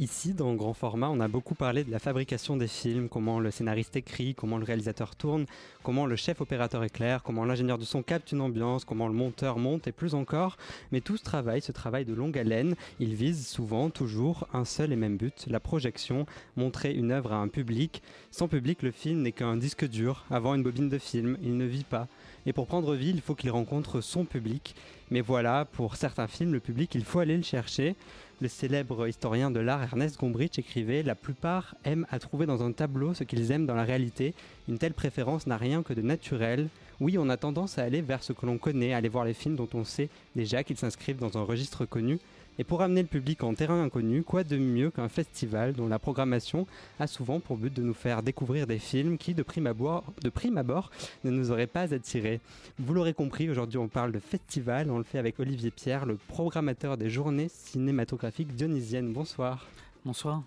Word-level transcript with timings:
Ici, 0.00 0.32
dans 0.32 0.54
grand 0.54 0.72
format, 0.72 1.10
on 1.10 1.20
a 1.20 1.28
beaucoup 1.28 1.54
parlé 1.54 1.84
de 1.84 1.90
la 1.90 1.98
fabrication 1.98 2.56
des 2.56 2.68
films, 2.68 3.10
comment 3.10 3.38
le 3.38 3.50
scénariste 3.50 3.96
écrit, 3.96 4.34
comment 4.34 4.56
le 4.56 4.64
réalisateur 4.64 5.14
tourne, 5.14 5.44
comment 5.82 6.06
le 6.06 6.16
chef 6.16 6.40
opérateur 6.40 6.82
éclaire, 6.84 7.22
comment 7.22 7.44
l'ingénieur 7.44 7.76
du 7.76 7.84
son 7.84 8.02
capte 8.02 8.32
une 8.32 8.40
ambiance, 8.40 8.86
comment 8.86 9.08
le 9.08 9.12
monteur 9.12 9.58
monte 9.58 9.88
et 9.88 9.92
plus 9.92 10.14
encore. 10.14 10.56
Mais 10.90 11.02
tout 11.02 11.18
ce 11.18 11.22
travail, 11.22 11.60
ce 11.60 11.70
travail 11.70 12.06
de 12.06 12.14
longue 12.14 12.38
haleine, 12.38 12.76
il 12.98 13.14
vise 13.14 13.46
souvent, 13.46 13.90
toujours, 13.90 14.48
un 14.54 14.64
seul 14.64 14.90
et 14.90 14.96
même 14.96 15.18
but, 15.18 15.44
la 15.48 15.60
projection, 15.60 16.24
montrer 16.56 16.94
une 16.94 17.12
œuvre 17.12 17.34
à 17.34 17.36
un 17.36 17.48
public. 17.48 18.02
Sans 18.30 18.48
public, 18.48 18.80
le 18.80 18.92
film 18.92 19.20
n'est 19.20 19.32
qu'un 19.32 19.58
disque 19.58 19.86
dur, 19.86 20.24
avant 20.30 20.54
une 20.54 20.62
bobine 20.62 20.88
de 20.88 20.96
film, 20.96 21.36
il 21.42 21.58
ne 21.58 21.66
vit 21.66 21.84
pas. 21.84 22.08
Et 22.46 22.54
pour 22.54 22.66
prendre 22.66 22.94
vie, 22.94 23.10
il 23.10 23.20
faut 23.20 23.34
qu'il 23.34 23.50
rencontre 23.50 24.00
son 24.00 24.24
public. 24.24 24.74
Mais 25.10 25.20
voilà, 25.20 25.66
pour 25.66 25.96
certains 25.96 26.26
films, 26.26 26.54
le 26.54 26.60
public, 26.60 26.94
il 26.94 27.04
faut 27.04 27.18
aller 27.18 27.36
le 27.36 27.42
chercher. 27.42 27.96
Le 28.42 28.48
célèbre 28.48 29.06
historien 29.06 29.50
de 29.50 29.60
l'art 29.60 29.82
Ernest 29.82 30.18
Gombrich 30.18 30.58
écrivait 30.58 31.02
La 31.02 31.14
plupart 31.14 31.74
aiment 31.84 32.06
à 32.10 32.18
trouver 32.18 32.46
dans 32.46 32.62
un 32.62 32.72
tableau 32.72 33.12
ce 33.12 33.22
qu'ils 33.22 33.52
aiment 33.52 33.66
dans 33.66 33.74
la 33.74 33.84
réalité. 33.84 34.32
Une 34.66 34.78
telle 34.78 34.94
préférence 34.94 35.46
n'a 35.46 35.58
rien 35.58 35.82
que 35.82 35.92
de 35.92 36.00
naturel. 36.00 36.68
Oui, 37.00 37.18
on 37.18 37.28
a 37.28 37.36
tendance 37.36 37.76
à 37.76 37.82
aller 37.82 38.00
vers 38.00 38.22
ce 38.22 38.32
que 38.32 38.46
l'on 38.46 38.56
connaît, 38.56 38.94
à 38.94 38.96
aller 38.96 39.10
voir 39.10 39.26
les 39.26 39.34
films 39.34 39.56
dont 39.56 39.68
on 39.74 39.84
sait 39.84 40.08
déjà 40.34 40.64
qu'ils 40.64 40.78
s'inscrivent 40.78 41.18
dans 41.18 41.36
un 41.36 41.42
registre 41.42 41.84
connu. 41.84 42.18
Et 42.60 42.64
pour 42.64 42.82
amener 42.82 43.00
le 43.00 43.08
public 43.08 43.42
en 43.42 43.54
terrain 43.54 43.82
inconnu, 43.82 44.22
quoi 44.22 44.44
de 44.44 44.58
mieux 44.58 44.90
qu'un 44.90 45.08
festival 45.08 45.72
dont 45.72 45.88
la 45.88 45.98
programmation 45.98 46.66
a 46.98 47.06
souvent 47.06 47.40
pour 47.40 47.56
but 47.56 47.72
de 47.72 47.80
nous 47.80 47.94
faire 47.94 48.22
découvrir 48.22 48.66
des 48.66 48.78
films 48.78 49.16
qui, 49.16 49.32
de 49.32 49.42
prime 49.42 49.66
abord, 49.66 50.04
de 50.22 50.28
prime 50.28 50.58
abord 50.58 50.90
ne 51.24 51.30
nous 51.30 51.52
auraient 51.52 51.66
pas 51.66 51.94
attirés. 51.94 52.38
Vous 52.78 52.92
l'aurez 52.92 53.14
compris, 53.14 53.48
aujourd'hui 53.48 53.78
on 53.78 53.88
parle 53.88 54.12
de 54.12 54.18
festival, 54.18 54.90
on 54.90 54.98
le 54.98 55.04
fait 55.04 55.16
avec 55.16 55.40
Olivier 55.40 55.70
Pierre, 55.70 56.04
le 56.04 56.16
programmateur 56.16 56.98
des 56.98 57.08
journées 57.08 57.48
cinématographiques 57.48 58.54
dionysiennes. 58.54 59.10
Bonsoir. 59.14 59.66
Bonsoir. 60.04 60.42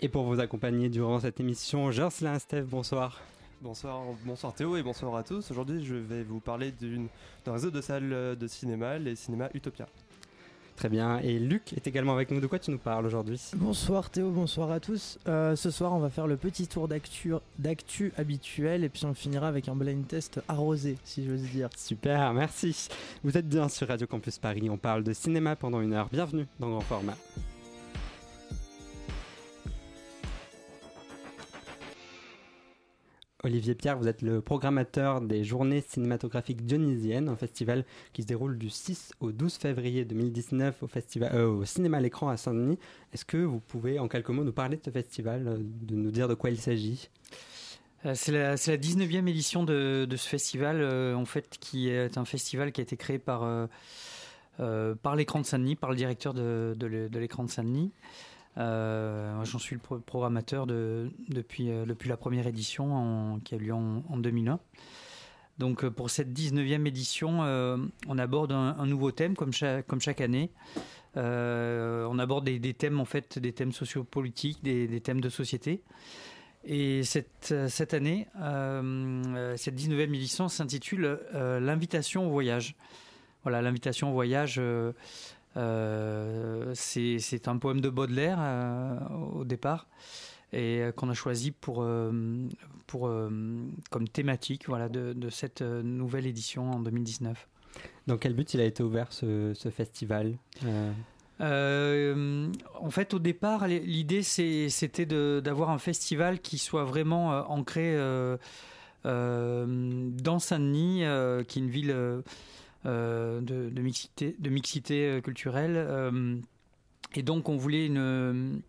Et 0.00 0.10
pour 0.10 0.24
vous 0.24 0.40
accompagner 0.40 0.90
durant 0.90 1.18
cette 1.18 1.40
émission, 1.40 1.90
Jocelyn 1.90 2.38
Steve, 2.40 2.66
bonsoir. 2.66 3.22
Bonsoir, 3.62 4.02
bonsoir 4.26 4.52
Théo 4.52 4.76
et 4.76 4.82
bonsoir 4.82 5.16
à 5.16 5.22
tous. 5.22 5.50
Aujourd'hui, 5.50 5.82
je 5.82 5.94
vais 5.94 6.24
vous 6.24 6.40
parler 6.40 6.74
d'un 7.46 7.52
réseau 7.54 7.70
de 7.70 7.80
salles 7.80 8.36
de 8.38 8.46
cinéma, 8.48 8.98
les 8.98 9.16
cinémas 9.16 9.48
Utopia. 9.54 9.86
Très 10.76 10.88
bien. 10.88 11.18
Et 11.20 11.38
Luc 11.38 11.72
est 11.72 11.86
également 11.86 12.12
avec 12.12 12.30
nous. 12.30 12.40
De 12.40 12.46
quoi 12.46 12.58
tu 12.58 12.70
nous 12.70 12.78
parles 12.78 13.06
aujourd'hui? 13.06 13.40
Bonsoir 13.56 14.10
Théo, 14.10 14.30
bonsoir 14.30 14.70
à 14.70 14.80
tous. 14.80 15.18
Euh, 15.28 15.54
ce 15.56 15.70
soir, 15.70 15.92
on 15.92 15.98
va 15.98 16.10
faire 16.10 16.26
le 16.26 16.36
petit 16.36 16.66
tour 16.66 16.88
d'actu 16.88 18.12
habituel 18.16 18.84
et 18.84 18.88
puis 18.88 19.04
on 19.04 19.14
finira 19.14 19.48
avec 19.48 19.68
un 19.68 19.76
blind 19.76 20.06
test 20.06 20.40
arrosé, 20.48 20.96
si 21.04 21.24
j'ose 21.24 21.42
dire. 21.42 21.68
Super, 21.76 22.32
merci. 22.32 22.88
Vous 23.22 23.36
êtes 23.38 23.48
bien 23.48 23.68
sur 23.68 23.88
Radio 23.88 24.06
Campus 24.06 24.38
Paris. 24.38 24.68
On 24.68 24.78
parle 24.78 25.04
de 25.04 25.12
cinéma 25.12 25.56
pendant 25.56 25.80
une 25.80 25.92
heure. 25.92 26.08
Bienvenue 26.10 26.46
dans 26.58 26.68
Grand 26.70 26.80
Format. 26.80 27.16
Olivier 33.44 33.74
Pierre, 33.74 33.98
vous 33.98 34.08
êtes 34.08 34.22
le 34.22 34.40
programmateur 34.40 35.20
des 35.20 35.44
Journées 35.44 35.82
cinématographiques 35.86 36.64
dionysiennes, 36.64 37.28
un 37.28 37.36
festival 37.36 37.84
qui 38.14 38.22
se 38.22 38.26
déroule 38.26 38.56
du 38.56 38.70
6 38.70 39.12
au 39.20 39.32
12 39.32 39.56
février 39.56 40.06
2019 40.06 40.82
au, 40.82 40.86
festival, 40.86 41.30
euh, 41.34 41.48
au 41.48 41.64
cinéma 41.66 42.00
l'écran 42.00 42.30
à 42.30 42.38
Saint-Denis. 42.38 42.78
Est-ce 43.12 43.26
que 43.26 43.36
vous 43.36 43.60
pouvez 43.60 43.98
en 43.98 44.08
quelques 44.08 44.30
mots 44.30 44.44
nous 44.44 44.52
parler 44.52 44.78
de 44.78 44.82
ce 44.82 44.90
festival, 44.90 45.46
euh, 45.46 45.58
de 45.58 45.94
nous 45.94 46.10
dire 46.10 46.26
de 46.26 46.32
quoi 46.34 46.48
il 46.48 46.58
s'agit? 46.58 47.10
Euh, 48.06 48.14
c'est 48.14 48.32
la, 48.32 48.52
la, 48.52 48.56
19e 48.56 49.28
édition 49.28 49.62
de, 49.62 50.06
ce 50.10 50.28
festival, 50.28 50.82
en 51.14 51.24
fait, 51.26 51.58
qui 51.60 51.90
est 51.90 52.16
un 52.16 52.24
festival 52.24 52.72
qui 52.72 52.80
a 52.80 52.84
été 52.84 52.96
créé 52.96 53.18
par, 53.18 53.68
par 54.56 55.16
l'écran 55.16 55.40
de 55.40 55.44
Saint-Denis, 55.46 55.76
par 55.76 55.90
le 55.90 55.96
directeur 55.96 56.32
de, 56.32 56.74
de 56.78 57.18
l'écran 57.18 57.44
de 57.44 57.50
Saint-Denis. 57.50 57.92
Euh, 58.56 59.44
J'en 59.44 59.58
suis 59.58 59.76
le 59.76 60.00
programmateur 60.00 60.66
de, 60.66 61.10
depuis, 61.28 61.70
euh, 61.70 61.84
depuis 61.86 62.08
la 62.08 62.16
première 62.16 62.46
édition 62.46 63.40
qui 63.44 63.54
a 63.54 63.58
eu 63.58 63.62
lieu 63.62 63.74
en, 63.74 64.16
2001. 64.16 64.60
Donc 65.58 65.84
euh, 65.84 65.90
pour 65.90 66.10
cette 66.10 66.32
19e 66.32 66.86
édition, 66.86 67.40
on 67.40 68.18
aborde 68.18 68.52
un, 68.52 68.86
nouveau 68.86 69.10
thème 69.10 69.34
comme 69.36 69.52
chaque, 69.52 70.20
année. 70.20 70.50
on 71.16 72.18
aborde 72.18 72.44
des, 72.44 72.74
thèmes 72.74 73.00
en 73.00 73.04
fait, 73.04 73.38
des 73.38 73.52
thèmes 73.52 73.72
sociopolitiques, 73.72 74.62
des, 74.62 74.86
des 74.86 75.00
thèmes 75.00 75.20
de 75.20 75.28
société. 75.28 75.82
Et 76.66 77.02
cette, 77.02 77.54
cette 77.68 77.92
année, 77.92 78.26
cette 79.56 79.74
19e 79.74 80.14
édition 80.14 80.48
s'intitule 80.48 81.20
L'invitation 81.32 82.26
au 82.26 82.30
voyage. 82.30 82.74
Voilà, 83.42 83.60
l'invitation 83.60 84.10
au 84.10 84.12
voyage 84.14 84.58
c'est 85.54 87.48
un 87.48 87.58
poème 87.58 87.80
de 87.80 87.88
Baudelaire 87.88 88.38
euh, 88.40 88.98
au 89.34 89.44
départ 89.44 89.86
et 90.52 90.80
euh, 90.80 90.92
qu'on 90.92 91.08
a 91.08 91.14
choisi 91.14 91.50
pour, 91.50 91.86
pour, 92.86 93.10
comme 93.90 94.08
thématique 94.12 94.68
voilà, 94.68 94.88
de, 94.88 95.12
de, 95.12 95.30
cette 95.30 95.62
nouvelle 95.62 96.26
édition 96.26 96.70
en 96.70 96.80
2019. 96.80 97.48
Dans 98.06 98.18
quel 98.18 98.34
but 98.34 98.54
il 98.54 98.60
a 98.60 98.64
été 98.64 98.82
ouvert 98.82 99.12
ce, 99.12 99.52
ce 99.54 99.68
festival 99.70 100.36
en 101.40 102.90
fait, 102.90 103.12
au 103.12 103.18
départ, 103.18 103.66
l'idée 103.66 104.22
c'était 104.22 105.04
d'avoir 105.04 105.70
un 105.70 105.78
festival 105.78 106.40
qui 106.40 106.58
soit 106.58 106.84
vraiment 106.84 107.30
ancré 107.50 107.98
dans 109.04 110.38
Saint-Denis, 110.38 111.02
qui 111.48 111.58
est 111.58 111.62
une 111.62 111.70
ville 111.70 112.22
euh, 112.86 113.40
de, 113.40 113.80
mixité, 113.80 114.36
de 114.38 114.50
mixité 114.50 115.06
euh, 115.06 115.20
culturelle. 115.22 115.74
Euh, 115.76 116.36
et 117.14 117.22
donc, 117.22 117.48
on 117.48 117.56
voulait 117.56 117.86
une. 117.86 118.60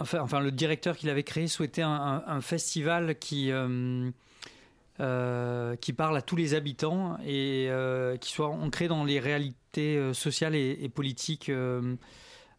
Enfin, 0.00 0.20
enfin, 0.20 0.40
le 0.40 0.50
directeur 0.50 0.96
qui 0.96 1.06
l'avait 1.06 1.22
créé 1.22 1.46
souhaitait 1.46 1.82
un, 1.82 2.40
festival 2.40 3.18
qui. 3.18 3.52
qui 4.98 5.92
parle 5.92 6.16
à 6.16 6.22
tous 6.22 6.36
les 6.36 6.54
habitants 6.54 7.18
et 7.26 7.68
qui 8.20 8.30
soit 8.30 8.48
ancré 8.48 8.88
dans 8.88 9.04
les 9.04 9.20
réalités 9.20 10.12
sociales 10.14 10.54
et, 10.54 10.88
politiques 10.88 11.50
de 11.50 11.98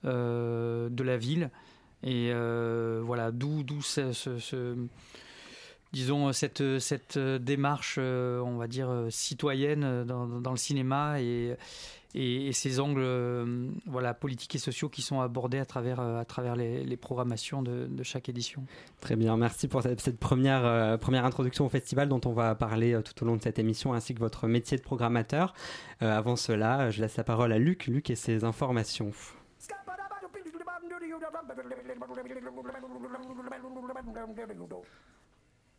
la 0.04 1.18
ville. 1.18 1.50
Et 2.04 2.32
voilà, 3.02 3.32
d'où 3.32 3.64
ce, 3.82 4.12
ce, 4.12 4.76
disons, 5.94 6.32
cette, 6.34 6.80
cette 6.80 7.18
démarche, 7.18 7.96
euh, 8.00 8.40
on 8.42 8.58
va 8.58 8.68
dire, 8.68 9.08
citoyenne 9.10 10.04
dans, 10.04 10.28
dans 10.28 10.52
le 10.52 10.58
cinéma 10.58 11.22
et, 11.22 11.56
et, 12.16 12.52
ces 12.54 12.80
angles 12.80 13.06
voilà, 13.86 14.14
politiques 14.14 14.56
et 14.56 14.60
sociaux 14.60 14.90
qui 14.90 15.02
sont 15.02 15.22
abordés 15.22 15.60
à 15.60 15.66
travers, 15.66 16.00
à 16.00 16.26
travers 16.26 16.56
les, 16.56 16.84
les 16.84 16.98
programmations 16.98 17.62
de, 17.62 17.88
de, 17.88 18.04
chaque 18.04 18.30
édition. 18.30 18.64
Très 19.00 19.16
bien, 19.16 19.36
merci 19.38 19.68
pour 19.68 19.82
cette, 19.84 20.02
cette 20.02 20.20
première, 20.20 20.66
euh, 20.66 20.98
première 20.98 21.26
introduction 21.26 21.66
au 21.66 21.70
festival 21.70 22.10
dont 22.10 22.22
on 22.26 22.34
va 22.34 22.56
parler 22.56 22.94
euh, 22.94 23.02
tout 23.02 23.24
au 23.24 23.28
long 23.28 23.36
de 23.36 23.42
cette 23.42 23.60
émission, 23.60 23.94
ainsi 23.94 24.14
que 24.14 24.20
votre 24.20 24.48
métier 24.48 24.78
de 24.78 24.84
programmateur. 24.84 25.54
avant 26.02 26.36
cela, 26.36 26.90
je 26.92 27.02
laisse 27.02 27.18
la 27.18 27.24
parole 27.24 27.52
à 27.52 27.60
Luc, 27.60 27.88
Luc 27.88 28.10
et 28.10 28.16
ses 28.16 28.44
informations. 28.44 29.12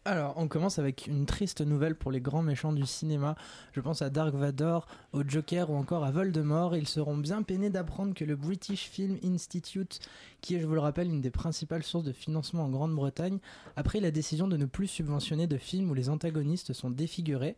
Alors, 0.06 0.32
on 0.38 0.48
commence 0.48 0.78
avec 0.78 1.06
une 1.08 1.26
triste 1.26 1.60
nouvelle 1.60 1.94
pour 1.94 2.10
les 2.10 2.22
grands 2.22 2.42
méchants 2.42 2.72
du 2.72 2.86
cinéma. 2.86 3.34
Je 3.72 3.82
pense 3.82 4.00
à 4.00 4.08
Dark 4.08 4.34
Vador, 4.34 4.86
au 5.12 5.22
Joker 5.28 5.68
ou 5.68 5.76
encore 5.76 6.04
à 6.04 6.10
Voldemort. 6.10 6.74
Ils 6.74 6.88
seront 6.88 7.18
bien 7.18 7.42
peinés 7.42 7.68
d'apprendre 7.68 8.14
que 8.14 8.24
le 8.24 8.34
British 8.34 8.88
Film 8.88 9.18
Institute, 9.22 10.00
qui 10.40 10.54
est, 10.54 10.60
je 10.60 10.66
vous 10.66 10.72
le 10.72 10.80
rappelle, 10.80 11.08
une 11.08 11.20
des 11.20 11.30
principales 11.30 11.82
sources 11.82 12.04
de 12.04 12.12
financement 12.12 12.64
en 12.64 12.70
Grande-Bretagne, 12.70 13.40
a 13.76 13.82
pris 13.82 14.00
la 14.00 14.10
décision 14.10 14.48
de 14.48 14.56
ne 14.56 14.64
plus 14.64 14.86
subventionner 14.86 15.46
de 15.46 15.58
films 15.58 15.90
où 15.90 15.94
les 15.94 16.08
antagonistes 16.08 16.72
sont 16.72 16.88
défigurés. 16.88 17.54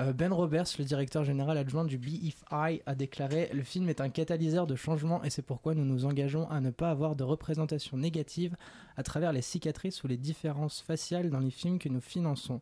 Euh, 0.00 0.12
ben 0.12 0.32
Roberts, 0.32 0.66
le 0.78 0.84
directeur 0.84 1.24
général 1.24 1.56
adjoint 1.56 1.84
du 1.84 1.98
BFI, 1.98 2.82
a 2.84 2.94
déclaré 2.94 3.50
Le 3.52 3.62
film 3.62 3.88
est 3.88 4.00
un 4.00 4.08
catalyseur 4.08 4.66
de 4.66 4.74
changement 4.74 5.22
et 5.22 5.30
c'est 5.30 5.42
pourquoi 5.42 5.74
nous 5.74 5.84
nous 5.84 6.04
engageons 6.04 6.48
à 6.50 6.60
ne 6.60 6.70
pas 6.70 6.90
avoir 6.90 7.14
de 7.14 7.22
représentation 7.22 7.96
négative 7.96 8.56
à 8.96 9.02
travers 9.02 9.32
les 9.32 9.42
cicatrices 9.42 10.02
ou 10.02 10.08
les 10.08 10.16
différences 10.16 10.80
faciales 10.80 11.30
dans 11.30 11.38
les 11.38 11.50
films 11.50 11.78
que 11.78 11.88
nous 11.88 12.00
finançons. 12.00 12.60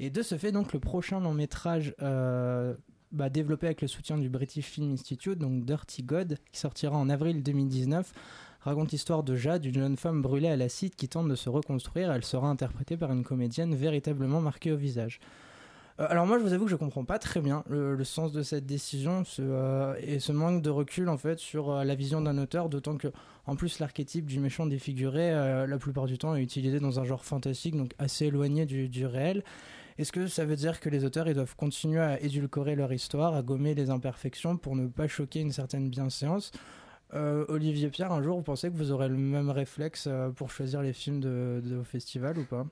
Et 0.00 0.10
de 0.10 0.22
ce 0.22 0.36
fait, 0.36 0.52
donc, 0.52 0.72
le 0.72 0.80
prochain 0.80 1.20
long 1.20 1.34
métrage 1.34 1.94
euh, 2.02 2.74
bah, 3.12 3.30
développé 3.30 3.66
avec 3.66 3.82
le 3.82 3.88
soutien 3.88 4.18
du 4.18 4.28
British 4.28 4.66
Film 4.66 4.92
Institute, 4.92 5.38
donc 5.38 5.64
Dirty 5.64 6.02
God, 6.02 6.38
qui 6.52 6.60
sortira 6.60 6.96
en 6.96 7.08
avril 7.08 7.42
2019, 7.42 8.12
raconte 8.60 8.92
l'histoire 8.92 9.22
de 9.22 9.34
Jade, 9.34 9.64
une 9.64 9.74
jeune 9.74 9.96
femme 9.96 10.22
brûlée 10.22 10.48
à 10.48 10.56
l'acide 10.56 10.94
qui 10.94 11.08
tente 11.08 11.28
de 11.28 11.34
se 11.34 11.48
reconstruire. 11.48 12.12
Elle 12.12 12.24
sera 12.24 12.48
interprétée 12.48 12.96
par 12.96 13.12
une 13.12 13.24
comédienne 13.24 13.74
véritablement 13.74 14.40
marquée 14.40 14.72
au 14.72 14.76
visage. 14.76 15.20
Euh, 16.00 16.06
alors 16.08 16.26
moi, 16.26 16.38
je 16.38 16.44
vous 16.44 16.52
avoue 16.52 16.64
que 16.64 16.70
je 16.70 16.76
comprends 16.76 17.04
pas 17.04 17.18
très 17.18 17.40
bien 17.40 17.64
le, 17.68 18.02
sens 18.04 18.32
de 18.32 18.42
cette 18.42 18.66
décision 18.66 19.22
euh, 19.40 19.94
et 20.00 20.20
ce 20.20 20.32
manque 20.32 20.62
de 20.62 20.70
recul 20.70 21.08
en 21.08 21.18
fait 21.18 21.38
sur 21.38 21.70
euh, 21.70 21.84
la 21.84 21.94
vision 21.94 22.20
d'un 22.20 22.38
auteur, 22.38 22.68
d'autant 22.68 22.96
que 22.96 23.08
en 23.46 23.56
plus 23.56 23.78
l'archétype 23.78 24.26
du 24.26 24.38
méchant 24.40 24.66
défiguré, 24.66 25.30
la 25.66 25.78
plupart 25.78 26.04
du 26.04 26.18
temps, 26.18 26.34
est 26.34 26.42
utilisé 26.42 26.80
dans 26.80 27.00
un 27.00 27.04
genre 27.04 27.24
fantastique, 27.24 27.74
donc 27.76 27.94
assez 27.98 28.26
éloigné 28.26 28.66
du, 28.66 28.90
du 28.90 29.06
réel. 29.06 29.42
Est-ce 29.96 30.12
que 30.12 30.26
ça 30.26 30.44
veut 30.44 30.54
dire 30.54 30.80
que 30.80 30.90
les 30.90 31.06
auteurs 31.06 31.28
ils 31.28 31.34
doivent 31.34 31.56
continuer 31.56 32.00
à 32.00 32.20
édulcorer 32.20 32.76
leur 32.76 32.92
histoire, 32.92 33.34
à 33.34 33.40
gommer 33.40 33.74
les 33.74 33.88
imperfections 33.88 34.58
pour 34.58 34.76
ne 34.76 34.86
pas 34.86 35.08
choquer 35.08 35.40
une 35.40 35.52
certaine 35.52 35.88
bienséance? 35.88 36.52
Olivier 37.14 37.88
Pierre, 37.88 38.12
un 38.12 38.22
jour, 38.22 38.36
vous 38.36 38.42
pensez 38.42 38.68
que 38.70 38.76
vous 38.76 38.92
aurez 38.92 39.08
le 39.08 39.16
même 39.16 39.48
réflexe 39.48 40.10
pour 40.36 40.50
choisir 40.50 40.82
les 40.82 40.92
films 40.92 41.20
de, 41.20 41.62
de, 41.64 41.76
au 41.76 41.84
festival 41.84 42.36
ou 42.36 42.44
pas? 42.44 42.66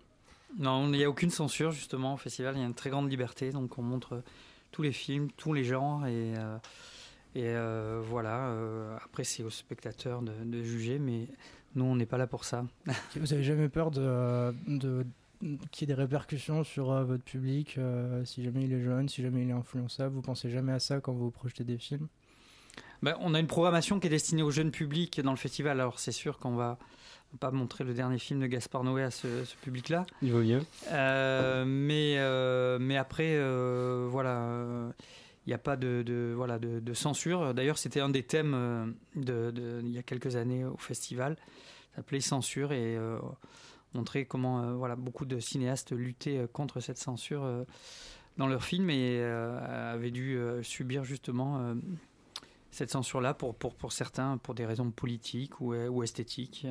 Non, 0.58 0.87
il 0.87 0.99
n'y 0.99 1.05
a 1.05 1.11
aucune 1.11 1.31
censure 1.31 1.70
justement 1.70 2.14
au 2.14 2.17
festival. 2.17 2.56
Il 2.56 2.61
y 2.61 2.62
a 2.62 2.67
une 2.67 2.75
très 2.75 2.91
grande 2.91 3.11
liberté, 3.11 3.50
donc 3.50 3.79
on 3.79 3.82
montre 3.82 4.23
tous 4.73 4.82
les 4.82 4.93
films, 4.93 5.31
tous 5.37 5.53
les 5.53 5.64
genres 5.64 6.06
et 6.06 6.35
et 7.35 7.55
voilà. 8.08 8.50
après, 9.05 9.25
c'est 9.25 9.43
aux 9.43 9.50
spectateurs 9.50 10.23
de, 10.23 10.32
de, 10.43 10.62
juger, 10.62 10.99
mais 10.99 11.29
nous, 11.75 11.85
on 11.85 11.94
n'est 11.94 12.06
pas 12.06 12.17
là 12.17 12.26
pour 12.26 12.44
ça. 12.44 12.64
vous 13.17 13.35
avez 13.35 13.44
jamais 13.44 13.69
peur 13.69 13.91
de, 13.91 14.55
de 14.67 15.05
qu'il 15.70 15.88
y 15.88 15.93
ait 15.93 15.94
des 15.94 16.00
répercussions 16.00 16.64
sur 16.64 16.91
euh, 16.91 17.05
votre 17.05 17.25
public, 17.25 17.76
euh, 17.79 18.25
si 18.25 18.43
jamais 18.43 18.64
il 18.64 18.73
est 18.73 18.82
jeune, 18.82 19.09
si 19.09 19.23
jamais 19.23 19.43
il 19.43 19.50
est 19.50 19.55
influençable, 19.55 20.14
vous 20.14 20.23
pensez 20.23 20.50
jamais 20.50 20.73
à 20.73 20.79
ça 20.79 21.00
quand 21.00 21.12
vous 21.12 21.31
projetez 21.31 21.64
des 21.64 21.79
films? 21.79 22.09
Ben, 23.02 23.17
On 23.20 23.35
a 23.35 23.41
une 23.41 23.47
programmation 23.47 24.00
qui 24.00 24.06
est 24.06 24.11
destinée 24.11 24.43
au 24.43 24.50
jeune 24.50 24.70
public 24.70 25.20
dans 25.20 25.32
le 25.32 25.37
festival, 25.37 25.81
alors 25.81 25.99
c'est 25.99 26.12
sûr 26.12 26.38
qu'on 26.38 26.55
va 26.55 26.79
pas 27.40 27.50
montrer 27.50 27.84
le 27.84 27.94
dernier 27.94 28.19
film 28.19 28.40
de 28.40 28.46
Gaspard 28.46 28.84
Noé 28.84 29.02
à 29.02 29.11
ce, 29.11 29.44
public-là. 29.62 30.06
Il 30.23 30.32
vaut 30.32 30.43
mieux. 30.43 30.62
Euh, 30.90 31.64
mais, 31.67 32.17
mais 32.78 32.96
après, 32.96 33.38
voilà, 34.08 34.93
il 35.46 35.50
n'y 35.50 35.55
a 35.55 35.58
pas 35.58 35.76
de, 35.76 36.32
voilà, 36.34 36.58
de, 36.58 36.94
censure. 36.94 37.52
D'ailleurs, 37.52 37.78
c'était 37.78 38.00
un 38.00 38.08
des 38.08 38.23
thèmes 38.23 38.94
de, 39.14 39.82
il 39.84 39.90
y 39.90 39.99
a 39.99 40.02
quelques 40.02 40.37
années 40.37 40.64
au 40.64 40.76
festival, 40.78 41.37
ça 41.90 41.96
s'appelait 41.96 42.20
Censure, 42.20 42.73
et 42.73 42.99
montrer 43.96 44.26
comment 44.26 44.62
euh, 44.62 44.75
voilà, 44.75 44.96
beaucoup 44.96 45.25
de 45.25 45.40
cinéastes 45.40 45.93
luttaient 45.93 46.38
euh, 46.38 46.46
contre 46.46 46.81
cette 46.81 46.99
censure 46.99 47.44
euh, 47.44 47.64
dans 48.37 48.46
leurs 48.46 48.64
films 48.64 48.90
et 48.90 49.25
avaient 49.25 50.11
dû 50.11 50.38
subir 50.61 51.05
justement 51.05 51.75
cette 52.70 52.90
censure-là 52.90 53.32
pour, 53.32 53.55
pour, 53.55 53.75
pour, 53.75 53.93
certains 53.93 54.37
pour 54.37 54.55
des 54.55 54.67
raisons 54.67 54.90
politiques 54.90 55.58
ou, 55.62 55.75
ou 55.75 56.02
esthétiques. 56.02 56.67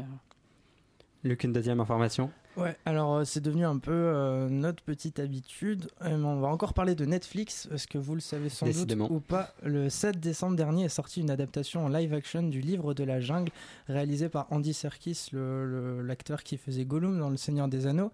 Luc, 1.26 1.44
une 1.44 1.54
deuxième 1.54 1.80
information 1.80 2.30
Ouais, 2.56 2.78
alors 2.86 3.16
euh, 3.16 3.24
c'est 3.26 3.42
devenu 3.42 3.66
un 3.66 3.80
peu 3.80 3.92
euh, 3.92 4.48
notre 4.48 4.82
petite 4.82 5.20
habitude. 5.20 5.90
Euh, 6.04 6.16
on 6.16 6.40
va 6.40 6.48
encore 6.48 6.74
parler 6.74 6.96
de 6.96 7.04
Netflix, 7.04 7.68
parce 7.70 7.86
que 7.86 7.98
vous 7.98 8.14
le 8.14 8.22
savez 8.22 8.48
sans 8.50 8.68
doute 8.68 8.94
ou 9.10 9.20
pas, 9.20 9.54
le 9.64 9.90
7 9.90 10.20
décembre 10.20 10.56
dernier 10.56 10.86
est 10.86 10.90
sorti 10.90 11.22
une 11.22 11.32
adaptation 11.32 11.84
en 11.84 11.90
live 11.90 12.14
action 12.14 12.44
du 12.44 12.62
livre 12.62 12.94
de 12.94 13.04
la 13.04 13.20
jungle, 13.20 13.52
réalisé 13.90 14.30
par 14.30 14.48
Andy 14.52 14.74
Serkis, 14.74 15.32
l'acteur 15.34 16.44
qui 16.44 16.58
faisait 16.58 16.86
Gollum 16.86 17.20
dans 17.20 17.30
Le 17.30 17.38
Seigneur 17.38 17.68
des 17.68 17.88
Anneaux. 17.88 18.12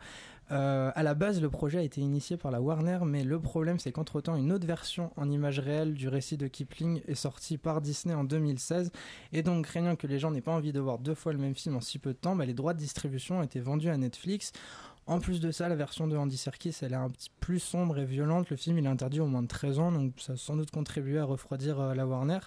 Euh, 0.51 0.91
à 0.95 1.03
la 1.03 1.13
base, 1.13 1.41
le 1.41 1.49
projet 1.49 1.79
a 1.79 1.81
été 1.81 2.01
initié 2.01 2.35
par 2.35 2.51
la 2.51 2.61
Warner, 2.61 2.99
mais 3.05 3.23
le 3.23 3.39
problème, 3.39 3.79
c'est 3.79 3.91
qu'entre-temps, 3.91 4.35
une 4.35 4.51
autre 4.51 4.67
version 4.67 5.11
en 5.15 5.29
image 5.29 5.59
réelle 5.59 5.93
du 5.93 6.09
récit 6.09 6.35
de 6.35 6.47
Kipling 6.47 7.01
est 7.07 7.15
sortie 7.15 7.57
par 7.57 7.79
Disney 7.79 8.13
en 8.13 8.25
2016. 8.25 8.91
Et 9.31 9.43
donc, 9.43 9.65
craignant 9.65 9.95
que 9.95 10.07
les 10.07 10.19
gens 10.19 10.31
n'aient 10.31 10.41
pas 10.41 10.51
envie 10.51 10.73
de 10.73 10.79
voir 10.79 10.99
deux 10.99 11.15
fois 11.15 11.31
le 11.31 11.39
même 11.39 11.55
film 11.55 11.77
en 11.77 11.81
si 11.81 11.99
peu 11.99 12.11
de 12.11 12.17
temps, 12.17 12.35
bah, 12.35 12.45
les 12.45 12.53
droits 12.53 12.73
de 12.73 12.79
distribution 12.79 13.39
ont 13.39 13.43
été 13.43 13.61
vendus 13.61 13.89
à 13.89 13.97
Netflix. 13.97 14.51
En 15.07 15.19
plus 15.19 15.39
de 15.39 15.51
ça, 15.51 15.67
la 15.67 15.75
version 15.75 16.07
de 16.07 16.15
Andy 16.15 16.37
Serkis, 16.37 16.75
elle 16.81 16.93
est 16.93 16.95
un 16.95 17.09
petit 17.09 17.29
plus 17.39 17.59
sombre 17.59 17.97
et 17.97 18.05
violente. 18.05 18.49
Le 18.49 18.55
film, 18.55 18.77
il 18.77 18.85
est 18.85 18.89
interdit 18.89 19.19
au 19.19 19.25
moins 19.25 19.41
de 19.41 19.47
13 19.47 19.79
ans, 19.79 19.91
donc 19.91 20.13
ça 20.17 20.33
a 20.33 20.37
sans 20.37 20.55
doute 20.55 20.71
contribué 20.71 21.17
à 21.17 21.25
refroidir 21.25 21.79
euh, 21.79 21.95
la 21.95 22.05
Warner. 22.05 22.39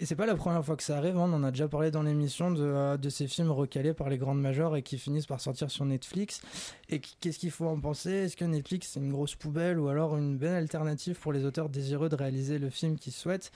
Et 0.00 0.06
c'est 0.06 0.14
pas 0.14 0.26
la 0.26 0.36
première 0.36 0.64
fois 0.64 0.76
que 0.76 0.82
ça 0.84 0.96
arrive, 0.96 1.16
hein. 1.16 1.28
on 1.28 1.32
en 1.32 1.42
a 1.42 1.50
déjà 1.50 1.66
parlé 1.66 1.90
dans 1.90 2.04
l'émission 2.04 2.52
de, 2.52 2.62
euh, 2.62 2.96
de, 2.96 3.08
ces 3.08 3.26
films 3.26 3.50
recalés 3.50 3.94
par 3.94 4.08
les 4.08 4.16
grandes 4.16 4.40
majors 4.40 4.76
et 4.76 4.82
qui 4.82 4.96
finissent 4.96 5.26
par 5.26 5.40
sortir 5.40 5.72
sur 5.72 5.84
Netflix. 5.86 6.40
Et 6.88 7.00
qu'est-ce 7.00 7.40
qu'il 7.40 7.50
faut 7.50 7.66
en 7.66 7.80
penser? 7.80 8.12
Est-ce 8.12 8.36
que 8.36 8.44
Netflix 8.44 8.90
c'est 8.92 9.00
une 9.00 9.10
grosse 9.10 9.34
poubelle 9.34 9.80
ou 9.80 9.88
alors 9.88 10.16
une 10.16 10.36
belle 10.36 10.54
alternative 10.54 11.18
pour 11.18 11.32
les 11.32 11.44
auteurs 11.44 11.68
désireux 11.68 12.08
de 12.08 12.14
réaliser 12.14 12.58
le 12.58 12.70
film 12.70 12.96
qu'ils 12.96 13.12
souhaitent? 13.12 13.50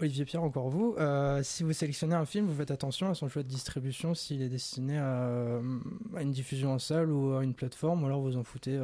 Olivier 0.00 0.24
Pierre, 0.24 0.42
encore 0.42 0.68
vous, 0.68 0.96
euh, 0.98 1.42
si 1.42 1.62
vous 1.62 1.72
sélectionnez 1.72 2.14
un 2.14 2.24
film, 2.24 2.46
vous 2.46 2.56
faites 2.56 2.72
attention 2.72 3.10
à 3.10 3.14
son 3.14 3.28
choix 3.28 3.42
de 3.42 3.48
distribution, 3.48 4.14
s'il 4.14 4.42
est 4.42 4.48
destiné 4.48 4.98
à, 4.98 5.60
à, 6.16 6.22
une 6.22 6.32
diffusion 6.32 6.72
en 6.72 6.78
salle 6.78 7.10
ou 7.10 7.36
à 7.36 7.44
une 7.44 7.54
plateforme, 7.54 8.02
ou 8.02 8.06
alors 8.06 8.20
vous 8.20 8.36
en 8.36 8.42
foutez 8.42 8.80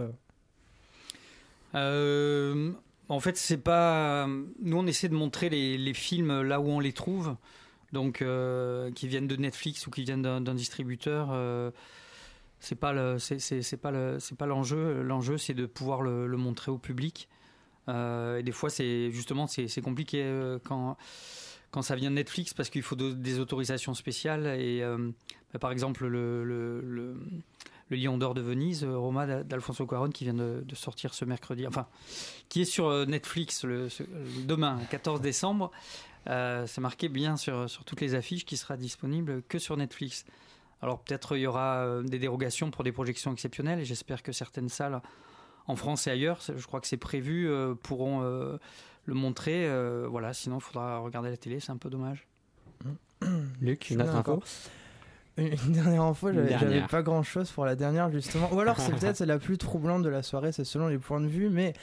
euh, 1.74 2.72
en 3.08 3.20
fait, 3.20 3.36
c'est 3.36 3.58
pas. 3.58 4.26
Nous, 4.26 4.76
on 4.76 4.86
essaie 4.86 5.08
de 5.08 5.14
montrer 5.14 5.48
les, 5.48 5.94
films 5.94 6.42
là 6.42 6.60
où 6.60 6.68
on 6.68 6.80
les 6.80 6.92
trouve, 6.92 7.36
donc 7.92 8.22
euh, 8.22 8.90
qui 8.92 9.08
viennent 9.08 9.28
de 9.28 9.36
Netflix 9.36 9.86
ou 9.86 9.90
qui 9.90 10.04
viennent 10.04 10.22
d'un 10.22 10.54
distributeur. 10.54 11.28
Euh, 11.32 11.70
c'est 12.60 12.74
pas 12.74 12.92
le, 12.92 13.18
c'est 13.18 13.76
pas 13.76 13.90
le, 13.90 14.18
c'est 14.18 14.36
pas 14.36 14.46
l'enjeu. 14.46 15.02
L'enjeu, 15.02 15.38
c'est 15.38 15.54
de 15.54 15.66
pouvoir 15.66 16.02
le, 16.02 16.26
montrer 16.36 16.70
au 16.70 16.78
public. 16.78 17.28
Euh, 17.88 18.38
et 18.38 18.42
des 18.42 18.52
fois, 18.52 18.70
c'est 18.70 19.10
justement, 19.10 19.46
c'est 19.46 19.82
compliqué 19.82 20.24
quand 20.64 20.96
quand 21.70 21.82
ça 21.82 21.96
vient 21.96 22.08
de 22.08 22.14
Netflix 22.14 22.54
parce 22.54 22.70
qu'il 22.70 22.80
faut 22.80 22.96
des 22.96 23.40
autorisations 23.40 23.92
spéciales 23.92 24.46
et 24.46 24.82
bah, 25.52 25.58
par 25.58 25.70
exemple 25.70 26.06
le, 26.06 26.42
le 26.42 27.14
le 27.90 27.96
Lion 27.96 28.18
d'or 28.18 28.34
de 28.34 28.40
Venise, 28.40 28.84
euh, 28.84 28.96
Roma 28.96 29.42
d'Alfonso 29.42 29.86
Cuarón, 29.86 30.10
qui 30.10 30.24
vient 30.24 30.34
de, 30.34 30.64
sortir 30.74 31.14
ce 31.14 31.24
mercredi, 31.24 31.66
enfin, 31.66 31.86
qui 32.48 32.62
est 32.62 32.66
sur 32.66 32.88
euh, 32.88 33.06
Netflix 33.06 33.64
demain, 34.44 34.78
14 34.90 35.20
décembre. 35.20 35.70
Euh, 36.28 36.66
c'est 36.66 36.80
marqué 36.80 37.08
bien 37.08 37.36
sur, 37.36 37.68
sur 37.70 37.84
toutes 37.84 38.00
les 38.00 38.14
affiches 38.14 38.44
qui 38.44 38.56
sera 38.56 38.76
disponible 38.76 39.42
que 39.48 39.58
sur 39.58 39.76
Netflix. 39.76 40.24
Alors 40.82 41.00
peut-être 41.00 41.36
il 41.36 41.42
y 41.42 41.46
aura 41.46 42.02
des 42.04 42.20
dérogations 42.20 42.70
pour 42.70 42.84
des 42.84 42.92
projections 42.92 43.32
exceptionnelles 43.32 43.84
j'espère 43.84 44.22
que 44.22 44.30
certaines 44.30 44.68
salles 44.68 45.02
en 45.68 45.76
France 45.76 46.06
et 46.06 46.10
ailleurs, 46.10 46.40
je 46.40 46.66
crois 46.66 46.80
que 46.80 46.86
c'est 46.86 46.96
prévu, 46.96 47.48
pourront 47.82 48.20
le 48.20 49.14
montrer. 49.14 49.68
voilà, 50.08 50.32
sinon 50.32 50.58
il 50.58 50.62
faudra 50.62 50.98
regarder 50.98 51.30
la 51.30 51.36
télé, 51.36 51.60
c'est 51.60 51.72
un 51.72 51.76
peu 51.76 51.90
dommage. 51.90 52.26
Luc, 53.60 53.90
une 53.90 54.02
autre 54.02 54.16
info 54.16 54.42
une 55.38 55.72
dernière 55.72 56.02
info, 56.02 56.32
j'avais 56.32 56.82
pas 56.82 57.02
grand 57.02 57.22
chose 57.22 57.50
pour 57.50 57.64
la 57.64 57.76
dernière 57.76 58.10
justement. 58.10 58.52
Ou 58.52 58.60
alors 58.60 58.78
c'est 58.80 58.92
peut-être 58.98 59.24
la 59.24 59.38
plus 59.38 59.58
troublante 59.58 60.02
de 60.02 60.08
la 60.08 60.22
soirée, 60.22 60.52
c'est 60.52 60.64
selon 60.64 60.88
les 60.88 60.98
points 60.98 61.20
de 61.20 61.26
vue. 61.26 61.48
Mais 61.48 61.74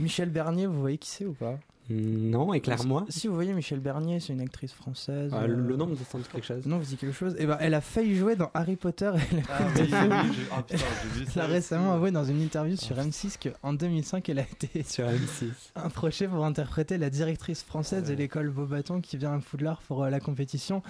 Michel 0.00 0.30
Bernier, 0.30 0.66
vous 0.66 0.80
voyez 0.80 0.98
qui 0.98 1.08
c'est 1.08 1.24
ou 1.24 1.32
pas? 1.32 1.58
Non, 1.90 2.54
éclaire-moi. 2.54 3.04
Si 3.10 3.28
vous 3.28 3.34
voyez 3.34 3.52
Michel 3.52 3.78
Bernier, 3.78 4.18
c'est 4.18 4.32
une 4.32 4.40
actrice 4.40 4.72
française. 4.72 5.30
Ah, 5.34 5.46
le 5.46 5.54
euh, 5.54 5.76
nom 5.76 5.86
me 5.86 5.94
dit 5.94 6.02
quelque 6.32 6.46
chose. 6.46 6.64
Non, 6.64 6.78
vous 6.78 6.84
dit 6.84 6.96
quelque 6.96 7.14
chose. 7.14 7.34
Et 7.34 7.42
eh 7.42 7.46
ben, 7.46 7.58
elle 7.60 7.74
a 7.74 7.82
failli 7.82 8.16
jouer 8.16 8.36
dans 8.36 8.50
Harry 8.54 8.76
Potter 8.76 9.12
et 9.14 9.42
ah, 9.52 9.66
oui, 9.76 9.82
oui, 9.92 11.26
Elle 11.34 11.42
a 11.42 11.46
récemment 11.46 11.92
avoué 11.92 12.10
dans 12.10 12.24
une 12.24 12.40
interview 12.40 12.76
sur 12.76 12.96
M6 12.96 13.36
qu'en 13.38 13.74
2005, 13.74 14.26
elle 14.30 14.38
a 14.38 14.42
été 14.42 14.82
sur 14.88 15.04
M6 15.04 15.50
approchée 15.74 16.26
pour 16.26 16.46
interpréter 16.46 16.96
la 16.96 17.10
directrice 17.10 17.62
française 17.62 18.04
de 18.04 18.14
l'école 18.14 18.48
Beaubaton 18.48 19.02
qui 19.02 19.18
vient 19.18 19.34
à 19.34 19.40
Foudlard 19.40 19.82
pour 19.82 20.04
euh, 20.04 20.10
la 20.10 20.20
compétition. 20.20 20.82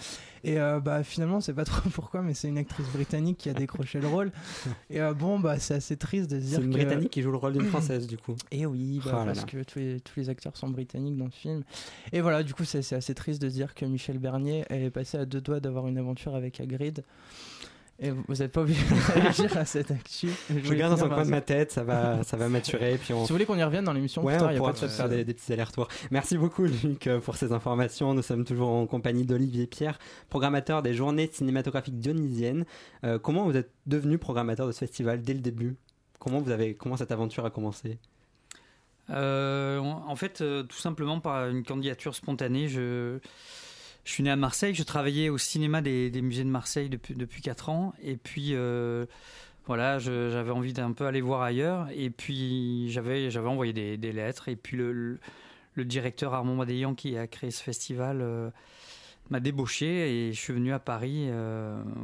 Et 0.44 0.60
euh, 0.60 0.78
bah 0.78 1.02
finalement, 1.02 1.40
c'est 1.40 1.54
pas 1.54 1.64
trop 1.64 1.90
pourquoi, 1.90 2.22
mais 2.22 2.34
c'est 2.34 2.48
une 2.48 2.58
actrice 2.58 2.86
britannique 2.90 3.38
qui 3.38 3.50
a 3.50 3.54
décroché 3.54 4.00
le 4.00 4.06
rôle. 4.06 4.30
Et 4.90 5.00
bon, 5.18 5.40
bah 5.40 5.58
c'est 5.58 5.74
assez 5.74 5.96
triste 5.96 6.30
de 6.30 6.38
dire. 6.38 6.58
C'est 6.58 6.64
une 6.64 6.70
britannique 6.70 7.10
qui 7.10 7.22
joue 7.22 7.32
le 7.32 7.38
rôle 7.38 7.54
d'une 7.54 7.66
française 7.66 8.06
du 8.06 8.16
coup. 8.16 8.36
Et 8.52 8.64
oui, 8.64 9.00
bah, 9.04 9.22
oh 9.22 9.24
parce 9.24 9.44
que 9.44 9.64
tous 9.64 9.80
les, 9.80 10.00
tous 10.00 10.20
les 10.20 10.28
acteurs 10.28 10.56
sont 10.56 10.68
britanniques 10.68 10.83
dans 10.92 11.24
le 11.24 11.30
film. 11.30 11.62
Et 12.12 12.20
voilà, 12.20 12.42
du 12.42 12.54
coup, 12.54 12.64
c'est 12.64 12.92
assez 12.92 13.14
triste 13.14 13.40
de 13.42 13.48
dire 13.48 13.74
que 13.74 13.84
Michel 13.84 14.18
Bernier 14.18 14.64
est 14.70 14.90
passé 14.90 15.18
à 15.18 15.26
deux 15.26 15.40
doigts 15.40 15.60
d'avoir 15.60 15.88
une 15.88 15.98
aventure 15.98 16.34
avec 16.34 16.60
Hagrid. 16.60 17.04
Et 18.00 18.10
vous 18.10 18.34
n'êtes 18.34 18.50
pas 18.50 18.62
obligé 18.62 18.82
de 18.82 19.12
réagir 19.20 19.56
à 19.56 19.64
cette 19.64 19.92
actu. 19.92 20.28
Je, 20.50 20.68
regarde 20.68 20.98
dans 20.98 21.04
un 21.04 21.08
coin 21.08 21.24
de 21.24 21.30
ma 21.30 21.40
tête, 21.40 21.70
ça 21.70 21.84
va, 21.84 22.24
ça 22.24 22.36
va 22.36 22.48
maturer. 22.48 22.98
Puis 22.98 23.14
on... 23.14 23.24
Si 23.24 23.28
vous 23.28 23.34
voulez 23.34 23.46
qu'on 23.46 23.56
y 23.56 23.62
revienne 23.62 23.84
dans 23.84 23.92
l'émission, 23.92 24.24
ouais, 24.24 24.36
on 24.42 24.56
pourra 24.56 24.72
peut-être 24.72 24.90
faire 24.92 25.08
des, 25.08 25.24
petits 25.24 25.52
allers-retours. 25.52 25.86
Merci 26.10 26.36
beaucoup, 26.36 26.64
Luc, 26.64 27.08
pour 27.22 27.36
ces 27.36 27.52
informations. 27.52 28.12
Nous 28.12 28.22
sommes 28.22 28.44
toujours 28.44 28.70
en 28.70 28.86
compagnie 28.86 29.24
d'Olivier 29.24 29.68
Pierre, 29.68 29.98
programmateur 30.28 30.82
des 30.82 30.92
journées 30.92 31.30
cinématographiques 31.32 31.98
dionysiennes. 32.00 32.64
Euh, 33.04 33.20
comment 33.20 33.44
vous 33.44 33.56
êtes 33.56 33.70
devenu 33.86 34.18
programmateur 34.18 34.66
de 34.66 34.72
ce 34.72 34.80
festival 34.80 35.22
dès 35.22 35.34
le 35.34 35.40
début? 35.40 35.76
Comment, 36.18 36.40
vous 36.40 36.50
avez, 36.50 36.74
comment 36.74 36.96
cette 36.96 37.12
aventure 37.12 37.44
a 37.44 37.50
commencé? 37.50 37.98
Euh, 39.10 39.78
en 39.80 40.16
fait, 40.16 40.40
euh, 40.40 40.62
tout 40.62 40.78
simplement 40.78 41.20
par 41.20 41.48
une 41.48 41.64
candidature 41.64 42.14
spontanée. 42.14 42.68
Je, 42.68 43.18
suis 44.04 44.22
né 44.22 44.30
à 44.30 44.36
Marseille. 44.36 44.74
Je 44.74 44.82
travaillais 44.82 45.28
au 45.28 45.38
cinéma 45.38 45.80
des, 45.80 46.10
musées 46.22 46.44
de 46.44 46.50
Marseille 46.50 46.88
depuis, 46.88 47.14
depuis 47.14 47.42
4 47.42 47.68
ans. 47.68 47.94
Et 48.02 48.16
puis, 48.16 48.54
euh, 48.54 49.06
voilà, 49.66 49.98
j'avais 49.98 50.50
envie 50.50 50.72
d'un 50.72 50.92
peu 50.92 51.06
aller 51.06 51.20
voir 51.20 51.42
ailleurs. 51.42 51.88
Et 51.94 52.10
puis, 52.10 52.90
j'avais 52.90 53.38
envoyé 53.38 53.72
des, 53.72 54.12
lettres. 54.12 54.48
Et 54.48 54.56
puis, 54.56 54.76
le, 54.76 55.18
directeur 55.76 56.34
Armand 56.34 56.54
Madéian, 56.54 56.94
qui 56.94 57.16
a 57.16 57.26
créé 57.26 57.50
ce 57.50 57.62
festival, 57.62 58.52
m'a 59.30 59.40
débauché. 59.40 59.86
Et 59.86 60.32
je 60.32 60.40
suis 60.40 60.52
venu 60.52 60.72
à 60.72 60.78
Paris 60.78 61.28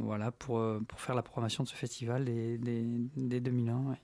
voilà, 0.01 0.31
pour, 0.31 0.63
faire 0.97 1.15
la 1.15 1.21
programmation 1.21 1.63
de 1.63 1.69
ce 1.69 1.75
festival 1.75 2.25
dès, 2.25 2.57
dès, 3.15 3.39
2001. 3.39 3.95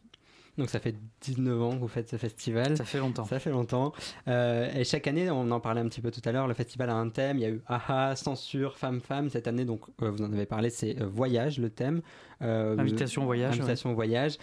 Donc 0.57 0.69
ça 0.69 0.79
fait 0.79 0.95
19 1.21 1.61
ans 1.61 1.71
que 1.71 1.79
vous 1.79 1.87
faites 1.87 2.09
ce 2.09 2.15
festival. 2.15 2.77
Ça 2.77 2.85
fait 2.85 2.99
longtemps. 2.99 3.25
Ça 3.25 3.39
fait 3.39 3.51
longtemps. 3.51 3.93
Euh, 4.27 4.71
et 4.73 4.83
chaque 4.83 5.07
année, 5.07 5.29
on 5.29 5.51
en 5.51 5.59
parlait 5.59 5.81
un 5.81 5.87
petit 5.87 6.01
peu 6.01 6.11
tout 6.11 6.21
à 6.25 6.31
l'heure, 6.31 6.47
le 6.47 6.53
festival 6.53 6.89
a 6.89 6.95
un 6.95 7.09
thème. 7.09 7.37
Il 7.37 7.41
y 7.41 7.45
a 7.45 7.49
eu 7.49 7.61
AHA, 7.67 8.15
censure, 8.15 8.77
femme, 8.77 8.99
femme. 8.99 9.29
Cette 9.29 9.47
année, 9.47 9.65
donc 9.65 9.81
euh, 10.01 10.09
vous 10.09 10.23
en 10.23 10.33
avez 10.33 10.45
parlé, 10.45 10.69
c'est 10.69 10.99
euh, 11.01 11.05
voyage 11.05 11.59
le 11.59 11.69
thème. 11.69 12.01
invitation 12.41 13.23
au 13.23 13.25
voyage. 13.25 13.55
Invitation 13.55 13.91
au 13.91 13.95
voyage. 13.95 14.37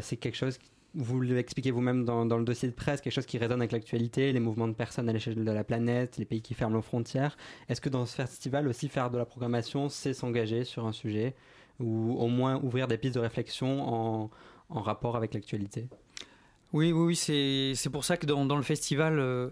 c'est 0.00 0.16
quelque 0.16 0.36
chose 0.36 0.58
vous 0.94 1.20
l'expliquez 1.20 1.70
vous-même 1.70 2.04
dans, 2.04 2.24
le 2.24 2.44
dossier 2.44 2.66
de 2.66 2.74
presse, 2.74 3.00
quelque 3.00 3.12
chose 3.12 3.26
qui 3.26 3.38
résonne 3.38 3.60
avec 3.60 3.72
l'actualité, 3.72 4.32
les 4.32 4.40
mouvements 4.40 4.66
de 4.66 4.72
personnes 4.72 5.08
à 5.08 5.12
l'échelle 5.12 5.34
de 5.34 5.50
la 5.50 5.62
planète, 5.62 6.16
les 6.16 6.24
pays 6.24 6.40
qui 6.40 6.54
ferment 6.54 6.74
leurs 6.74 6.84
frontières. 6.84 7.36
Est-ce 7.68 7.80
que 7.80 7.88
dans 7.88 8.06
ce 8.06 8.16
festival 8.16 8.66
aussi 8.66 8.88
faire 8.88 9.10
de 9.10 9.18
la 9.18 9.26
programmation, 9.26 9.88
c'est 9.90 10.14
s'engager 10.14 10.64
sur 10.64 10.86
un 10.86 10.92
sujet 10.92 11.34
ou 11.78 12.16
au 12.18 12.26
moins 12.26 12.60
ouvrir 12.62 12.88
des 12.88 12.98
pistes 12.98 13.14
de 13.14 13.20
réflexion 13.20 13.82
en, 13.82 14.30
rapport 14.70 15.16
avec 15.16 15.34
l'actualité 15.34 15.88
Oui, 16.72 16.92
oui, 16.92 17.16
oui 17.16 17.74
c'est 17.76 17.90
pour 17.90 18.04
ça 18.04 18.16
que 18.16 18.26
dans, 18.26 18.56
le 18.56 18.62
festival... 18.62 19.18
Euh, 19.18 19.50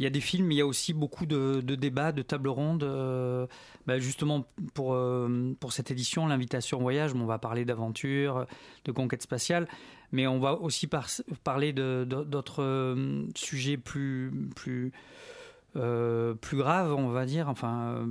il 0.00 0.04
y 0.04 0.06
a 0.06 0.10
des 0.10 0.20
films, 0.20 0.46
mais 0.46 0.54
il 0.54 0.58
y 0.58 0.60
a 0.60 0.66
aussi 0.66 0.92
beaucoup 0.92 1.26
de, 1.26 1.60
débats, 1.60 2.12
de 2.12 2.22
tables 2.22 2.50
rondes. 2.50 2.84
Euh, 2.84 3.48
bah, 3.84 3.98
justement, 3.98 4.44
pour, 4.72 4.94
euh, 4.94 5.56
pour 5.58 5.72
cette 5.72 5.90
édition, 5.90 6.28
l'invitation 6.28 6.78
voyage, 6.78 7.14
on 7.14 7.26
va 7.26 7.38
parler 7.38 7.64
d'aventure, 7.64 8.46
de 8.84 8.92
conquête 8.92 9.22
spatiale, 9.22 9.66
mais 10.12 10.28
on 10.28 10.38
va 10.38 10.54
aussi 10.54 10.88
parler 11.42 11.72
d'autres 11.72 12.96
sujets 13.34 13.76
plus, 13.76 14.30
plus, 14.54 14.92
plus 15.72 16.56
graves, 16.56 16.94
on 16.94 17.08
va 17.08 17.26
dire. 17.26 17.48
Enfin, 17.48 18.06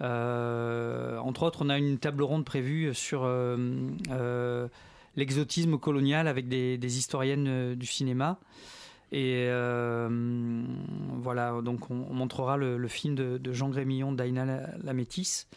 entre 0.00 1.44
autres, 1.44 1.64
on 1.64 1.70
a 1.70 1.78
une 1.78 1.96
table 1.96 2.24
ronde 2.24 2.44
prévue 2.44 2.92
sur 2.92 3.26
l'exotisme 5.16 5.78
colonial 5.78 6.28
avec 6.28 6.48
des, 6.48 6.98
historiennes 6.98 7.74
du 7.74 7.86
cinéma. 7.86 8.38
Et 9.12 9.46
euh, 9.48 10.08
voilà, 11.20 11.60
donc 11.62 11.90
on, 11.90 12.14
montrera 12.14 12.56
le, 12.56 12.88
film 12.88 13.14
de, 13.14 13.52
Jean 13.52 13.68
Grémillon, 13.68 14.12
d'Aina 14.12 14.44
la, 14.82 14.92
Métisse. 14.92 15.48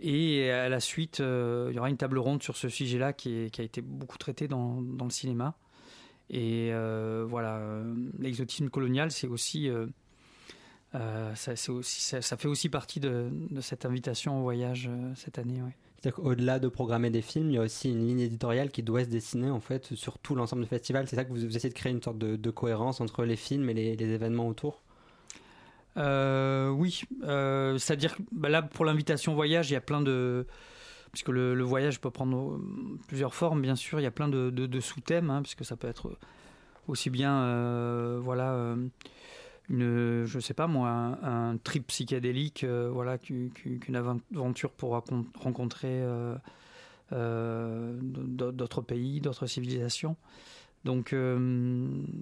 Et 0.00 0.50
à 0.50 0.68
la 0.68 0.78
suite, 0.78 1.18
euh, 1.20 1.68
il 1.70 1.76
y 1.76 1.78
aura 1.80 1.90
une 1.90 1.96
table 1.96 2.18
ronde 2.18 2.42
sur 2.42 2.56
ce 2.56 2.68
sujet-là 2.68 3.12
qui, 3.12 3.50
a 3.58 3.62
été 3.62 3.80
beaucoup 3.80 4.18
traité 4.18 4.46
dans, 4.46 4.80
le 4.80 5.10
cinéma. 5.10 5.56
Et 6.30 6.70
euh, 6.72 7.24
voilà, 7.28 7.82
l'exotisme 8.18 8.68
colonial, 8.68 9.10
c'est 9.10 9.26
aussi, 9.26 9.68
ça, 10.92 12.36
fait 12.36 12.48
aussi 12.48 12.68
partie 12.68 13.00
de, 13.00 13.32
cette 13.60 13.86
invitation 13.86 14.38
au 14.38 14.42
voyage 14.42 14.88
cette 15.16 15.40
année. 15.40 15.60
C'est-à-dire 16.00 16.22
qu'au-delà 16.22 16.60
de 16.60 16.68
programmer 16.68 17.10
des 17.10 17.22
films, 17.22 17.50
il 17.50 17.54
y 17.54 17.58
a 17.58 17.62
aussi 17.62 17.90
une 17.90 18.06
ligne 18.06 18.20
éditoriale 18.20 18.70
qui 18.70 18.84
doit 18.84 19.02
se 19.02 19.08
dessiner 19.08 19.50
en 19.50 19.58
fait 19.58 19.94
sur 19.96 20.18
tout 20.18 20.36
l'ensemble 20.36 20.62
du 20.62 20.68
festival. 20.68 21.08
C'est 21.08 21.16
ça 21.16 21.24
que 21.24 21.30
vous, 21.30 21.44
essayez 21.44 21.70
de 21.70 21.74
créer 21.74 21.90
une 21.90 22.02
sorte 22.02 22.18
de, 22.18 22.50
cohérence 22.50 23.00
entre 23.00 23.24
les 23.24 23.34
films 23.34 23.68
et 23.68 23.74
les, 23.74 24.04
événements 24.04 24.46
autour? 24.46 24.80
Euh, 25.96 26.68
Oui, 26.68 27.02
euh, 27.24 27.78
c'est-à-dire 27.78 28.16
bah 28.30 28.48
là 28.48 28.62
pour 28.62 28.84
l'invitation 28.84 29.34
voyage, 29.34 29.70
il 29.70 29.74
y 29.74 29.76
a 29.76 29.80
plein 29.80 30.00
de 30.00 30.46
puisque 31.10 31.30
le, 31.30 31.60
voyage 31.62 32.00
peut 32.00 32.10
prendre 32.10 32.60
plusieurs 33.08 33.34
formes, 33.34 33.60
bien 33.60 33.74
sûr. 33.74 33.98
Il 33.98 34.04
y 34.04 34.06
a 34.06 34.12
plein 34.12 34.28
de, 34.28 34.80
sous-thèmes, 34.80 35.30
hein, 35.30 35.42
puisque 35.42 35.64
ça 35.64 35.74
peut 35.74 35.88
être 35.88 36.16
aussi 36.86 37.10
bien, 37.10 37.34
euh, 37.42 38.20
voilà, 38.22 38.76
une, 39.70 40.24
je 40.24 40.38
sais 40.38 40.54
pas 40.54 40.66
moi, 40.66 40.88
un, 41.22 41.56
trip 41.58 41.86
psychédélique, 41.88 42.64
euh, 42.64 42.90
voilà, 42.92 43.18
qu'une 43.18 43.96
aventure 43.96 44.70
pour 44.70 45.02
rencontrer 45.38 46.00
euh, 46.02 46.36
euh, 47.12 47.96
d'autres 48.00 48.80
pays, 48.80 49.20
d'autres 49.20 49.46
civilisations. 49.46 50.16
Donc 50.84 51.14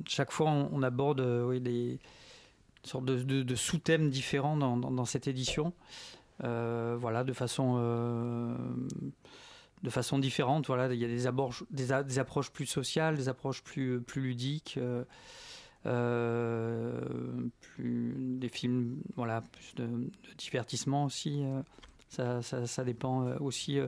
chaque 0.09 0.33
fois 0.33 0.51
on, 0.51 0.83
aborde 0.83 1.21
oui, 1.21 1.61
des 1.61 2.01
sortes 2.83 3.05
de, 3.05 3.55
sous-thèmes 3.55 4.11
différents 4.11 4.57
dans, 4.57 5.05
cette 5.05 5.29
édition, 5.29 5.73
voilà, 6.41 7.23
de 7.23 7.33
façon 7.33 8.57
de 9.83 9.91
façon 9.91 10.19
différente. 10.19 10.67
Voilà, 10.67 10.93
il 10.93 10.99
y 10.99 11.05
a 11.05 11.09
des, 11.09 12.03
des, 12.03 12.19
approches 12.19 12.51
plus 12.51 12.67
sociales, 12.67 13.17
des 13.17 13.29
approches 13.29 13.63
plus, 13.63 14.01
plus 14.01 14.23
ludiques. 14.23 14.81
Plus 17.61 18.15
des 18.17 18.49
films, 18.49 19.03
voilà, 19.15 19.41
plus 19.41 19.75
de, 19.77 19.89
divertissement 20.37 21.05
aussi. 21.05 21.45
Euh, 21.45 21.63
ça, 22.09 22.43
ça, 22.43 22.67
ça, 22.67 22.85
dépend 22.85 23.27
euh, 23.27 23.37
aussi 23.41 23.79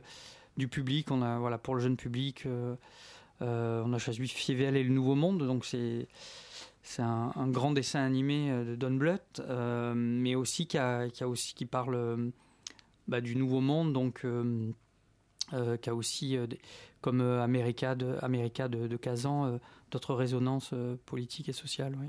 du 0.57 0.69
public. 0.69 1.11
On 1.11 1.23
a, 1.23 1.39
voilà, 1.39 1.59
pour 1.59 1.75
le 1.75 1.81
jeune 1.81 1.97
public, 1.97 2.47
on 3.41 3.93
a 3.93 3.99
choisi 3.99 4.27
Fievel 4.29 4.77
et 4.77 4.85
le 4.85 4.91
Nouveau 4.91 5.15
Monde, 5.15 5.47
donc 5.47 5.65
c'est 5.65 6.09
c'est 6.83 7.03
un, 7.03 7.49
grand 7.49 7.73
dessin 7.73 8.01
animé 8.03 8.51
de 8.65 8.75
Don 8.75 8.93
Bluth, 8.93 9.43
mais 9.95 10.35
aussi 10.35 10.67
qui, 10.67 10.79
a, 10.79 11.09
qui, 11.11 11.23
a 11.23 11.29
aussi 11.29 11.53
qui 11.55 11.67
parle 11.67 12.33
bah, 13.09 13.21
du 13.21 13.37
Nouveau 13.37 13.61
Monde, 13.61 13.93
donc 13.93 14.25
qui 15.51 15.91
a 15.91 15.95
aussi, 15.95 16.39
comme 17.03 17.21
America 17.21 17.95
de, 17.95 18.17
America 18.23 18.69
de, 18.69 18.87
de 18.87 18.97
Kazan, 18.97 19.59
d'autres 19.91 20.15
résonances 20.15 20.71
euh, 20.73 20.97
politiques 21.07 21.49
et 21.49 21.53
sociales. 21.53 21.97
Oui. 22.01 22.09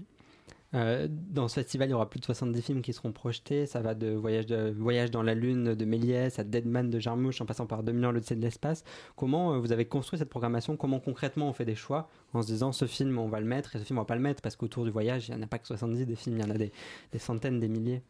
Euh, 0.75 1.07
dans 1.09 1.48
ce 1.48 1.55
festival, 1.55 1.88
il 1.88 1.91
y 1.91 1.93
aura 1.95 2.09
plus 2.09 2.19
de 2.19 2.25
70 2.25 2.62
films 2.62 2.81
qui 2.81 2.93
seront 2.93 3.12
projetés. 3.12 3.65
Ça 3.65 3.81
va 3.81 3.95
de 3.95 4.12
Voyage, 4.12 4.45
de, 4.45 4.71
Voyage 4.77 5.09
dans 5.09 5.24
la 5.24 5.33
Lune 5.33 5.74
de 5.74 5.86
Méliès 5.86 6.38
à 6.38 6.43
Deadman 6.43 6.89
de 6.89 7.00
Jarmouche 7.00 7.41
en 7.41 7.45
passant 7.45 7.65
par 7.65 7.81
2000 7.81 8.05
ans 8.05 8.12
l'Odyssée 8.12 8.36
de 8.36 8.41
l'espace. 8.41 8.83
Comment 9.15 9.53
euh, 9.53 9.57
vous 9.57 9.71
avez 9.71 9.86
construit 9.86 10.19
cette 10.19 10.29
programmation? 10.29 10.77
Comment 10.77 11.00
concrètement 11.00 11.50
on 11.50 11.53
fait 11.53 11.65
des 11.65 11.75
choix 11.75 12.09
en 12.33 12.41
se 12.43 12.48
disant 12.48 12.71
ce 12.71 12.86
film 12.86 13.17
on 13.17 13.29
va 13.29 13.39
le 13.39 13.48
mettre 13.48 13.75
et 13.75 13.79
ce 13.79 13.83
film 13.83 13.98
on 13.98 14.03
va 14.03 14.05
pas 14.05 14.15
le 14.15 14.21
mettre? 14.21 14.41
Parce 14.41 14.55
qu'autour 14.55 14.86
du 14.86 14.91
voyage 14.91 15.27
il 15.27 15.36
n'y 15.36 15.39
en 15.39 15.43
a 15.43 15.48
pas 15.48 15.57
que 15.57 15.67
70 15.67 16.05
des 16.05 16.15
films, 16.15 16.38
il 16.38 16.43
y 16.43 16.45
en 16.45 16.51
a 16.51 16.57
des, 16.57 16.71
des 17.12 17.19
centaines, 17.19 17.59
des 17.59 17.69
milliers. 17.69 18.03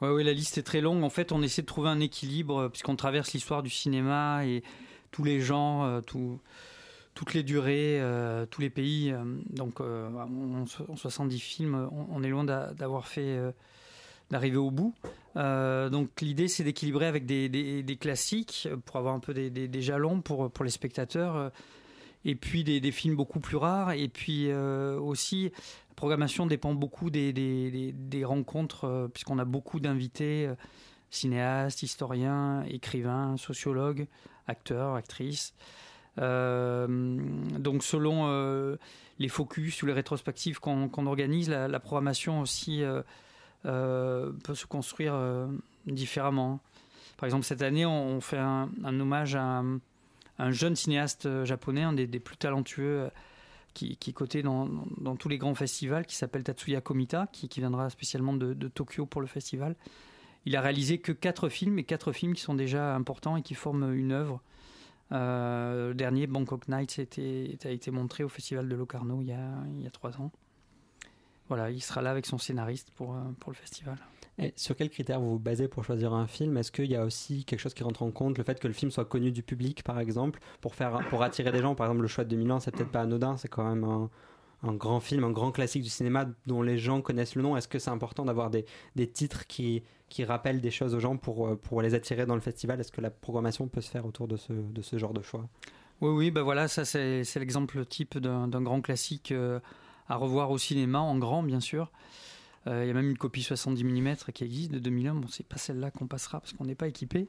Oui, 0.00 0.08
ouais, 0.08 0.24
la 0.24 0.32
liste 0.32 0.58
est 0.58 0.62
très 0.62 0.80
longue. 0.80 1.04
En 1.04 1.10
fait, 1.10 1.30
on 1.30 1.42
essaie 1.42 1.62
de 1.62 1.66
trouver 1.66 1.90
un 1.90 2.00
équilibre 2.00 2.68
puisqu'on 2.68 2.96
traverse 2.96 3.32
l'histoire 3.34 3.62
du 3.62 3.70
cinéma 3.70 4.46
et 4.46 4.62
tous 5.10 5.24
les 5.24 5.40
gens, 5.40 6.00
tout 6.02 6.40
toutes 7.20 7.34
les 7.34 7.42
durées, 7.42 8.00
euh, 8.00 8.46
tous 8.46 8.62
les 8.62 8.70
pays. 8.70 9.12
Euh, 9.12 9.22
donc 9.50 9.82
euh, 9.82 10.08
en, 10.08 10.64
70 10.96 11.38
films, 11.38 11.90
on, 12.10 12.22
est 12.22 12.30
loin 12.30 12.44
d'avoir 12.44 13.08
fait 13.08 13.38
d'arriver 14.30 14.56
au 14.56 14.70
bout. 14.70 14.94
donc 15.34 16.22
l'idée 16.22 16.48
c'est 16.48 16.64
d'équilibrer 16.64 17.04
avec 17.04 17.26
des, 17.26 17.98
classiques 18.00 18.68
pour 18.86 18.96
avoir 18.96 19.12
un 19.12 19.18
peu 19.18 19.34
des, 19.34 19.82
jalons 19.82 20.22
pour 20.22 20.64
les 20.64 20.70
spectateurs 20.70 21.52
et 22.24 22.36
puis 22.36 22.64
des, 22.64 22.90
films 22.90 23.16
beaucoup 23.16 23.40
plus 23.40 23.58
rares 23.58 23.92
et 23.92 24.08
puis 24.08 24.50
aussi 24.50 25.52
la 25.90 25.94
programmation 25.96 26.46
dépend 26.46 26.72
beaucoup 26.72 27.10
des, 27.10 28.22
rencontres 28.24 29.10
puisqu'on 29.12 29.38
a 29.38 29.44
beaucoup 29.44 29.78
d'invités 29.78 30.48
cinéastes, 31.10 31.82
historiens, 31.82 32.62
écrivains, 32.62 33.36
sociologues, 33.36 34.06
acteurs, 34.46 34.94
actrices. 34.94 35.52
Euh, 36.20 36.86
donc 37.58 37.82
selon 37.82 38.26
euh, 38.26 38.76
les 39.18 39.28
focus 39.28 39.82
ou 39.82 39.86
les 39.86 39.92
rétrospectives 39.92 40.60
qu'on 40.60 41.06
organise, 41.06 41.48
la, 41.48 41.80
programmation 41.80 42.40
aussi 42.40 42.82
euh, 42.82 44.32
peut 44.44 44.54
se 44.54 44.66
construire 44.66 45.14
différemment. 45.86 46.60
Par 47.16 47.26
exemple, 47.26 47.44
cette 47.44 47.62
année, 47.62 47.86
on 47.86 48.20
fait 48.20 48.38
un, 48.38 48.70
hommage 48.84 49.34
à 49.34 49.62
un, 50.38 50.50
jeune 50.50 50.76
cinéaste 50.76 51.44
japonais, 51.44 51.82
un 51.82 51.92
des, 51.92 52.06
plus 52.06 52.36
talentueux 52.36 53.10
qui, 53.74 53.96
qui, 53.96 54.12
coté 54.12 54.42
dans, 54.42 54.68
tous 55.18 55.28
les 55.28 55.38
grands 55.38 55.54
festivals, 55.54 56.06
qui 56.06 56.16
s'appelle 56.16 56.42
Tatsuya 56.42 56.80
Komita, 56.80 57.28
qui, 57.32 57.48
viendra 57.60 57.90
spécialement 57.90 58.32
de, 58.32 58.54
de, 58.54 58.68
Tokyo 58.68 59.04
pour 59.04 59.20
le 59.20 59.26
festival. 59.26 59.76
Il 60.46 60.56
a 60.56 60.62
réalisé 60.62 60.98
que 60.98 61.12
quatre 61.12 61.50
films, 61.50 61.78
et 61.78 61.84
quatre 61.84 62.12
films 62.12 62.32
qui 62.32 62.40
sont 62.40 62.54
déjà 62.54 62.94
importants 62.94 63.36
et 63.36 63.42
qui 63.42 63.54
forment 63.54 63.92
une 63.92 64.12
œuvre. 64.12 64.40
Euh, 65.12 65.88
le 65.88 65.94
dernier, 65.94 66.26
Bangkok 66.26 66.68
Nights, 66.68 67.00
a 67.64 67.70
été 67.70 67.90
montré 67.90 68.24
au 68.24 68.28
Festival 68.28 68.68
de 68.68 68.76
Locarno 68.76 69.20
il 69.20 69.28
y, 69.28 69.32
a, 69.32 69.90
trois 69.90 70.16
ans. 70.20 70.30
Voilà, 71.48 71.70
il 71.70 71.82
sera 71.82 72.00
là 72.00 72.12
avec 72.12 72.26
son 72.26 72.38
scénariste 72.38 72.90
pour, 72.92 73.14
euh, 73.14 73.20
pour 73.40 73.50
le 73.50 73.56
festival. 73.56 73.96
Et 74.38 74.54
sur 74.56 74.76
quels 74.76 74.88
critères 74.88 75.20
vous 75.20 75.32
vous 75.32 75.38
basez 75.38 75.66
pour 75.66 75.84
choisir 75.84 76.14
un 76.14 76.28
film? 76.28 76.56
Est-ce 76.56 76.70
qu'il 76.70 76.86
y 76.86 76.94
a 76.94 77.04
aussi 77.04 77.44
quelque 77.44 77.58
chose 77.58 77.74
qui 77.74 77.82
rentre 77.82 78.02
en 78.02 78.12
compte, 78.12 78.38
le 78.38 78.44
fait 78.44 78.60
que 78.60 78.68
le 78.68 78.72
film 78.72 78.92
soit 78.92 79.04
connu 79.04 79.32
du 79.32 79.42
public, 79.42 79.82
par 79.82 79.98
exemple, 79.98 80.40
pour, 80.60 80.72
attirer 81.22 81.50
des 81.50 81.58
gens 81.58 81.74
Par 81.74 81.88
exemple, 81.88 82.02
le 82.02 82.08
choix 82.08 82.24
de 82.24 82.36
Milan, 82.36 82.60
c'est 82.60 82.70
peut-être 82.70 82.92
pas 82.92 83.02
anodin, 83.02 83.36
c'est 83.36 83.48
quand 83.48 83.68
même 83.68 83.84
un, 83.84 84.08
un, 84.62 84.74
grand 84.74 85.00
film, 85.00 85.24
un 85.24 85.30
grand 85.30 85.52
classique 85.52 85.82
du 85.82 85.88
cinéma 85.88 86.26
dont 86.46 86.62
les 86.62 86.78
gens 86.78 87.00
connaissent 87.00 87.34
le 87.34 87.42
nom. 87.42 87.56
Est-ce 87.56 87.68
que 87.68 87.78
c'est 87.78 87.90
important 87.90 88.24
d'avoir 88.24 88.50
des, 88.50 88.64
des 88.96 89.06
titres 89.08 89.46
qui, 89.46 89.82
qui 90.08 90.24
rappellent 90.24 90.60
des 90.60 90.70
choses 90.70 90.94
aux 90.94 91.00
gens 91.00 91.16
pour, 91.16 91.46
euh, 91.46 91.56
pour 91.56 91.82
les 91.82 91.94
attirer 91.94 92.26
dans 92.26 92.34
le 92.34 92.40
festival? 92.40 92.80
Est-ce 92.80 92.92
que 92.92 93.00
la 93.00 93.10
programmation 93.10 93.68
peut 93.68 93.80
se 93.80 93.90
faire 93.90 94.06
autour 94.06 94.28
de 94.28 94.36
ce, 94.36 94.52
de 94.52 94.82
ce 94.82 94.98
genre 94.98 95.14
de 95.14 95.22
choix? 95.22 95.48
Oui, 96.00 96.10
oui, 96.10 96.30
ben 96.30 96.42
voilà, 96.42 96.68
ça 96.68 96.84
c'est 96.84 97.24
l'exemple 97.36 97.84
type 97.84 98.18
d'un 98.18 98.62
grand 98.62 98.80
classique 98.80 99.32
euh, 99.32 99.60
à 100.08 100.16
revoir 100.16 100.50
au 100.50 100.56
cinéma, 100.58 100.98
en 101.00 101.18
grand 101.18 101.42
bien 101.42 101.60
sûr. 101.60 101.90
Euh, 102.66 102.84
il 102.84 102.88
y 102.88 102.90
a 102.90 102.94
même 102.94 103.08
une 103.08 103.18
copie 103.18 103.42
70 103.42 103.84
mm 103.84 104.16
qui 104.34 104.44
existe 104.44 104.70
de 104.72 104.78
2001. 104.78 105.14
Bon, 105.14 105.28
c'est 105.28 105.46
pas 105.46 105.56
celle-là 105.56 105.90
qu'on 105.90 106.06
passera 106.06 106.40
parce 106.40 106.52
qu'on 106.52 106.64
n'est 106.64 106.74
pas 106.74 106.88
équipé. 106.88 107.28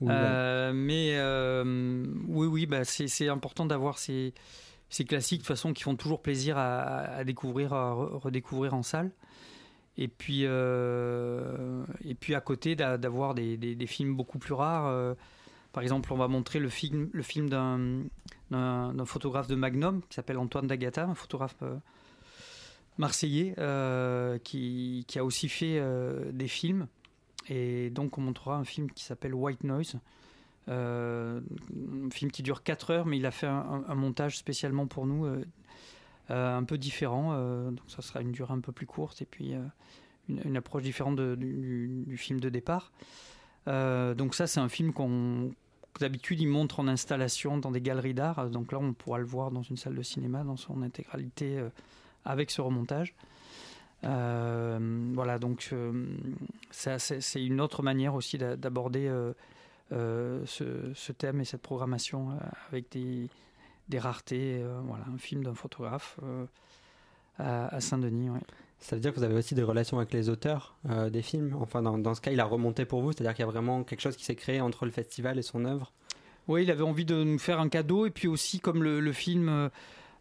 mais 0.00 1.20
oui, 2.28 2.46
oui, 2.46 2.66
bah, 2.66 2.84
c'est 2.84 3.28
important 3.28 3.66
d'avoir 3.66 3.98
ces, 3.98 4.32
ces, 4.94 5.04
classiques 5.04 5.40
de 5.40 5.42
toute 5.42 5.48
façon 5.48 5.72
qui 5.72 5.82
font 5.82 5.96
toujours 5.96 6.22
plaisir 6.22 6.56
à, 6.58 7.24
découvrir, 7.24 7.72
à 7.72 7.92
redécouvrir 7.92 8.74
en 8.74 8.82
salle. 8.82 9.10
Et 9.96 10.08
puis, 10.08 10.40
euh, 10.44 11.84
et 12.04 12.14
puis 12.14 12.34
à 12.34 12.40
côté 12.40 12.74
d'avoir 12.74 13.34
des, 13.34 13.86
films 13.86 14.16
beaucoup 14.16 14.38
plus 14.38 14.54
rares. 14.54 14.86
Euh, 14.86 15.14
Par 15.72 15.82
exemple, 15.82 16.12
on 16.12 16.16
va 16.16 16.28
montrer 16.28 16.58
le 16.58 16.68
film, 16.68 17.10
d'un, 17.48 19.04
photographe 19.04 19.46
de 19.46 19.54
Magnum 19.54 20.02
qui 20.08 20.14
s'appelle 20.14 20.38
Antoine 20.38 20.66
D'Agata, 20.66 21.04
un 21.04 21.14
photographe 21.14 21.62
marseillais 22.98 23.54
qui, 24.44 25.06
a 25.16 25.24
aussi 25.24 25.48
fait 25.48 25.80
des 26.32 26.48
films. 26.48 26.88
Et 27.48 27.90
donc 27.90 28.18
on 28.18 28.22
montrera 28.22 28.56
un 28.56 28.64
film 28.64 28.90
qui 28.90 29.04
s'appelle 29.04 29.34
White 29.34 29.64
Noise, 29.64 29.96
euh, 29.96 29.98
un 30.68 32.10
film 32.10 32.30
qui 32.30 32.42
dure 32.42 32.62
4 32.62 32.90
heures, 32.90 33.06
mais 33.06 33.18
il 33.18 33.26
a 33.26 33.30
fait 33.30 33.46
un, 33.46 33.94
montage 33.94 34.38
spécialement 34.38 34.86
pour 34.86 35.06
nous, 35.06 35.26
euh, 35.26 35.44
euh, 36.30 36.56
un 36.56 36.64
peu 36.64 36.78
différent. 36.78 37.36
donc 37.70 37.84
ça 37.88 38.02
sera 38.02 38.20
une 38.20 38.32
durée 38.32 38.54
un 38.54 38.60
peu 38.60 38.72
plus 38.72 38.86
courte 38.86 39.20
et 39.22 39.26
puis 39.26 39.54
une, 40.28 40.56
approche 40.56 40.82
différente 40.82 41.20
du, 41.20 42.16
film 42.16 42.40
de 42.40 42.48
départ. 42.48 42.92
donc 43.66 44.34
ça, 44.34 44.46
c'est 44.46 44.60
un 44.60 44.68
film 44.68 44.92
qu'on 44.92 45.52
d'habitude 46.00 46.40
il 46.40 46.48
montre 46.48 46.80
en 46.80 46.88
installation 46.88 47.56
dans 47.56 47.70
des 47.70 47.80
galeries 47.80 48.14
d'art. 48.14 48.50
Donc 48.50 48.72
là, 48.72 48.78
on 48.80 48.94
pourra 48.94 49.18
le 49.18 49.24
voir 49.24 49.52
dans 49.52 49.62
une 49.62 49.76
salle 49.76 49.94
de 49.94 50.02
cinéma 50.02 50.42
dans 50.42 50.56
son 50.56 50.82
intégralité 50.82 51.62
avec 52.24 52.50
ce 52.50 52.62
remontage. 52.62 53.14
voilà, 54.02 55.38
donc 55.38 55.74
c'est 56.70 57.44
une 57.44 57.60
autre 57.60 57.82
manière 57.82 58.14
aussi 58.14 58.38
d'aborder 58.38 59.10
euh, 59.92 60.42
ce, 60.46 61.12
thème 61.12 61.40
et 61.40 61.44
cette 61.44 61.60
programmation 61.60 62.30
euh, 62.30 62.34
avec 62.70 62.90
des, 62.92 63.28
des 63.88 63.98
raretés. 63.98 64.62
Euh, 64.62 64.80
voilà, 64.84 65.04
un 65.12 65.18
film 65.18 65.44
d'un 65.44 65.54
photographe 65.54 66.18
à, 67.38 67.80
Saint-Denis. 67.80 68.30
Ça 68.78 68.96
veut 68.96 69.00
dire 69.00 69.12
que 69.12 69.18
vous 69.18 69.24
avez 69.24 69.34
aussi 69.34 69.54
des 69.54 69.62
relations 69.62 69.98
avec 69.98 70.12
les 70.12 70.28
auteurs 70.28 70.76
des 71.10 71.22
films? 71.22 71.56
Enfin, 71.60 71.82
dans, 71.82 71.98
dans, 71.98 72.14
ce 72.14 72.20
cas, 72.20 72.30
il 72.30 72.40
a 72.40 72.44
remonté 72.44 72.84
pour 72.84 73.02
vous, 73.02 73.12
c'est-à-dire 73.12 73.34
qu'il 73.34 73.44
y 73.44 73.48
a 73.48 73.50
vraiment 73.50 73.82
quelque 73.82 74.00
chose 74.00 74.16
qui 74.16 74.24
s'est 74.24 74.34
créé 74.34 74.60
entre 74.60 74.84
le 74.84 74.90
festival 74.90 75.38
et 75.38 75.42
son 75.42 75.64
œuvre? 75.64 75.92
Oui, 76.48 76.64
il 76.64 76.70
avait 76.70 76.82
envie 76.82 77.06
de 77.06 77.24
nous 77.24 77.38
faire 77.38 77.60
un 77.60 77.68
cadeau, 77.68 78.06
et 78.06 78.10
puis 78.10 78.28
aussi 78.28 78.60
comme 78.60 78.82
le, 78.82 79.00
le 79.00 79.12
film 79.12 79.70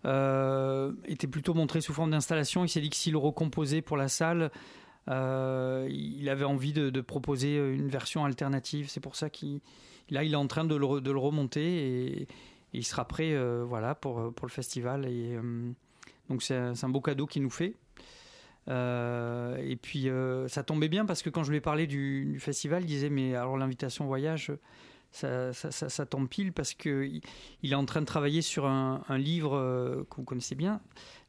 était 0.05 1.27
plutôt 1.27 1.53
montré 1.53 1.81
sous 1.81 1.93
forme 1.93 2.11
d'installation, 2.11 2.63
il 2.65 2.69
s'est 2.69 2.81
dit 2.81 2.89
que 2.89 2.95
s'il 2.95 3.13
le 3.13 3.19
recomposait 3.19 3.81
pour 3.81 3.97
la 3.97 4.07
salle, 4.07 4.51
euh, 5.09 5.87
il 5.89 6.29
avait 6.29 6.45
envie 6.45 6.73
de, 6.73 7.01
proposer 7.01 7.57
une 7.57 7.89
version 7.89 8.25
alternative. 8.25 8.89
C'est 8.89 8.99
pour 8.99 9.15
ça 9.15 9.29
qu'il 9.29 9.59
là, 10.09 10.23
il 10.23 10.33
est 10.33 10.37
en 10.37 10.47
train 10.47 10.65
de 10.65 10.75
le, 10.75 11.17
remonter 11.17 12.21
et, 12.21 12.27
il 12.75 12.83
sera 12.83 13.07
prêt 13.07 13.33
euh, 13.33 13.63
voilà, 13.67 13.93
pour, 13.93 14.19
le 14.19 14.49
festival. 14.49 15.05
Et, 15.05 15.35
euh, 15.35 15.71
donc 16.29 16.41
c'est 16.41 16.55
un, 16.55 16.89
beau 16.89 17.01
cadeau 17.01 17.27
qu'il 17.27 17.43
nous 17.43 17.49
fait. 17.49 17.75
et 18.67 19.77
puis 19.81 20.09
ça 20.47 20.63
tombait 20.63 20.89
bien 20.89 21.05
parce 21.05 21.21
que 21.21 21.29
quand 21.29 21.43
je 21.43 21.51
lui 21.51 21.57
ai 21.57 21.61
parlé 21.61 21.87
du, 21.87 22.37
festival, 22.39 22.83
il 22.83 22.87
disait 22.87 23.09
mais 23.09 23.35
alors 23.35 23.57
l'invitation 23.57 24.05
voyage, 24.05 24.51
ça, 25.11 26.05
tombe 26.09 26.27
pile 26.27 26.53
parce 26.53 26.73
que 26.73 27.07
il 27.61 27.71
est 27.71 27.75
en 27.75 27.85
train 27.85 28.01
de 28.01 28.05
travailler 28.05 28.41
sur 28.41 28.65
un, 28.65 29.03
un 29.09 29.17
livre 29.17 30.05
que 30.09 30.15
vous 30.15 30.23
connaissez 30.23 30.55
bien, 30.55 30.81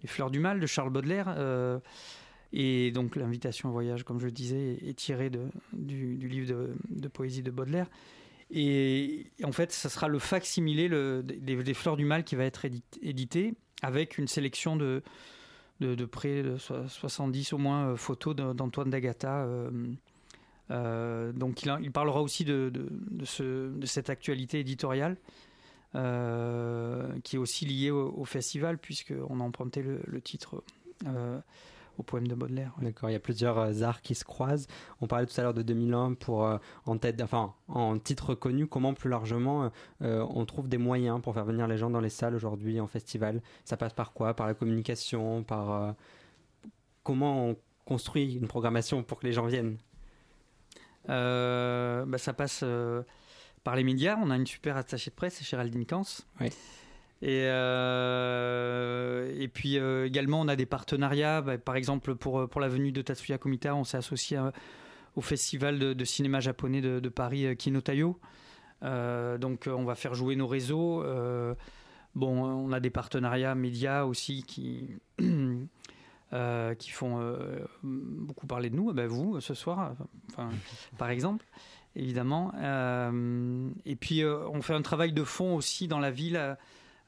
Les 0.02 0.08
Fleurs 0.08 0.30
du 0.30 0.38
Mal 0.38 0.60
de 0.60 0.66
Charles 0.66 0.90
Baudelaire. 0.90 1.34
Et 2.56 2.92
donc 2.92 3.16
l'invitation 3.16 3.68
au 3.68 3.72
voyage, 3.72 4.04
comme 4.04 4.20
je 4.20 4.26
le 4.26 4.30
disais, 4.30 4.78
est 4.86 4.96
tirée 4.96 5.28
du, 5.72 6.16
livre 6.16 6.68
de, 6.88 7.08
poésie 7.08 7.42
de 7.42 7.50
Baudelaire. 7.50 7.90
Et 8.48 9.26
en 9.42 9.50
fait, 9.50 9.72
ça 9.72 9.88
sera 9.88 10.06
le 10.06 10.20
facsimilé 10.20 10.88
des, 10.88 11.74
Fleurs 11.74 11.96
du 11.96 12.04
Mal 12.04 12.22
qui 12.22 12.36
va 12.36 12.44
être 12.44 12.64
édité, 13.02 13.54
avec 13.82 14.18
une 14.18 14.28
sélection 14.28 14.76
de, 14.76 15.02
près 16.12 16.44
de 16.44 16.56
70 16.56 17.54
au 17.54 17.58
moins 17.58 17.88
euh, 17.88 17.96
photos 17.96 18.36
d'Antoine 18.36 18.88
d'Agata. 18.88 19.42
Euh, 19.46 19.70
euh, 20.70 21.32
donc 21.32 21.64
il, 21.64 21.90
parlera 21.90 22.22
aussi 22.22 22.44
de, 22.44 22.70
de, 22.72 23.24
ce, 23.24 23.76
de 23.76 23.86
cette 23.86 24.10
actualité 24.10 24.60
éditoriale. 24.60 25.16
qui 25.92 25.98
est 27.36 27.38
aussi 27.38 27.66
liée 27.66 27.90
au, 27.90 28.24
festival, 28.24 28.78
puisqu'on 28.78 29.40
a 29.40 29.42
emprunté 29.42 29.82
le 29.82 30.20
titre 30.20 30.62
au 31.98 32.02
poème 32.02 32.26
de 32.26 32.34
Baudelaire. 32.34 32.72
D'accord, 32.80 33.10
il 33.10 33.12
y 33.12 33.16
a 33.16 33.20
plusieurs 33.20 33.58
euh, 33.58 33.82
arts 33.82 34.02
qui 34.02 34.14
se 34.14 34.24
croisent. 34.24 34.66
On 35.00 35.06
parlait 35.06 35.26
tout 35.26 35.38
à 35.38 35.42
l'heure 35.42 35.54
de 35.54 35.62
2001 35.62 36.14
pour 36.14 36.44
euh, 36.46 36.58
en 36.86 36.96
tête, 36.98 37.20
enfin 37.22 37.54
en 37.68 37.98
titre 37.98 38.34
connu. 38.34 38.66
Comment 38.66 38.94
plus 38.94 39.10
largement 39.10 39.70
euh, 40.02 40.26
on 40.30 40.44
trouve 40.44 40.68
des 40.68 40.78
moyens 40.78 41.20
pour 41.20 41.34
faire 41.34 41.44
venir 41.44 41.66
les 41.66 41.76
gens 41.76 41.90
dans 41.90 42.00
les 42.00 42.08
salles 42.08 42.34
aujourd'hui 42.34 42.80
en 42.80 42.86
festival? 42.86 43.42
Ça 43.64 43.76
passe 43.76 43.92
par 43.92 44.12
quoi? 44.12 44.34
Par 44.34 44.46
la 44.46 44.54
communication 44.54 45.42
Par 45.42 45.94
comment 47.02 47.48
on 47.48 47.56
construit 47.84 48.34
une 48.34 48.48
programmation 48.48 49.02
pour 49.02 49.20
que 49.20 49.26
les 49.26 49.32
gens 49.32 49.46
viennent? 49.46 49.76
Bah, 51.06 52.18
ça 52.18 52.32
passe 52.32 52.64
par 53.62 53.76
les 53.76 53.84
médias. 53.84 54.18
On 54.22 54.30
a 54.30 54.36
une 54.36 54.46
super 54.46 54.76
attachée 54.76 55.10
de 55.10 55.14
presse, 55.14 55.34
c'est 55.34 55.44
Géraldine 55.44 55.86
Kans. 55.86 56.04
Oui. 56.40 56.50
Et, 57.24 57.46
euh, 57.46 59.34
et 59.38 59.48
puis 59.48 59.78
euh, 59.78 60.06
également, 60.06 60.42
on 60.42 60.48
a 60.48 60.56
des 60.56 60.66
partenariats. 60.66 61.40
Bah, 61.40 61.56
par 61.56 61.74
exemple, 61.74 62.16
pour, 62.16 62.46
pour 62.50 62.60
la 62.60 62.68
venue 62.68 62.92
de 62.92 63.00
Tatsuya 63.00 63.38
Komita, 63.38 63.74
on 63.74 63.82
s'est 63.82 63.96
associé 63.96 64.38
au 65.16 65.22
festival 65.22 65.78
de, 65.78 66.04
cinéma 66.04 66.40
japonais 66.40 66.82
de, 66.82 67.08
Paris, 67.08 67.56
Kinotayo. 67.56 68.20
Euh, 68.82 69.38
donc, 69.38 69.70
on 69.72 69.84
va 69.84 69.94
faire 69.94 70.14
jouer 70.14 70.36
nos 70.36 70.46
réseaux. 70.46 71.02
bon, 72.14 72.44
on 72.44 72.72
a 72.72 72.80
des 72.80 72.90
partenariats 72.90 73.54
médias 73.54 74.04
aussi 74.04 74.42
qui. 74.42 74.90
qui 76.78 76.90
font 76.90 77.36
beaucoup 77.84 78.48
parler 78.48 78.68
de 78.68 78.74
nous, 78.74 78.90
eh 78.90 78.92
ben 78.92 79.06
vous 79.06 79.40
ce 79.40 79.54
soir, 79.54 79.94
par 80.98 81.10
exemple, 81.10 81.46
évidemment. 81.94 82.52
et 83.86 83.94
puis 83.94 84.24
on 84.24 84.60
fait 84.60 84.74
un 84.74 84.82
travail 84.82 85.12
de 85.12 85.22
fond 85.22 85.54
aussi 85.54 85.86
dans 85.86 86.00
la 86.00 86.10
ville 86.10 86.36
euh, 86.36 86.54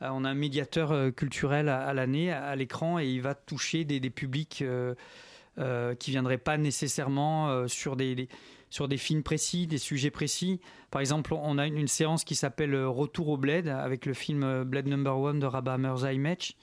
on 0.00 0.24
a 0.24 0.30
un 0.30 0.34
médiateur 0.34 0.92
euh, 0.92 1.10
culturel 1.10 1.68
à, 1.68 1.92
l'année, 1.94 2.32
à, 2.32 2.54
l'écran, 2.56 2.98
et 2.98 3.06
il 3.06 3.22
va 3.22 3.34
toucher 3.34 3.84
des, 3.84 4.00
publics 4.10 4.62
euh, 4.62 5.94
qui 5.94 6.10
viendraient 6.10 6.38
pas 6.38 6.58
nécessairement 6.58 7.66
sur 7.66 7.96
des, 7.96 8.28
sur 8.70 8.88
des 8.88 8.98
films 8.98 9.22
précis, 9.22 9.66
des 9.66 9.78
sujets 9.78 10.10
précis. 10.10 10.60
Par 10.90 11.00
exemple, 11.00 11.34
on 11.34 11.58
a 11.58 11.66
une, 11.66 11.88
séance 11.88 12.24
qui 12.24 12.34
s'appelle 12.34 12.76
Retour 12.84 13.28
au 13.28 13.36
Bled 13.36 13.68
avec 13.68 14.06
le 14.06 14.12
film 14.12 14.64
Bled 14.64 14.86
Number 14.86 15.18
One 15.18 15.38
de 15.38 15.46
Rabah 15.46 15.78
Mirza 15.78 16.12
Imech. 16.12 16.56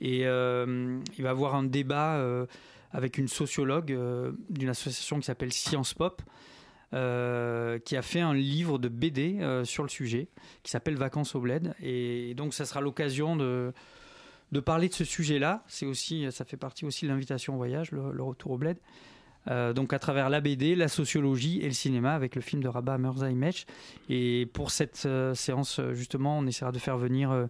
Et 0.00 0.20
il 0.20 1.22
va 1.22 1.30
avoir 1.30 1.54
un 1.54 1.64
débat 1.64 2.22
avec 2.92 3.16
une 3.16 3.28
sociologue 3.28 3.98
d'une 4.50 4.68
association 4.68 5.18
qui 5.18 5.24
s'appelle 5.24 5.52
Science 5.52 5.94
Pop. 5.94 6.20
Euh, 6.94 7.80
qui 7.80 7.96
a 7.96 8.02
fait 8.02 8.20
un 8.20 8.34
livre 8.34 8.78
de 8.78 8.86
BD 8.88 9.38
euh, 9.40 9.64
sur 9.64 9.82
le 9.82 9.88
sujet 9.88 10.28
qui 10.62 10.70
s'appelle 10.70 10.94
Vacances 10.94 11.34
au 11.34 11.40
Bled. 11.40 11.74
Et 11.82 12.34
donc, 12.34 12.54
ça 12.54 12.66
sera 12.66 12.80
l'occasion 12.80 13.34
de, 13.34 13.72
de 14.52 14.60
parler 14.60 14.88
de 14.88 14.94
ce 14.94 15.02
sujet-là. 15.02 15.64
C'est 15.66 15.86
aussi, 15.86 16.30
ça 16.30 16.44
fait 16.44 16.56
partie 16.56 16.84
aussi 16.84 17.06
de 17.06 17.10
l'invitation 17.10 17.54
au 17.54 17.56
voyage, 17.56 17.90
le, 17.90 18.22
retour 18.22 18.52
au 18.52 18.58
Bled. 18.58 18.76
Euh, 19.50 19.72
donc 19.72 19.92
à 19.92 19.98
travers 19.98 20.30
la 20.30 20.40
BD, 20.40 20.76
la 20.76 20.86
sociologie 20.86 21.58
et 21.62 21.66
le 21.66 21.72
cinéma 21.72 22.14
avec 22.14 22.36
le 22.36 22.40
film 22.40 22.62
de 22.62 22.68
Rabat 22.68 22.96
Mirza 22.98 23.28
Imech. 23.28 23.66
Et 24.08 24.48
pour 24.52 24.70
cette 24.70 25.08
séance, 25.34 25.80
justement, 25.94 26.38
on 26.38 26.46
essaiera 26.46 26.70
de 26.70 26.78
faire 26.78 26.96
venir 26.96 27.48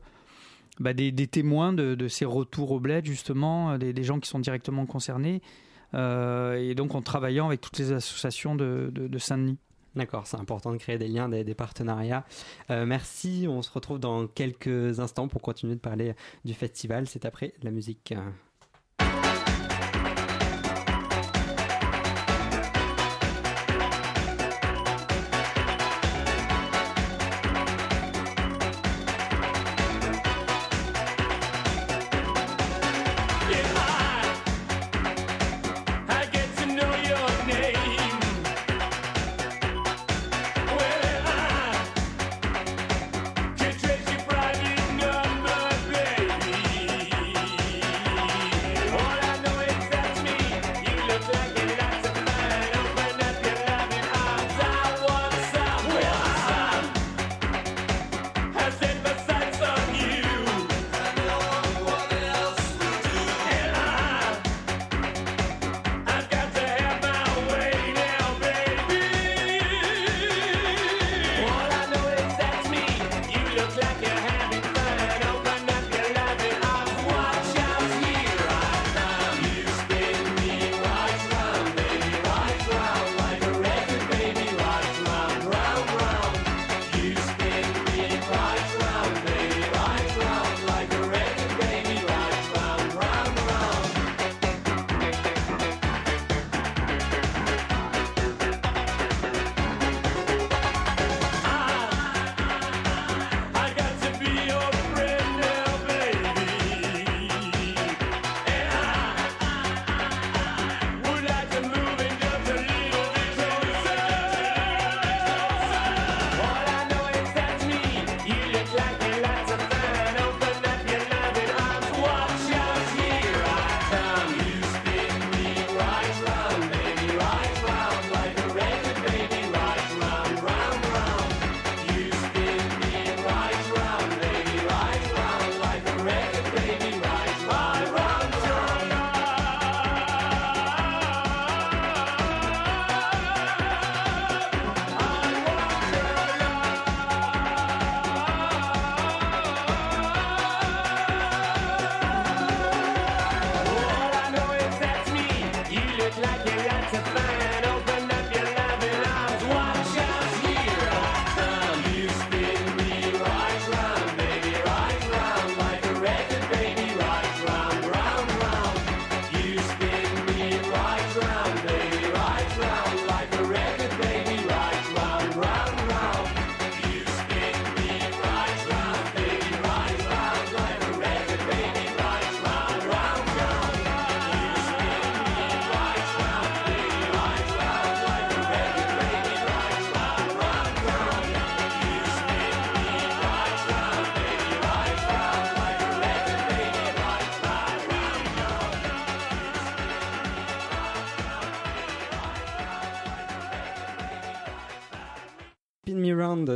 bah, 0.80 0.94
des, 0.94 1.12
témoins 1.26 1.74
de, 1.74 2.08
ces 2.08 2.24
retours 2.24 2.70
au 2.70 2.80
bled, 2.80 3.04
justement, 3.04 3.76
des, 3.76 4.02
gens 4.04 4.20
qui 4.20 4.28
sont 4.30 4.38
directement 4.38 4.86
concernés, 4.86 5.42
et 5.94 6.74
donc 6.74 6.94
en 6.94 7.02
travaillant 7.02 7.46
avec 7.46 7.60
toutes 7.60 7.78
les 7.78 7.92
associations 7.92 8.54
de, 8.54 9.18
Saint-Denis. 9.18 9.58
D'accord, 9.96 10.26
c'est 10.26 10.38
important 10.38 10.72
de 10.72 10.76
créer 10.76 10.98
des 10.98 11.06
liens, 11.06 11.28
des, 11.28 11.54
partenariats. 11.54 12.24
Euh, 12.70 12.84
merci, 12.84 13.46
on 13.48 13.62
se 13.62 13.70
retrouve 13.70 14.00
dans 14.00 14.26
quelques 14.26 14.98
instants 14.98 15.28
pour 15.28 15.40
continuer 15.40 15.76
de 15.76 15.80
parler 15.80 16.14
du 16.44 16.52
festival. 16.52 17.06
C'est 17.06 17.24
après 17.24 17.54
la 17.62 17.70
musique. 17.70 18.12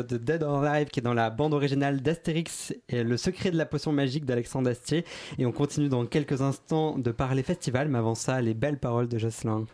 De 0.09 0.17
Dead 0.17 0.43
or 0.43 0.65
Alive 0.65 0.89
qui 0.89 1.01
est 1.01 1.03
dans 1.03 1.15
la 1.15 1.31
bande 1.31 1.55
originale 1.55 2.01
d'Astérix 2.01 2.75
et 2.89 3.05
Le 3.05 3.17
secret 3.17 3.51
de 3.51 3.57
la 3.57 3.67
potion 3.67 3.93
magique 3.93 4.25
d'Alexandre 4.25 4.71
Astier. 4.71 5.05
Et 5.39 5.47
on 5.47 5.53
continue 5.53 5.89
dans 5.89 6.07
quelques 6.07 6.41
instants 6.43 6.99
de 6.99 7.11
parler 7.11 7.43
festival, 7.43 7.89
mais 7.89 7.99
avant 7.99 8.15
ça, 8.15 8.41
les 8.41 8.55
belles 8.55 8.79
paroles 8.79 9.09
de 9.09 9.19
Jocelyn. 9.19 9.67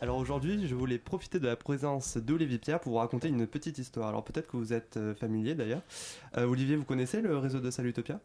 Alors 0.00 0.18
aujourd'hui, 0.18 0.66
je 0.66 0.74
voulais 0.74 0.98
profiter 0.98 1.38
de 1.38 1.46
la 1.46 1.54
présence 1.54 2.16
d'Olivier 2.16 2.58
Pierre 2.58 2.80
pour 2.80 2.92
vous 2.92 2.98
raconter 2.98 3.28
une 3.28 3.46
petite 3.46 3.78
histoire. 3.78 4.08
Alors 4.08 4.24
peut-être 4.24 4.48
que 4.48 4.56
vous 4.56 4.72
êtes 4.72 4.96
euh, 4.96 5.14
familier 5.14 5.54
d'ailleurs. 5.54 5.82
Euh, 6.36 6.46
Olivier, 6.46 6.74
vous 6.74 6.84
connaissez 6.84 7.20
le 7.20 7.38
réseau 7.38 7.60
de 7.60 7.70
salles 7.70 7.86
Utopia 7.86 8.20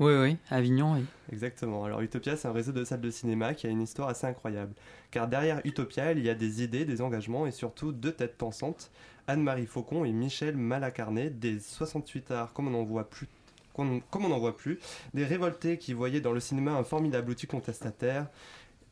Oui, 0.00 0.14
oui, 0.14 0.38
Avignon, 0.48 0.94
oui. 0.94 1.04
Exactement. 1.30 1.84
Alors 1.84 2.00
Utopia, 2.00 2.34
c'est 2.34 2.48
un 2.48 2.52
réseau 2.52 2.72
de 2.72 2.84
salles 2.84 3.02
de 3.02 3.10
cinéma 3.10 3.52
qui 3.52 3.66
a 3.66 3.70
une 3.70 3.82
histoire 3.82 4.08
assez 4.08 4.26
incroyable. 4.26 4.72
Car 5.10 5.28
derrière 5.28 5.60
Utopia, 5.64 6.12
il 6.12 6.24
y 6.24 6.30
a 6.30 6.34
des 6.34 6.62
idées, 6.62 6.86
des 6.86 7.02
engagements 7.02 7.46
et 7.46 7.50
surtout 7.50 7.92
deux 7.92 8.12
têtes 8.12 8.38
pensantes, 8.38 8.90
Anne-Marie 9.26 9.66
Faucon 9.66 10.06
et 10.06 10.12
Michel 10.12 10.56
Malacarné, 10.56 11.28
des 11.28 11.60
68 11.60 12.30
arts 12.30 12.52
comme 12.54 12.68
on 12.68 12.70
n'en 12.70 12.84
voit 12.84 13.08
plus 13.10 13.28
comme 13.72 14.24
on 14.26 14.28
n'en 14.28 14.38
voit 14.38 14.58
plus, 14.58 14.78
des 15.14 15.24
révoltés 15.24 15.78
qui 15.78 15.94
voyaient 15.94 16.20
dans 16.20 16.32
le 16.32 16.40
cinéma 16.40 16.72
un 16.72 16.84
formidable 16.84 17.30
outil 17.30 17.46
contestataire, 17.46 18.26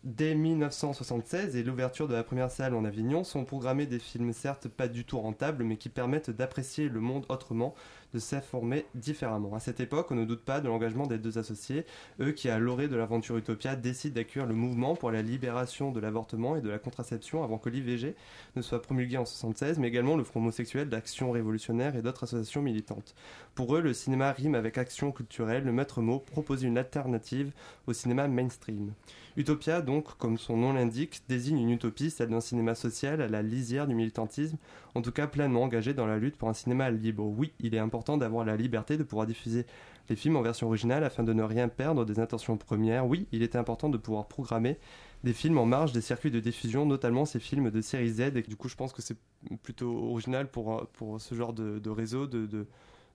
Dès 0.04 0.36
1976 0.36 1.56
et 1.56 1.64
l'ouverture 1.64 2.06
de 2.06 2.14
la 2.14 2.22
première 2.22 2.52
salle 2.52 2.76
en 2.76 2.84
Avignon 2.84 3.24
sont 3.24 3.44
programmés 3.44 3.84
des 3.84 3.98
films 3.98 4.32
certes 4.32 4.68
pas 4.68 4.86
du 4.86 5.04
tout 5.04 5.18
rentables 5.18 5.64
mais 5.64 5.76
qui 5.76 5.88
permettent 5.88 6.30
d'apprécier 6.30 6.88
le 6.88 7.00
monde 7.00 7.26
autrement, 7.28 7.74
de 8.14 8.18
s'informer 8.18 8.86
différemment. 8.94 9.54
À 9.54 9.60
cette 9.60 9.80
époque, 9.80 10.10
on 10.10 10.14
ne 10.14 10.24
doute 10.24 10.44
pas 10.44 10.60
de 10.60 10.68
l'engagement 10.68 11.06
des 11.06 11.18
deux 11.18 11.38
associés, 11.38 11.84
eux 12.20 12.32
qui 12.32 12.48
à 12.48 12.58
l'orée 12.58 12.88
de 12.88 12.96
l'aventure 12.96 13.36
Utopia 13.36 13.76
décident 13.76 14.14
d'accueillir 14.14 14.46
le 14.46 14.54
mouvement 14.54 14.96
pour 14.96 15.10
la 15.10 15.22
libération 15.22 15.92
de 15.92 16.00
l'avortement 16.00 16.56
et 16.56 16.60
de 16.60 16.70
la 16.70 16.78
contraception 16.78 17.44
avant 17.44 17.58
que 17.58 17.68
l'IVG 17.68 18.14
ne 18.56 18.62
soit 18.62 18.82
promulgué 18.82 19.16
en 19.16 19.22
1976, 19.22 19.78
mais 19.78 19.88
également 19.88 20.16
le 20.16 20.24
Front 20.24 20.40
homosexuel 20.40 20.88
d'Action 20.88 21.30
révolutionnaire 21.30 21.96
et 21.96 22.02
d'autres 22.02 22.24
associations 22.24 22.62
militantes. 22.62 23.14
Pour 23.54 23.76
eux, 23.76 23.80
le 23.80 23.92
cinéma 23.92 24.32
rime 24.32 24.54
avec 24.54 24.78
action 24.78 25.12
culturelle, 25.12 25.64
le 25.64 25.72
maître 25.72 26.00
mot 26.00 26.18
propose 26.18 26.62
une 26.62 26.78
alternative 26.78 27.52
au 27.86 27.92
cinéma 27.92 28.28
mainstream. 28.28 28.92
Utopia, 29.36 29.82
donc, 29.82 30.16
comme 30.18 30.38
son 30.38 30.56
nom 30.56 30.72
l'indique, 30.72 31.22
désigne 31.28 31.60
une 31.60 31.70
utopie, 31.70 32.10
celle 32.10 32.30
d'un 32.30 32.40
cinéma 32.40 32.74
social 32.74 33.20
à 33.20 33.28
la 33.28 33.42
lisière 33.42 33.86
du 33.86 33.94
militantisme, 33.94 34.56
en 34.94 35.02
tout 35.02 35.12
cas 35.12 35.28
pleinement 35.28 35.62
engagé 35.62 35.94
dans 35.94 36.06
la 36.06 36.18
lutte 36.18 36.36
pour 36.36 36.48
un 36.48 36.54
cinéma 36.54 36.90
libre. 36.90 37.24
Oui, 37.24 37.52
il 37.60 37.74
est 37.74 37.78
important 37.78 37.97
d'avoir 38.18 38.44
la 38.44 38.56
liberté 38.56 38.96
de 38.96 39.02
pouvoir 39.02 39.26
diffuser 39.26 39.66
les 40.08 40.16
films 40.16 40.36
en 40.36 40.42
version 40.42 40.66
originale 40.66 41.04
afin 41.04 41.22
de 41.22 41.32
ne 41.32 41.42
rien 41.42 41.68
perdre 41.68 42.04
des 42.04 42.18
intentions 42.18 42.56
premières. 42.56 43.06
Oui, 43.06 43.26
il 43.32 43.42
était 43.42 43.58
important 43.58 43.88
de 43.88 43.98
pouvoir 43.98 44.26
programmer 44.26 44.78
des 45.24 45.32
films 45.32 45.58
en 45.58 45.66
marge 45.66 45.92
des 45.92 46.00
circuits 46.00 46.30
de 46.30 46.40
diffusion, 46.40 46.86
notamment 46.86 47.24
ces 47.24 47.40
films 47.40 47.70
de 47.70 47.80
série 47.80 48.10
Z. 48.10 48.20
Et 48.36 48.42
du 48.42 48.56
coup, 48.56 48.68
je 48.68 48.76
pense 48.76 48.92
que 48.92 49.02
c'est 49.02 49.16
plutôt 49.62 50.10
original 50.10 50.50
pour, 50.50 50.86
pour 50.94 51.20
ce 51.20 51.34
genre 51.34 51.52
de, 51.52 51.90
réseau 51.90 52.26
de 52.26 52.66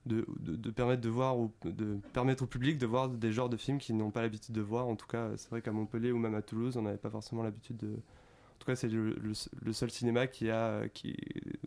de, 0.06 0.26
de, 0.38 0.70
permettre 0.70 1.00
de 1.00 1.08
voir 1.08 1.36
de 1.64 1.98
permettre 2.12 2.44
au 2.44 2.46
public 2.46 2.76
de 2.76 2.86
voir 2.86 3.08
des 3.08 3.32
genres 3.32 3.48
de 3.48 3.56
films 3.56 3.78
qu'ils 3.78 3.96
n'ont 3.96 4.10
pas 4.10 4.20
l'habitude 4.20 4.54
de 4.54 4.60
voir 4.60 4.86
en 4.86 4.96
tout 4.96 5.06
cas 5.06 5.30
c'est 5.36 5.48
vrai 5.48 5.62
qu'à 5.62 5.72
Montpellier 5.72 6.12
ou 6.12 6.18
même 6.18 6.34
à 6.34 6.42
Toulouse 6.42 6.76
on 6.76 6.82
n'avait 6.82 6.98
pas 6.98 7.08
forcément 7.08 7.42
l'habitude 7.42 7.78
de 7.78 7.88
en 7.88 8.58
tout 8.58 8.66
cas 8.66 8.76
c'est 8.76 8.88
le, 8.88 9.32
seul 9.72 9.90
cinéma 9.90 10.26
qui 10.26 10.50
a 10.50 10.88
qui 10.88 11.16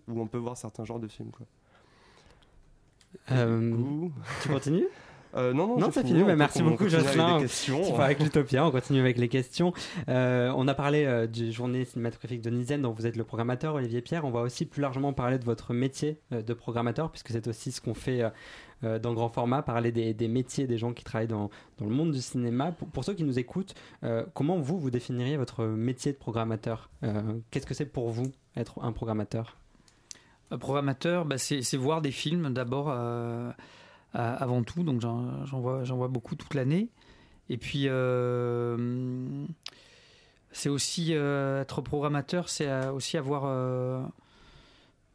où 0.08 0.22
on 0.22 0.28
peut 0.28 0.38
voir 0.38 0.56
certains 0.56 0.86
genres 0.86 1.00
de 1.00 1.08
films 1.08 1.32
tu 3.28 4.50
continues 4.50 4.88
euh, 5.36 5.54
non, 5.54 5.68
non, 5.68 5.78
non 5.78 5.90
c'est 5.92 6.06
fini. 6.06 6.24
merci 6.24 6.64
beaucoup, 6.64 6.88
Jocelyn. 6.88 7.40
Avec, 8.00 8.20
l'Utopia, 8.20 8.66
on 8.66 8.72
continue 8.72 9.00
avec 9.00 9.18
les 9.18 9.28
questions. 9.28 9.74
Euh, 10.10 10.52
on 10.56 10.68
a 10.68 10.74
parlé 10.74 11.06
euh, 11.06 11.28
du 11.28 11.52
journée 11.52 11.86
cinématographique 11.86 12.42
de 12.42 12.50
Nizen, 12.50 12.82
dont 12.82 12.92
vous 12.92 13.06
êtes 13.06 13.16
le 13.16 13.24
programmateur, 13.24 13.76
Olivier 13.76 14.02
Pierre. 14.02 14.26
On 14.26 14.32
va 14.32 14.42
aussi 14.42 14.66
plus 14.66 14.82
largement 14.82 15.14
parler 15.14 15.38
de 15.38 15.46
votre 15.46 15.74
métier 15.74 16.20
de 16.32 16.54
programmateur, 16.54 17.12
puisque 17.12 17.30
c'est 17.30 17.48
aussi 17.48 17.72
ce 17.72 17.82
qu'on 17.82 17.94
fait 17.94 18.24
dans 18.82 19.14
grand 19.14 19.30
format, 19.30 19.62
parler 19.62 19.92
des, 19.92 20.28
métiers 20.28 20.68
des 20.68 20.78
gens 20.78 20.94
qui 20.94 21.04
travaillent 21.04 21.28
dans, 21.28 21.50
dans 21.78 21.86
le 21.86 21.92
monde 21.92 22.12
du 22.12 22.22
cinéma. 22.22 22.72
Pour, 22.72 23.04
ceux 23.04 23.14
qui 23.14 23.24
nous 23.24 23.40
écoutent, 23.40 23.76
comment 24.34 24.58
vous, 24.58 24.80
vous 24.80 24.92
définiriez 24.92 25.38
votre 25.38 25.66
métier 25.66 26.14
de 26.14 26.18
programmateur? 26.18 26.90
Qu'est-ce 27.52 27.66
que 27.66 27.74
c'est 27.74 27.86
pour 27.86 28.10
vous 28.10 28.32
être 28.56 28.82
un 28.84 28.92
programmateur? 28.92 29.58
Un 30.52 30.58
programmateur, 30.58 31.26
bah, 31.26 31.38
c'est 31.38 31.78
voir 31.78 32.02
des 32.02 32.12
films 32.12 32.54
d'abord 32.54 32.90
avant 34.14 34.64
tout, 34.64 34.84
donc 34.84 35.02
j'en 35.02 35.60
vois, 35.60 36.08
beaucoup 36.08 36.36
toute 36.36 36.54
l'année. 36.54 36.90
Et 37.50 37.58
puis, 37.58 37.84
euh, 37.88 39.46
c'est 40.52 40.70
aussi 40.70 41.14
euh, 41.14 41.62
être 41.62 41.82
programmateur, 41.82 42.50
c'est 42.50 42.68
euh, 42.68 42.92
aussi 42.92 43.18
avoir 43.18 43.46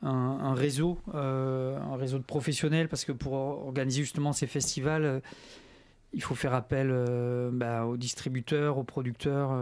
un, 0.03 0.55
réseau, 0.55 0.99
un 1.13 1.97
réseau 1.97 2.19
de 2.19 2.25
professionnels, 2.25 2.89
parce 2.89 3.05
que 3.05 3.13
pour 3.13 3.35
organiser 3.35 4.03
justement 4.03 4.33
ces 4.33 4.47
festivals, 4.47 5.23
il 6.13 6.23
faut 6.23 6.35
faire 6.35 6.55
appel 6.55 6.91
bah, 7.53 7.87
aux 7.87 7.97
distributeurs, 7.97 8.79
aux 8.79 8.85
producteurs, 8.85 9.57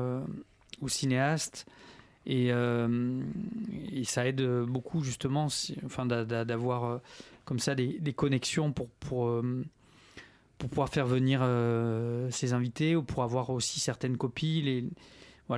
aux 0.80 0.88
cinéastes. 0.88 1.66
Et, 2.26 2.48
et, 2.48 4.04
ça 4.04 4.26
aide 4.26 4.42
beaucoup 4.64 5.02
justement 5.02 5.48
enfin, 5.84 6.06
d'avoir 6.06 7.00
comme 7.50 7.58
ça 7.58 7.74
des, 7.74 8.12
connexions 8.12 8.72
pour, 8.72 8.88
pour, 9.00 9.26
euh, 9.26 9.64
pour 10.56 10.68
pouvoir 10.68 10.88
faire 10.88 11.04
venir 11.04 11.40
euh, 11.42 12.30
ses 12.30 12.52
invités 12.52 12.94
ou 12.94 13.02
pour 13.02 13.24
avoir 13.24 13.50
aussi 13.50 13.80
certaines 13.80 14.16
copies, 14.16 14.62
les, 14.62 14.84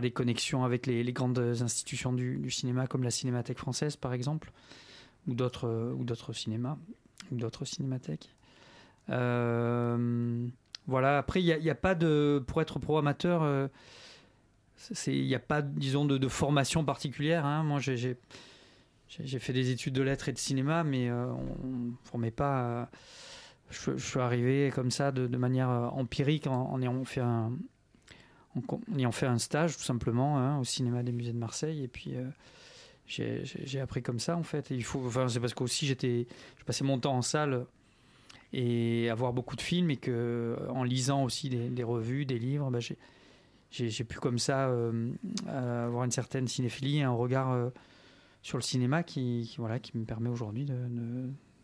les 0.01 0.11
connexions 0.11 0.65
avec 0.65 0.87
les, 0.87 1.05
grandes 1.13 1.39
institutions 1.39 2.15
du, 2.15 2.51
cinéma 2.51 2.87
comme 2.87 3.03
la 3.03 3.11
Cinémathèque 3.11 3.59
française 3.59 3.97
par 3.97 4.15
exemple, 4.15 4.53
ou 5.29 5.35
d'autres, 5.35 5.69
euh, 5.69 5.93
ou 5.93 6.05
d'autres 6.05 6.33
cinémas, 6.33 6.79
ou 7.31 7.37
d'autres 7.37 7.67
cinémathèques. 7.67 8.35
voilà, 9.07 9.19
après, 11.19 11.43
il 11.43 11.59
n'y 11.61 11.69
a, 11.69 11.73
a, 11.73 11.77
pas 11.77 11.95
de. 11.95 12.43
Pour 12.47 12.63
être 12.63 12.79
programmateur, 12.79 13.69
il 15.07 15.27
n'y 15.27 15.35
a 15.35 15.41
pas, 15.41 15.63
disons, 15.63 16.05
de, 16.05 16.29
formation 16.29 16.85
particulière. 16.85 17.45
Hein. 17.47 17.63
Moi, 17.63 17.81
j'ai 17.81 18.17
fait 19.39 19.53
des 19.53 19.71
études 19.71 19.95
de 19.95 20.03
lettres 20.03 20.29
et 20.29 20.33
de 20.33 20.39
cinéma, 20.39 20.85
mais 20.85 21.09
euh, 21.09 21.27
on 21.27 21.93
formait 22.05 22.31
pas. 22.31 22.91
je, 23.71 23.97
suis 23.97 24.21
arrivé 24.21 24.71
comme 24.75 24.91
ça 24.91 25.13
de, 25.13 25.37
manière 25.37 25.71
euh, 25.71 25.87
empirique 25.89 26.47
en, 26.47 26.81
ayant 26.81 27.05
fait 27.05 27.21
un, 27.21 27.53
en, 28.57 28.99
ayant 28.99 29.13
fait 29.13 29.27
un 29.27 29.39
stage 29.39 29.77
tout 29.77 29.85
simplement 29.85 30.39
hein, 30.39 30.59
au 30.59 30.65
cinéma 30.65 31.03
des 31.03 31.13
musées 31.13 31.33
de 31.33 31.39
Marseille. 31.39 31.83
Et 31.83 31.89
puis 31.89 32.15
euh, 32.17 32.29
j'ai 33.07 33.81
appris 33.81 34.03
comme 34.03 34.19
ça 34.19 34.37
en 34.37 34.43
fait. 34.43 34.71
il 34.71 34.85
faut, 34.85 35.11
c'est 35.29 35.41
parce 35.41 35.55
qu'aussi 35.55 35.87
j'étais, 35.87 36.27
je 36.59 36.65
passais 36.65 36.85
mon 36.85 36.99
temps 36.99 37.15
en 37.15 37.23
salle 37.23 37.67
et 38.53 39.09
avoir 39.11 39.33
beaucoup 39.33 39.57
de 39.57 39.63
films 39.63 39.91
et 39.91 39.97
que 39.97 40.59
en 40.69 40.85
lisant 40.85 41.25
aussi 41.25 41.49
des, 41.49 41.85
revues, 41.85 42.27
des 42.27 42.39
livres, 42.39 42.71
bah, 42.71 42.81
j'ai 42.81 42.97
pu 43.73 44.19
comme 44.21 44.39
ça 44.39 44.71
avoir 45.49 46.05
une 46.05 46.11
certaine 46.11 46.47
cinéphilie, 46.49 47.03
un 47.03 47.11
regard 47.11 47.71
sur 48.43 48.59
le 48.59 48.63
cinéma 48.63 49.03
qui, 49.03 49.55
voilà, 49.59 49.79
qui 49.79 49.97
me 49.97 50.05
permet 50.05 50.29
aujourd'hui 50.29 50.65
de, 50.65 50.77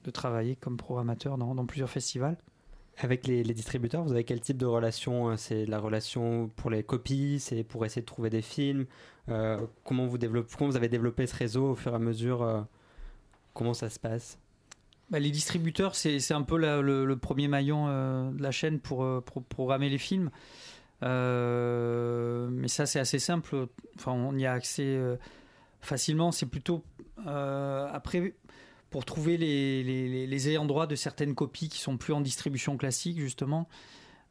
de, 0.05 0.11
travailler 0.11 0.57
comme 0.57 0.77
programmateur 0.77 1.37
dans, 1.37 1.55
dans 1.55 1.66
plusieurs 1.66 1.90
festivals. 1.90 2.38
Avec 3.01 3.29
les, 3.29 3.44
distributeurs, 3.44 4.03
vous 4.03 4.12
avez 4.12 4.25
quel 4.25 4.40
type 4.40 4.57
de 4.57 4.66
relation 4.66 5.31
euh, 5.31 5.37
C'est 5.37 5.66
la 5.66 5.79
relation 5.79 6.51
pour 6.57 6.68
les 6.68 6.83
copies, 6.83 7.38
c'est 7.38 7.62
pour 7.62 7.85
essayer 7.85 8.03
de 8.03 8.07
trouver 8.07 8.29
des 8.29 8.42
films. 8.42 8.87
Euh, 9.29 9.61
comment 9.85 10.07
vous 10.07 10.18
développez, 10.18 10.53
comment 10.57 10.71
vous 10.71 10.77
avez 10.77 10.88
développé 10.88 11.27
ce 11.27 11.37
réseau 11.37 11.71
au 11.71 11.75
fur 11.77 11.92
et 11.92 11.94
à 11.94 12.01
mesure 12.01 12.42
euh, 12.42 12.61
Comment 13.55 13.73
ça 13.73 13.88
se 13.88 14.01
passe? 14.01 14.38
Bah, 15.11 15.21
les 15.21 15.31
distributeurs, 15.31 15.94
c'est 15.94 16.33
un 16.33 16.42
peu 16.42 16.59
le, 16.59 17.16
premier 17.16 17.49
maillon 17.49 17.87
de 18.31 18.42
la 18.42 18.51
chaîne 18.51 18.79
pour, 18.79 19.07
pour, 19.23 19.42
programmer 19.42 19.88
les 19.88 19.99
films. 19.99 20.31
Mais 21.02 22.68
ça, 22.68 22.87
c'est 22.87 23.00
assez 23.00 23.18
simple. 23.18 23.68
Enfin, 23.96 24.12
on 24.12 24.37
y 24.37 24.46
a 24.46 24.52
accès 24.52 24.98
facilement. 25.80 26.32
C'est 26.32 26.46
plutôt 26.46 26.84
euh, 27.26 27.88
après 27.92 28.34
pour 28.90 29.04
trouver 29.04 29.37
les, 29.37 30.26
les, 30.26 30.48
ayants 30.48 30.64
droit 30.64 30.87
de 30.87 30.94
certaines 30.94 31.34
copies 31.34 31.68
qui 31.68 31.78
sont 31.78 31.98
plus 31.98 32.14
en 32.14 32.22
distribution 32.22 32.78
classique 32.78 33.18
justement. 33.18 33.68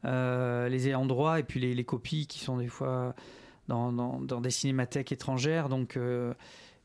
Euh, 0.04 0.68
les 0.68 0.88
ayants 0.88 1.06
droit 1.06 1.38
et 1.38 1.44
puis 1.44 1.60
les, 1.60 1.84
copies 1.84 2.26
qui 2.26 2.40
sont 2.40 2.56
des 2.56 2.66
fois 2.66 3.14
dans, 3.68 3.92
dans, 3.92 4.40
des 4.40 4.50
cinémathèques 4.50 5.12
étrangères. 5.12 5.68
Donc 5.68 5.96
euh, 5.96 6.34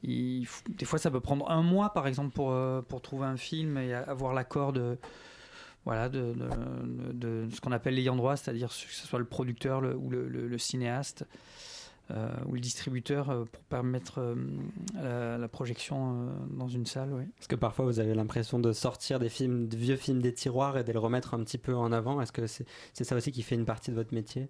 des 0.03 0.45
fois 0.85 0.99
ça 0.99 1.09
peut 1.09 1.19
prendre 1.19 1.49
un 1.49 1.63
mois 1.63 1.93
par 1.93 2.05
exemple 2.05 2.31
pour, 2.31 2.55
pour 2.83 3.01
trouver 3.01 3.25
un 3.25 3.37
film 3.37 3.77
et 3.79 3.93
avoir 3.93 4.33
l'accord 4.33 4.71
de 4.71 4.99
voilà, 5.85 6.09
de, 6.09 6.33
de, 7.13 7.47
ce 7.53 7.59
qu'on 7.61 7.71
appelle 7.71 7.95
l'ayant 7.95 8.15
droit, 8.15 8.35
c'est-à-dire 8.37 8.69
que 8.69 8.73
ce 8.73 9.07
soit 9.07 9.19
le 9.19 9.25
producteur 9.25 9.81
ou 9.97 10.09
le, 10.09 10.27
le 10.27 10.57
cinéaste. 10.57 11.25
Euh, 12.11 12.29
ou 12.47 12.55
le 12.55 12.59
distributeur 12.59 13.29
euh, 13.29 13.45
pour 13.45 13.63
permettre 13.63 14.35
euh, 14.97 15.37
la, 15.37 15.47
projection 15.47 16.27
dans 16.49 16.67
une 16.67 16.85
salle. 16.85 17.13
Oui. 17.13 17.23
Est-ce 17.39 17.47
que 17.47 17.55
parfois 17.55 17.85
vous 17.85 18.01
avez 18.01 18.13
l'impression 18.13 18.59
de 18.59 18.73
sortir 18.73 19.19
des 19.19 19.29
films, 19.29 19.69
de 19.69 19.77
vieux 19.77 19.95
films 19.95 20.21
des 20.21 20.33
tiroirs 20.33 20.77
et 20.77 20.83
de 20.83 20.91
les 20.91 20.97
remettre 20.97 21.33
un 21.33 21.41
petit 21.45 21.57
peu 21.57 21.73
en 21.73 21.93
avant? 21.93 22.19
Est-ce 22.19 22.33
que 22.33 22.45
c'est 22.45 22.65
ça 23.05 23.15
aussi 23.15 23.31
qui 23.31 23.41
fait 23.41 23.55
une 23.55 23.63
partie 23.63 23.89
de 23.89 23.95
votre 23.95 24.13
métier? 24.13 24.49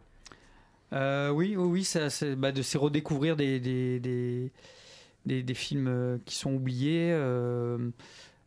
Oui, 0.91 1.55
oui, 1.55 1.83
ça, 1.83 2.09
c'est 2.09 2.35
bah, 2.35 2.51
de 2.51 2.61
se 2.61 2.77
redécouvrir 2.77 3.35
des, 3.35 3.59
des, 3.59 3.99
des, 3.99 5.43
des 5.43 5.53
films 5.53 6.19
qui 6.25 6.35
sont 6.35 6.53
oubliés, 6.53 7.15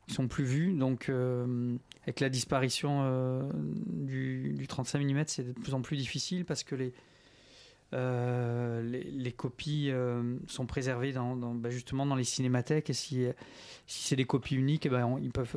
qui 0.09 0.14
sont 0.14 0.29
plus 0.29 0.44
vus. 0.44 0.72
Donc, 0.72 1.11
avec 2.07 2.21
la 2.21 2.29
disparition 2.29 3.51
du, 3.87 4.55
du, 4.55 4.66
35 4.66 5.01
mm, 5.01 5.25
c'est 5.27 5.42
de 5.42 5.53
plus 5.53 5.75
en 5.75 5.83
plus 5.83 5.97
difficile 5.97 6.45
parce 6.45 6.62
que 6.62 6.75
les, 6.75 6.92
les, 7.92 9.05
les, 9.11 9.33
copies 9.33 9.90
sont 10.47 10.66
préservées 10.66 11.12
dans, 11.12 11.35
bah, 11.37 11.71
justement 11.71 12.07
dans 12.07 12.14
les 12.14 12.25
cinémathèques 12.25 12.90
et 12.90 12.95
si, 12.95 13.27
si 13.87 14.05
c'est 14.05 14.16
des 14.16 14.25
copies 14.25 14.55
uniques, 14.55 14.87
eh 14.87 14.88
ben, 14.88 15.19
ils 15.21 15.33
peuvent 15.33 15.57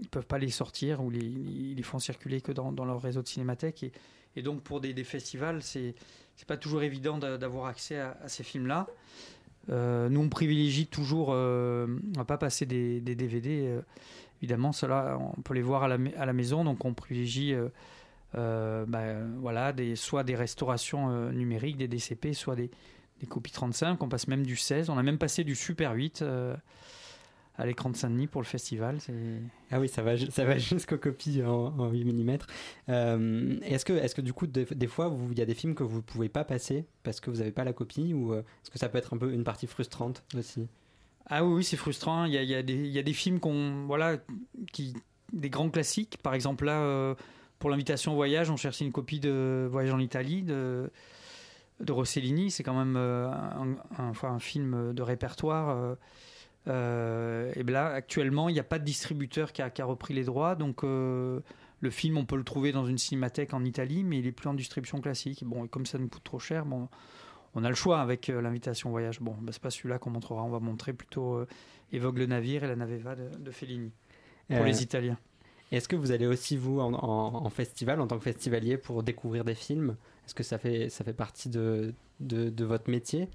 ils 0.00 0.08
peuvent 0.08 0.26
pas 0.26 0.38
les 0.38 0.50
sortir 0.50 1.02
ou 1.02 1.12
ils 1.12 1.74
les 1.74 1.82
font 1.82 1.98
circuler 1.98 2.40
que 2.40 2.52
dans, 2.52 2.84
leur 2.84 3.00
réseau 3.00 3.22
de 3.22 3.28
cinémathèque. 3.28 3.92
Et, 4.36 4.42
donc 4.42 4.62
pour 4.62 4.80
des, 4.80 4.92
festivals, 5.04 5.62
c'est 5.62 5.94
c'est 6.36 6.46
pas 6.46 6.56
toujours 6.56 6.82
évident 6.82 7.18
d'avoir 7.18 7.66
accès 7.66 7.98
à, 7.98 8.16
ces 8.28 8.44
films-là. 8.44 8.86
Euh, 9.70 10.08
nous, 10.08 10.20
on 10.20 10.28
privilégie 10.28 10.86
toujours, 10.86 11.30
euh, 11.32 11.86
on 12.14 12.18
va 12.18 12.24
pas 12.24 12.38
passer 12.38 12.64
des 12.64 13.00
DVD. 13.00 13.80
Euh, 14.38 14.42
évidemment, 14.42 14.72
cela, 14.72 15.18
on 15.36 15.40
peut 15.42 15.54
les 15.54 15.62
voir 15.62 15.84
à 15.84 15.88
la, 15.88 16.32
maison, 16.32 16.64
donc 16.64 16.84
on 16.84 16.94
privilégie, 16.94 17.54
euh, 17.54 18.86
bah, 18.86 19.04
voilà, 19.40 19.72
des, 19.72 19.96
soit 19.96 20.24
des 20.24 20.36
restaurations 20.36 21.30
numériques, 21.30 21.76
des 21.76 21.88
DCP, 21.88 22.32
soit 22.34 22.56
des, 22.56 22.70
des 23.20 23.26
copies 23.26 23.52
35. 23.52 24.02
On 24.02 24.08
passe 24.08 24.28
même 24.28 24.44
du 24.44 24.56
16. 24.56 24.90
On 24.90 24.98
a 24.98 25.02
même 25.02 25.18
passé 25.18 25.44
du 25.44 25.54
Super 25.54 25.92
8 25.92 26.24
à 27.58 27.66
l'écran 27.66 27.90
de 27.90 27.96
Saint-Denis 27.96 28.28
pour 28.28 28.40
le 28.40 28.46
festival. 28.46 28.98
Ah 29.70 29.80
oui, 29.80 29.88
ça 29.88 30.02
va, 30.02 30.16
jusqu'aux 30.56 30.96
copies 30.96 31.42
en, 31.42 31.90
8 31.90 32.04
mm. 32.04 32.38
Euh, 32.88 33.58
est-ce 33.62 33.84
que, 33.84 33.92
est 33.92 34.14
que 34.14 34.20
du 34.20 34.32
coup, 34.32 34.46
des, 34.46 34.86
fois, 34.86 35.14
il 35.30 35.38
y 35.38 35.42
a 35.42 35.46
des 35.46 35.54
films 35.54 35.74
que 35.74 35.82
vous 35.82 35.96
ne 35.96 36.02
pouvez 36.02 36.28
pas 36.28 36.44
passer 36.44 36.86
parce 37.02 37.20
que 37.20 37.30
vous 37.30 37.38
n'avez 37.38 37.50
pas 37.50 37.64
la 37.64 37.72
copie 37.72 38.14
ou 38.14 38.32
euh, 38.32 38.40
est-ce 38.62 38.70
que 38.70 38.78
ça 38.78 38.88
peut 38.88 38.98
être 38.98 39.12
un 39.12 39.18
peu 39.18 39.32
une 39.32 39.44
partie 39.44 39.66
frustrante 39.66 40.22
aussi? 40.36 40.68
Ah 41.28 41.44
oui, 41.44 41.64
c'est 41.64 41.76
frustrant. 41.76 42.24
Il 42.24 42.32
y 42.32 42.54
a, 42.54 42.58
a 42.58 42.62
des, 42.62 42.98
a 42.98 43.12
films 43.12 43.40
qu'on, 43.40 43.84
voilà, 43.86 44.16
qui, 44.72 44.94
des 45.32 45.50
grands 45.50 45.70
classiques. 45.70 46.18
Par 46.22 46.34
exemple, 46.34 46.64
là, 46.64 46.80
euh, 46.80 47.14
pour 47.58 47.70
l'invitation 47.70 48.12
au 48.12 48.14
voyage, 48.14 48.50
on 48.50 48.56
cherchait 48.56 48.84
une 48.84 48.92
copie 48.92 49.20
de 49.20 49.68
Voyage 49.70 49.92
en 49.92 49.98
Italie 49.98 50.42
de, 50.42 50.90
Rossellini. 51.88 52.50
C'est 52.50 52.62
quand 52.62 52.78
même 52.78 52.96
un, 52.96 53.76
un, 53.98 54.12
un, 54.22 54.38
film 54.38 54.94
de 54.94 55.02
répertoire 55.02 55.96
euh, 56.68 57.52
et 57.56 57.62
ben 57.62 57.72
là, 57.72 57.88
actuellement, 57.88 58.48
il 58.48 58.52
n'y 58.52 58.60
a 58.60 58.64
pas 58.64 58.78
de 58.78 58.84
distributeur 58.84 59.52
qui 59.52 59.62
a, 59.62 59.84
repris 59.84 60.14
les 60.14 60.24
droits, 60.24 60.54
donc 60.54 60.84
euh, 60.84 61.40
le 61.80 61.90
film, 61.90 62.18
on 62.18 62.24
peut 62.24 62.36
le 62.36 62.44
trouver 62.44 62.72
dans 62.72 62.86
une 62.86 62.98
cinémathèque 62.98 63.54
en 63.54 63.64
Italie, 63.64 64.04
mais 64.04 64.18
il 64.18 64.26
est 64.26 64.32
plus 64.32 64.48
en 64.48 64.54
distribution 64.54 65.00
classique. 65.00 65.44
Bon, 65.44 65.64
et 65.64 65.68
comme 65.68 65.86
ça 65.86 65.98
nous 65.98 66.08
coûte 66.08 66.24
trop 66.24 66.38
cher, 66.38 66.66
bon, 66.66 66.88
on 67.54 67.64
a 67.64 67.68
le 67.68 67.74
choix 67.74 68.00
avec 68.00 68.28
euh, 68.30 68.40
l'invitation 68.40 68.90
voyage. 68.90 69.20
Bon, 69.20 69.34
ben, 69.40 69.52
c'est 69.52 69.62
pas 69.62 69.70
celui-là 69.70 69.98
qu'on 69.98 70.10
montrera, 70.10 70.42
on 70.42 70.50
va 70.50 70.60
montrer 70.60 70.92
plutôt 70.92 71.44
Évoque 71.92 72.18
le 72.18 72.26
navire 72.26 72.64
et 72.64 72.68
la 72.68 72.76
Naveva 72.76 73.16
de, 73.16 73.28
de 73.38 73.50
Fellini 73.50 73.92
pour 74.48 74.64
les 74.64 74.82
Italiens. 74.82 75.18
Est-ce 75.70 75.88
que 75.88 75.96
vous 75.96 76.12
allez 76.12 76.26
aussi, 76.26 76.56
vous, 76.56 76.80
en, 76.80 77.50
festival, 77.50 78.00
en 78.00 78.06
tant 78.06 78.16
que 78.16 78.24
festivalier, 78.24 78.78
pour 78.78 79.02
découvrir 79.02 79.44
des 79.44 79.54
films? 79.54 79.96
Est-ce 80.24 80.34
que 80.34 80.42
ça 80.42 80.58
fait, 80.58 80.88
ça 80.88 81.04
fait 81.04 81.12
partie 81.12 81.50
de, 81.50 81.94
de, 82.20 82.48
de 82.48 82.64
votre 82.64 82.90
métier? 82.90 83.28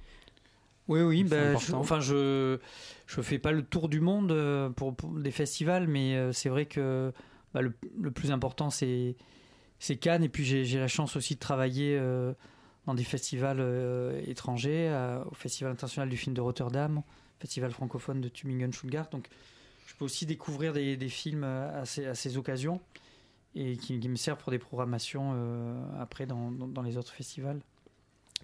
Oui, 0.87 1.01
oui, 1.01 1.23
ben, 1.23 1.55
enfin, 1.73 1.99
je 1.99 2.59
je 3.07 3.21
fais 3.21 3.39
pas 3.39 3.51
le 3.51 3.63
tour 3.63 3.87
du 3.87 4.01
monde 4.01 4.31
euh, 4.31 4.69
pour, 4.69 4.93
des 4.93 5.31
festivals, 5.31 5.87
mais 5.87 6.15
euh, 6.15 6.33
c'est 6.33 6.49
vrai 6.49 6.65
que 6.65 7.13
bah, 7.53 7.61
le, 7.61 7.73
le, 8.01 8.11
plus 8.11 8.31
important 8.31 8.69
c'est 8.69 9.15
c'est 9.79 9.95
Cannes, 9.95 10.25
et 10.25 10.29
puis 10.29 10.43
j'ai 10.43 10.79
la 10.79 10.89
chance 10.89 11.15
aussi 11.15 11.35
de 11.35 11.39
travailler 11.39 11.97
euh, 11.97 12.33
dans 12.85 12.93
des 12.93 13.03
festivals 13.03 13.61
étrangers, 14.27 14.89
au 15.29 15.35
Festival 15.35 15.71
international 15.71 16.09
du 16.09 16.17
film 16.17 16.35
de 16.35 16.41
Rotterdam, 16.41 17.01
Festival 17.39 17.71
francophone 17.71 18.21
de 18.21 18.29
Tübingen-Stuttgart, 18.29 19.09
donc 19.09 19.27
je 19.87 19.95
peux 19.95 20.05
aussi 20.05 20.25
découvrir 20.25 20.73
des, 20.73 20.97
des 20.97 21.09
films 21.09 21.43
à 21.43 21.85
ces, 21.85 22.05
à 22.05 22.15
ces, 22.15 22.37
occasions 22.37 22.81
et 23.55 23.77
qui, 23.77 23.99
qui, 23.99 24.09
me 24.09 24.15
servent 24.15 24.39
pour 24.39 24.51
des 24.51 24.59
programmations 24.59 25.33
après 25.99 26.25
dans, 26.25 26.51
dans, 26.51 26.67
dans 26.67 26.81
les 26.81 26.97
autres 26.97 27.13
festivals. 27.13 27.61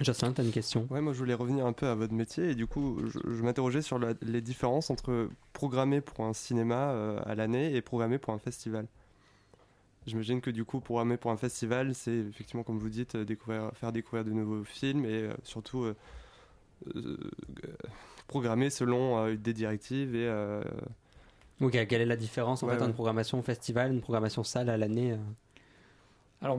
Jocelyn, 0.01 0.31
tu 0.31 0.41
as 0.41 0.43
une 0.45 0.51
question? 0.51 0.87
Ouais, 0.89 1.01
moi 1.01 1.11
je 1.11 1.19
voulais 1.19 1.33
revenir 1.33 1.65
un 1.65 1.73
peu 1.73 1.87
à 1.87 1.95
votre 1.95 2.13
métier 2.13 2.51
et 2.51 2.55
du 2.55 2.67
coup 2.67 2.99
je, 3.09 3.41
m'interrogeais 3.43 3.81
sur 3.81 3.99
les 3.99 4.41
différences 4.41 4.89
entre 4.89 5.29
programmer 5.51 5.99
pour 5.99 6.23
un 6.23 6.33
cinéma 6.33 6.91
euh, 6.91 7.19
à 7.25 7.35
l'année 7.35 7.75
et 7.75 7.81
programmer 7.81 8.17
pour 8.17 8.33
un 8.33 8.39
festival. 8.39 8.87
J'imagine 10.09 10.41
que 10.41 10.49
du 10.49 10.65
coup 10.65 10.79
programmer 10.79 11.17
pour 11.17 11.31
un 11.31 11.37
festival 11.37 11.95
c'est 11.95 12.17
effectivement 12.17 12.63
comme 12.63 12.79
vous 12.79 12.89
dites 12.89 13.15
découvrir, 13.15 13.71
faire 13.73 13.91
découvrir 13.91 14.25
de 14.25 14.31
nouveaux 14.31 14.63
films 14.63 15.05
et 15.05 15.23
euh, 15.23 15.33
surtout 15.43 15.83
euh, 15.83 17.17
programmer 18.27 18.69
selon 18.69 19.33
des 19.35 19.53
directives 19.53 20.15
et... 20.15 20.29
Ok, 21.61 21.71
quelle 21.87 22.01
est 22.01 22.05
la 22.05 22.15
différence 22.15 22.63
en 22.63 22.67
fait 22.67 22.75
entre 22.75 22.85
une 22.85 22.93
programmation 22.93 23.41
festival, 23.41 23.91
une 23.91 24.01
programmation 24.01 24.43
salle 24.43 24.69
à 24.69 24.77
l'année 24.77 25.17
Alors 26.41 26.57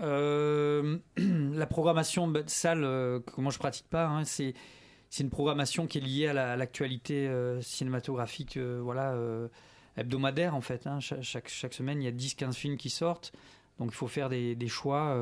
euh, 0.00 0.98
la 1.16 1.66
programmation 1.66 2.32
salle, 2.46 2.84
euh, 2.84 3.20
que 3.20 3.40
moi 3.40 3.52
je 3.52 3.58
pratique 3.58 3.88
pas, 3.88 4.06
hein, 4.06 4.24
c'est 4.24 4.54
c'est 5.10 5.22
une 5.22 5.30
programmation 5.30 5.86
qui 5.86 5.98
est 5.98 6.00
liée 6.02 6.26
à 6.26 6.56
l'actualité 6.56 7.26
euh, 7.28 7.62
cinématographique 7.62 8.58
voilà, 8.58 9.16
hebdomadaire 9.98 10.54
en 10.54 10.60
fait. 10.60 10.86
Hein. 10.86 11.00
Chaque, 11.00 11.48
semaine, 11.48 12.02
il 12.02 12.04
y 12.04 12.08
a 12.08 12.12
10-15 12.12 12.54
films 12.54 12.76
qui 12.76 12.90
sortent. 12.90 13.32
Donc 13.78 13.90
il 13.92 13.94
faut 13.94 14.08
faire 14.08 14.28
des, 14.28 14.68
choix 14.68 15.16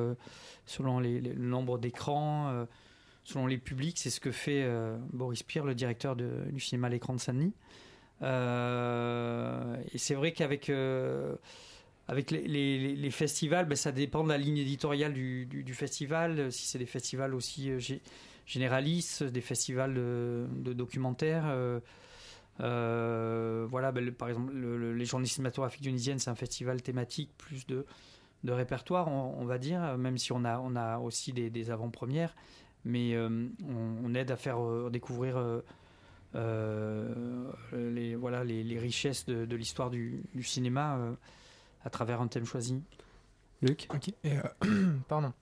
selon 0.65 0.99
les, 0.99 1.21
le 1.21 1.35
nombre 1.35 1.79
d'écrans, 1.79 2.67
selon 3.23 3.47
les 3.47 3.59
publics. 3.59 3.99
C'est 3.99 4.09
ce 4.09 4.19
que 4.19 4.31
fait 4.31 4.67
Boris 5.13 5.43
Pierre, 5.43 5.67
le 5.67 5.75
directeur 5.75 6.17
du 6.17 6.59
cinéma 6.59 6.89
L'écran 6.89 7.13
de 7.13 7.21
Saint-Denis. 7.21 7.53
et 8.23 9.99
c'est 9.99 10.15
vrai 10.15 10.33
qu'avec 10.33 10.71
avec 12.09 12.31
les, 12.31 13.11
festivals, 13.11 13.67
ben, 13.67 13.75
ça 13.75 13.91
dépend 13.91 14.23
de 14.23 14.29
la 14.29 14.39
ligne 14.39 14.59
éditoriale 14.59 15.13
du, 15.13 15.75
festival. 15.75 16.53
Si 16.53 16.67
c'est 16.67 16.79
des 16.79 16.87
festivals 16.87 17.35
aussi 17.35 17.71
euh, 17.71 17.81
généralistes, 18.47 19.25
des 19.25 19.41
festivals 19.41 19.95
de, 19.95 20.73
documentaires. 20.73 21.47
Euh, 22.61 23.63
euh, 23.67 23.67
voilà, 23.69 23.93
ben, 23.93 24.11
par 24.13 24.29
exemple, 24.29 24.53
les 24.55 25.05
journées 25.05 25.27
cinématographiques 25.27 25.83
tunisiennes, 25.83 26.19
c'est 26.19 26.31
un 26.31 26.35
festival 26.35 26.83
thématique 26.83 27.31
plus 27.37 27.67
de, 27.67 27.85
de 28.45 28.53
répertoire, 28.53 29.09
on, 29.09 29.45
va 29.45 29.59
dire, 29.59 29.99
même 29.99 30.19
si 30.19 30.33
on 30.33 30.45
a, 30.45 30.59
on 30.59 30.77
a 30.77 30.99
aussi 30.99 31.33
des, 31.33 31.71
avant-premières. 31.71 32.35
Mais 32.85 33.17
on, 33.19 34.15
aide 34.15 34.31
à 34.31 34.37
faire 34.37 34.59
découvrir 34.91 35.43
les, 36.35 38.15
voilà, 38.15 38.45
les, 38.45 38.79
richesses 38.79 39.27
de, 39.27 39.57
l'histoire 39.57 39.91
du, 39.91 40.23
du, 40.35 40.43
cinéma 40.43 41.17
à 41.85 41.91
travers 41.91 42.21
un 42.21 42.29
thème 42.29 42.45
choisi. 42.45 42.83
Luc? 43.63 43.87
Ok. 43.95 44.13
Euh, 44.25 44.43
pardon. 45.09 45.33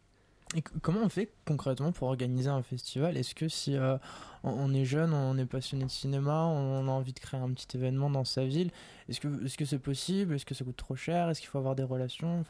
Comment 0.82 1.00
on 1.02 1.08
fait 1.08 1.32
concrètement 1.46 1.92
pour 1.92 2.08
organiser 2.08 2.48
un 2.48 2.62
festival? 2.62 3.16
Est-ce 3.16 3.34
que 3.34 3.48
si 3.48 3.76
euh, 3.76 3.96
on 4.42 4.72
est 4.72 4.84
jeune, 4.84 5.12
on 5.12 5.36
est 5.36 5.46
passionné 5.46 5.84
de 5.84 5.90
cinéma, 5.90 6.44
on 6.44 6.86
a 6.86 6.90
envie 6.90 7.12
de 7.12 7.18
créer 7.18 7.40
un 7.40 7.50
petit 7.50 7.76
événement 7.76 8.10
dans 8.10 8.24
sa 8.24 8.44
ville, 8.44 8.70
est-ce 9.08 9.20
que 9.56 9.64
c'est 9.64 9.78
possible? 9.78 10.34
Est-ce 10.34 10.46
que 10.46 10.54
ça 10.54 10.64
coûte 10.64 10.76
trop 10.76 10.96
cher? 10.96 11.28
Est-ce 11.28 11.40
qu'il 11.40 11.48
faut 11.48 11.58
avoir 11.58 11.74
des 11.74 11.82
relations? 11.82 12.44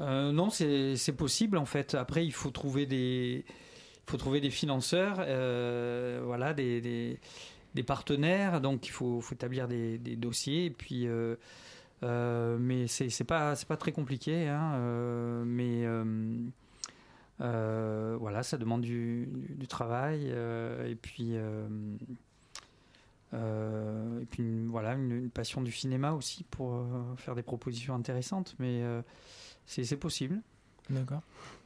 Euh, 0.00 0.32
non, 0.32 0.50
c'est 0.50 1.16
possible 1.16 1.58
en 1.58 1.66
fait. 1.66 1.94
Après, 1.94 2.24
il 2.24 2.32
faut 2.32 2.50
trouver 2.50 2.86
des 2.86 3.44
faut 4.06 4.16
trouver 4.16 4.40
des 4.40 4.50
financeurs, 4.50 5.16
voilà, 6.24 6.54
des, 6.54 7.18
partenaires. 7.86 8.60
Donc, 8.60 8.86
il 8.86 8.90
faut, 8.90 9.22
établir 9.32 9.68
des, 9.68 9.98
des, 9.98 10.16
dossiers 10.16 10.66
et 10.66 10.70
puis 10.70 11.06
euh, 11.06 11.36
mais 12.02 12.86
c'est 12.86 13.10
c'est 13.10 13.24
pas 13.24 13.56
c'est 13.56 13.68
pas 13.68 13.76
très 13.76 13.92
compliqué, 13.92 14.48
hein, 14.48 14.74
euh, 14.74 15.44
mais 15.44 15.84
euh, 17.40 18.16
voilà, 18.18 18.42
ça 18.42 18.58
demande 18.58 18.82
du, 18.82 19.28
du, 19.50 19.66
travail 19.66 20.32
et 20.86 20.94
puis 20.94 21.34
et 23.32 24.26
puis 24.30 24.66
voilà 24.66 24.94
une, 24.94 25.30
passion 25.30 25.62
du 25.62 25.72
cinéma 25.72 26.12
aussi 26.12 26.44
pour 26.44 26.84
faire 27.16 27.34
des 27.34 27.42
propositions 27.42 27.94
intéressantes, 27.94 28.54
mais 28.58 28.82
c'est 29.66 29.96
possible. 29.96 30.40
D'accord. 30.90 31.20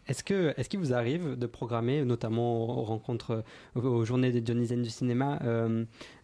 Est-ce 0.09 0.25
que 0.25 0.53
est-ce 0.57 0.69
qu'il 0.69 0.81
vous 0.81 0.95
arrive 0.95 1.37
de 1.37 1.47
programmer, 1.47 2.05
notamment 2.05 2.81
aux 2.81 2.83
rencontres, 2.83 3.45
aux, 3.77 4.05
journées 4.05 4.33
des 4.33 4.41
Dionysiennes 4.41 4.83
du 4.83 4.91
cinéma, 4.91 5.39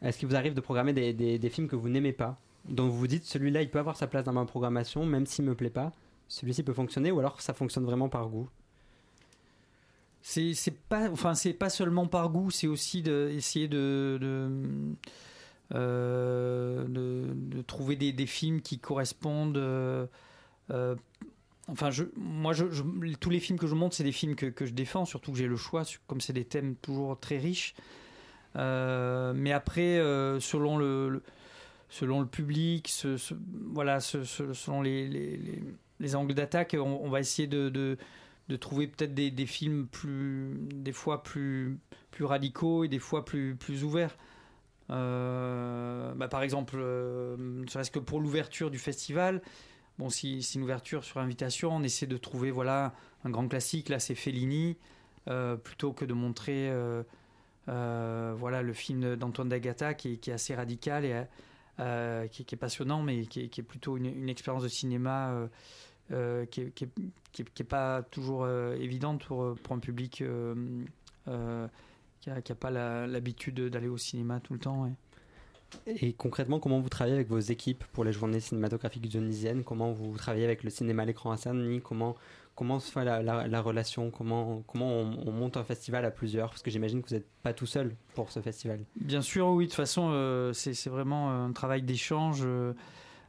est-ce 0.03 0.19
qu'il 0.19 0.29
vous 0.29 0.35
arrive 0.35 0.55
de 0.55 0.61
programmer 0.61 0.93
des, 0.93 1.13
des, 1.13 1.39
des 1.39 1.51
films 1.51 1.69
que 1.69 1.77
vous 1.77 1.89
n'aimez 1.89 2.13
pas? 2.13 2.41
Donc 2.69 2.91
vous 2.91 2.99
vous 2.99 3.07
dites 3.07 3.25
celui-là 3.25 3.63
il 3.63 3.71
peut 3.71 3.79
avoir 3.79 3.97
sa 3.97 4.07
place 4.07 4.25
dans 4.25 4.33
ma 4.33 4.45
programmation 4.45 5.05
même 5.07 5.27
s'il 5.27 5.45
me 5.45 5.55
plaît 5.55 5.71
pas. 5.71 5.93
Celui-ci 6.29 6.63
peut 6.63 6.75
fonctionner 6.75 7.11
ou 7.11 7.19
alors 7.19 7.41
ça 7.41 7.55
fonctionne 7.55 7.85
vraiment 7.85 8.09
par 8.09 8.29
goût. 8.29 8.49
C'est 10.21 10.55
pas 10.89 11.11
enfin 11.11 11.33
pas 11.59 11.71
seulement 11.71 12.07
par 12.07 12.29
goût 12.29 12.51
c'est 12.51 12.67
aussi 12.67 13.03
d'essayer 13.03 13.69
de 13.69 14.19
euh, 15.75 16.85
de, 16.89 17.27
de, 17.35 17.61
trouver 17.61 17.95
des, 17.95 18.27
films 18.27 18.63
qui 18.63 18.79
correspondent 18.79 19.59
euh, 19.59 20.07
euh, 20.71 20.95
enfin 21.69 21.91
je 21.91 22.05
moi 22.17 22.55
je, 22.55 22.65
tous 23.21 23.29
les 23.29 23.39
films 23.39 23.59
que 23.59 23.67
je 23.67 23.75
montre 23.75 23.95
c'est 23.95 24.03
des 24.03 24.13
films 24.13 24.35
que, 24.35 24.47
que, 24.47 24.65
je 24.65 24.73
défends 24.73 25.05
surtout 25.05 25.31
que 25.31 25.37
j'ai 25.37 25.47
le 25.47 25.57
choix 25.57 25.83
comme 26.07 26.23
c'est 26.23 26.33
des 26.33 26.47
thèmes 26.47 26.75
toujours 26.77 27.19
très 27.19 27.37
riches. 27.39 27.75
Mais 28.55 29.53
après, 29.53 29.99
selon 30.41 30.79
le, 30.79 31.23
selon 31.89 32.21
le 32.21 32.27
public, 32.27 32.93
voilà, 33.73 34.01
selon 34.01 34.83
les, 34.83 35.09
les, 36.01 36.17
angles 36.17 36.35
d'attaque, 36.35 36.77
on, 36.79 37.09
va 37.09 37.21
essayer 37.21 37.49
de, 37.49 37.97
trouver 38.61 38.87
peut-être 38.87 39.15
des, 39.15 39.47
films 39.47 39.87
plus, 39.87 40.59
des 40.75 40.93
fois 40.93 41.23
plus, 41.23 41.79
radicaux 42.21 42.85
et 42.85 42.89
des 42.89 42.99
fois 42.99 43.25
plus, 43.25 43.57
ouverts. 43.83 44.17
Euh, 44.91 46.15
bah, 46.15 46.29
par 46.29 46.43
exemple, 46.43 46.77
euh, 46.79 47.65
serait-ce 47.69 47.91
que 47.91 47.99
pour 47.99 48.21
l'ouverture 48.21 48.71
du 48.71 48.79
festival, 48.79 49.43
bon, 49.99 50.09
si 50.09 50.43
c'est 50.43 50.55
une 50.55 50.65
ouverture 50.65 51.05
sur 51.05 51.21
invitation, 51.21 51.77
on 51.77 51.83
essaie 51.83 52.07
de 52.07 52.17
trouver 52.17 52.51
voilà 52.51 52.95
un 53.25 53.31
grand 53.31 53.49
classique. 53.49 53.89
Là, 53.89 53.99
c'est 53.99 54.15
Fellini, 54.15 54.79
euh, 55.29 55.57
plutôt 55.57 55.93
que 55.93 56.05
de 56.05 56.15
montrer 56.15 56.71
voilà 57.67 58.63
le 58.63 58.73
film 58.73 59.17
d'Antoine 59.17 59.49
D'Agata 59.49 59.95
qui, 59.95 60.19
qui, 60.19 60.31
est 60.31 60.35
assez 60.35 60.55
radical 60.55 61.05
et 61.05 61.25
qui, 61.79 62.45
qui, 62.45 62.55
est 62.55 62.59
passionnant, 62.59 63.03
mais 63.03 63.27
qui 63.27 63.41
est, 63.45 63.63
plutôt 63.63 63.97
une, 63.97 64.29
expérience 64.29 64.63
de 64.63 64.69
cinéma. 64.69 65.49
qui 66.09 66.73
n'est 67.37 67.65
pas 67.69 68.03
toujours 68.03 68.49
évidente 68.49 69.25
pour, 69.25 69.55
pour 69.63 69.77
un 69.77 69.79
public 69.79 70.23
qui 71.27 72.31
n'a 72.31 72.57
pas 72.59 72.71
l'habitude 73.07 73.61
d'aller 73.69 73.89
au 73.89 73.99
cinéma 73.99 74.41
tout 74.41 74.55
le 74.55 74.59
temps. 74.59 74.91
Et 75.87 76.13
concrètement, 76.13 76.61
comment 76.61 76.81
vous 76.81 76.89
travaillez 76.89 77.17
avec 77.17 77.29
vos 77.29 77.39
équipes 77.39 77.85
pour 77.93 78.05
les 78.05 78.13
journées 78.13 78.41
cinématographiques 78.41 79.07
dionysiennes 79.09 79.65
Comment 79.65 79.93
vous 79.93 80.17
travaillez 80.17 80.45
avec 80.45 80.63
le 80.65 80.71
cinéma 80.71 81.03
à 81.03 81.07
l'écran 81.07 81.31
à 81.31 81.37
Saint-Denis? 81.37 81.81
Comment, 81.83 82.17
comment 82.59 82.81
se 82.81 82.91
fait 82.91 83.05
la, 83.05 83.63
relation 83.63 84.11
Comment, 84.11 84.65
comment 84.67 84.91
on, 84.91 85.31
monte 85.31 85.57
un 85.57 85.63
festival 85.63 86.05
à 86.05 86.11
plusieurs 86.11 86.51
Parce 86.51 86.61
que 86.61 86.73
j'imagine 86.73 87.03
que 87.03 87.09
vous 87.09 87.15
n'êtes 87.15 87.31
pas 87.45 87.53
tout 87.53 87.67
seul 87.67 87.95
pour 88.17 88.33
ce 88.33 88.41
festival. 88.41 88.81
Bien 88.97 89.23
sûr, 89.23 89.47
oui. 89.51 89.67
De 89.67 89.71
toute 89.71 89.77
façon, 89.77 90.11
euh, 90.11 90.53
c'est 90.53 90.89
vraiment 90.89 91.31
un 91.31 91.53
travail 91.53 91.83
d'échange. 91.83 92.43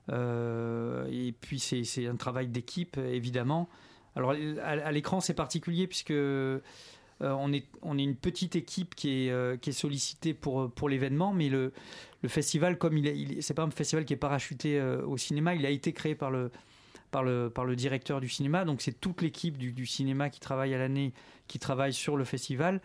Euh, 0.09 1.05
et 1.11 1.31
puis, 1.31 1.59
c'est 1.59 2.07
un 2.07 2.15
travail 2.15 2.47
d'équipe, 2.47 2.97
évidemment. 2.97 3.69
Alors, 4.15 4.33
à 4.63 4.91
l'écran, 4.91 5.19
c'est 5.19 5.35
particulier 5.35 5.85
puisque 5.85 6.11
euh, 7.21 7.31
on, 7.31 7.51
est, 7.51 7.65
on 7.81 7.97
est 7.97 8.03
une 8.03 8.15
petite 8.15 8.55
équipe 8.55 8.95
qui 8.95 9.25
est, 9.25 9.31
euh, 9.31 9.57
qui 9.57 9.71
est 9.71 9.73
sollicitée 9.73 10.33
pour, 10.33 10.71
pour 10.71 10.89
l'événement, 10.89 11.33
mais 11.33 11.49
le, 11.49 11.73
le 12.21 12.29
festival, 12.29 12.77
comme 12.77 12.97
il 12.97 13.07
est, 13.07 13.41
c'est 13.41 13.53
pas 13.53 13.63
un 13.63 13.71
festival 13.71 14.05
qui 14.05 14.13
est 14.13 14.17
parachuté 14.17 14.79
euh, 14.79 15.05
au 15.05 15.17
cinéma, 15.17 15.53
il 15.53 15.65
a 15.65 15.69
été 15.69 15.91
créé 15.91 16.15
par 16.15 16.31
le, 16.31 16.49
par 17.11 17.23
le, 17.23 17.49
par 17.49 17.65
le 17.65 17.75
directeur 17.75 18.21
du 18.21 18.29
cinéma. 18.29 18.65
Donc 18.65 18.81
c'est 18.81 18.99
toute 18.99 19.21
l'équipe 19.21 19.57
du, 19.57 19.71
du, 19.71 19.85
cinéma 19.85 20.29
qui 20.29 20.39
travaille 20.39 20.73
à 20.73 20.77
l'année, 20.77 21.13
qui 21.47 21.59
travaille 21.59 21.93
sur 21.93 22.17
le 22.17 22.23
festival. 22.23 22.81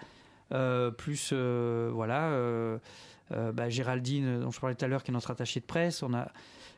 plus 0.98 1.32
voilà, 1.32 2.78
bah, 3.30 3.68
Géraldine, 3.68 4.40
dont 4.40 4.50
je 4.50 4.60
parlais 4.60 4.74
tout 4.76 4.84
à 4.84 4.88
l'heure, 4.88 5.02
qui 5.02 5.10
est 5.10 5.14
notre 5.14 5.30
attachée 5.30 5.60
de 5.60 5.66
presse. 5.66 6.02
On 6.02 6.14
a, 6.14 6.30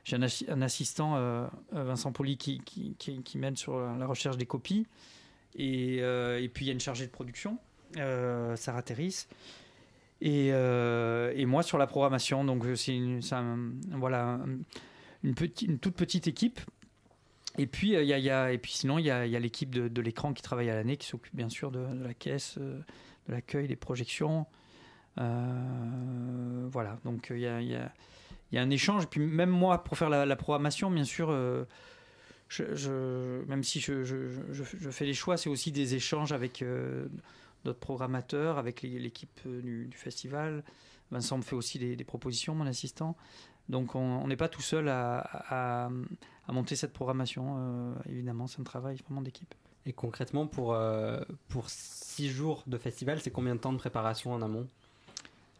j'ai 0.05 0.17
un, 0.17 0.63
assistant, 0.63 1.49
Vincent 1.73 2.13
Poli, 2.13 2.37
qui, 2.37 2.61
qui, 2.61 2.95
qui, 2.97 3.39
m'aide 3.39 3.59
sur 3.59 3.79
la 3.79 4.07
recherche 4.07 4.37
des 4.37 4.47
copies. 4.47 4.87
Euh, 5.59 6.39
et, 6.39 6.49
puis 6.49 6.65
il 6.65 6.69
y 6.69 6.71
a 6.71 6.75
une 6.75 6.81
chargée 6.81 7.07
de 7.07 7.11
production, 7.11 7.59
euh, 7.97 8.57
Sarah 8.57 8.83
Terris. 8.83 9.27
Et, 10.21 10.51
euh, 10.53 11.33
et, 11.37 11.47
moi 11.47 11.63
sur 11.63 11.79
la 11.79 11.87
programmation. 11.87 12.45
Donc 12.45 12.65
c'est 12.77 12.99
voilà, 13.93 14.41
une, 15.23 15.35
petite, 15.35 15.69
une 15.69 15.79
toute 15.79 15.95
petite 15.95 16.27
équipe. 16.27 16.61
A, 17.59 18.53
et 18.53 18.59
puis 18.59 18.73
sinon, 18.73 18.99
il 18.99 19.07
y 19.07 19.11
a, 19.11 19.27
l'équipe 19.27 19.75
de, 19.75 20.01
l'écran 20.01 20.33
qui 20.33 20.43
travaille 20.43 20.71
à 20.71 20.75
l'année, 20.75 20.97
qui 20.97 21.07
s'occupe 21.07 21.35
bien 21.35 21.49
sûr 21.49 21.71
de, 21.71 21.81
la 22.03 22.15
caisse, 22.15 22.59
de 22.59 22.83
l'accueil, 23.29 23.69
des 23.69 23.77
projections. 23.77 24.47
voilà, 25.17 26.99
donc 27.05 27.29
il 27.31 27.41
y 27.41 27.47
a, 27.47 28.61
un 28.61 28.71
échange. 28.71 29.05
Et 29.05 29.07
puis 29.07 29.21
même 29.21 29.51
moi, 29.51 29.85
pour 29.85 29.97
faire 29.97 30.11
la, 30.11 30.37
programmation, 30.37 30.91
bien 30.91 31.05
sûr, 31.05 31.31
même 33.49 33.63
si 33.63 33.81
je, 33.81 34.91
fais 34.91 35.05
les 35.05 35.15
choix, 35.15 35.37
c'est 35.37 35.49
aussi 35.49 35.73
des 35.73 35.95
échanges 35.95 36.33
avec 36.33 36.63
euh, 36.63 37.09
d'autres 37.65 37.81
programmateurs, 37.81 38.59
avec 38.59 38.83
l'équipe 38.83 39.41
euh, 39.47 39.61
du, 39.61 39.97
festival. 39.97 40.63
Vincent 41.11 41.39
me 41.39 41.43
fait 41.43 41.57
aussi 41.57 41.79
des, 41.79 42.05
propositions, 42.05 42.55
mon 42.55 42.67
assistant. 42.67 43.17
Donc 43.69 43.95
on 43.95 44.27
n'est 44.27 44.37
pas 44.37 44.49
tout 44.49 44.63
seul 44.63 44.89
à, 44.89 45.19
à, 45.49 45.89
monter 46.53 46.77
cette 46.77 46.93
programmation. 46.93 47.57
Euh, 47.59 47.95
évidemment, 48.09 48.47
c'est 48.47 48.61
un 48.61 48.65
travail 48.65 48.97
vraiment 49.07 49.23
d'équipe. 49.23 49.55
Et 49.87 49.93
concrètement, 49.93 50.47
pour, 50.47 50.77
pour 51.49 51.69
six 51.69 52.29
jours 52.29 52.65
de 52.67 52.77
festival, 52.77 53.21
c'est 53.21 53.31
combien 53.31 53.55
de 53.55 53.61
temps 53.61 53.73
de 53.73 53.79
préparation 53.79 54.33
en 54.33 54.43
amont? 54.43 54.67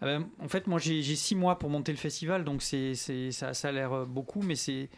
Ah 0.01 0.07
ben, 0.07 0.29
En 0.41 0.49
fait, 0.49 0.67
moi 0.67 0.79
j'ai 0.79 1.03
six 1.03 1.35
mois 1.35 1.59
pour 1.59 1.71
monter 1.71 1.93
le 1.93 1.99
festival, 1.99 2.45
donc 2.45 2.63
c'est 2.63 2.95
ça, 3.31 3.55
ça 3.55 3.69
a 3.69 3.73
l'air 3.73 4.05
beaucoup, 4.07 4.43
mais 4.43 4.57
c'est 4.57 4.89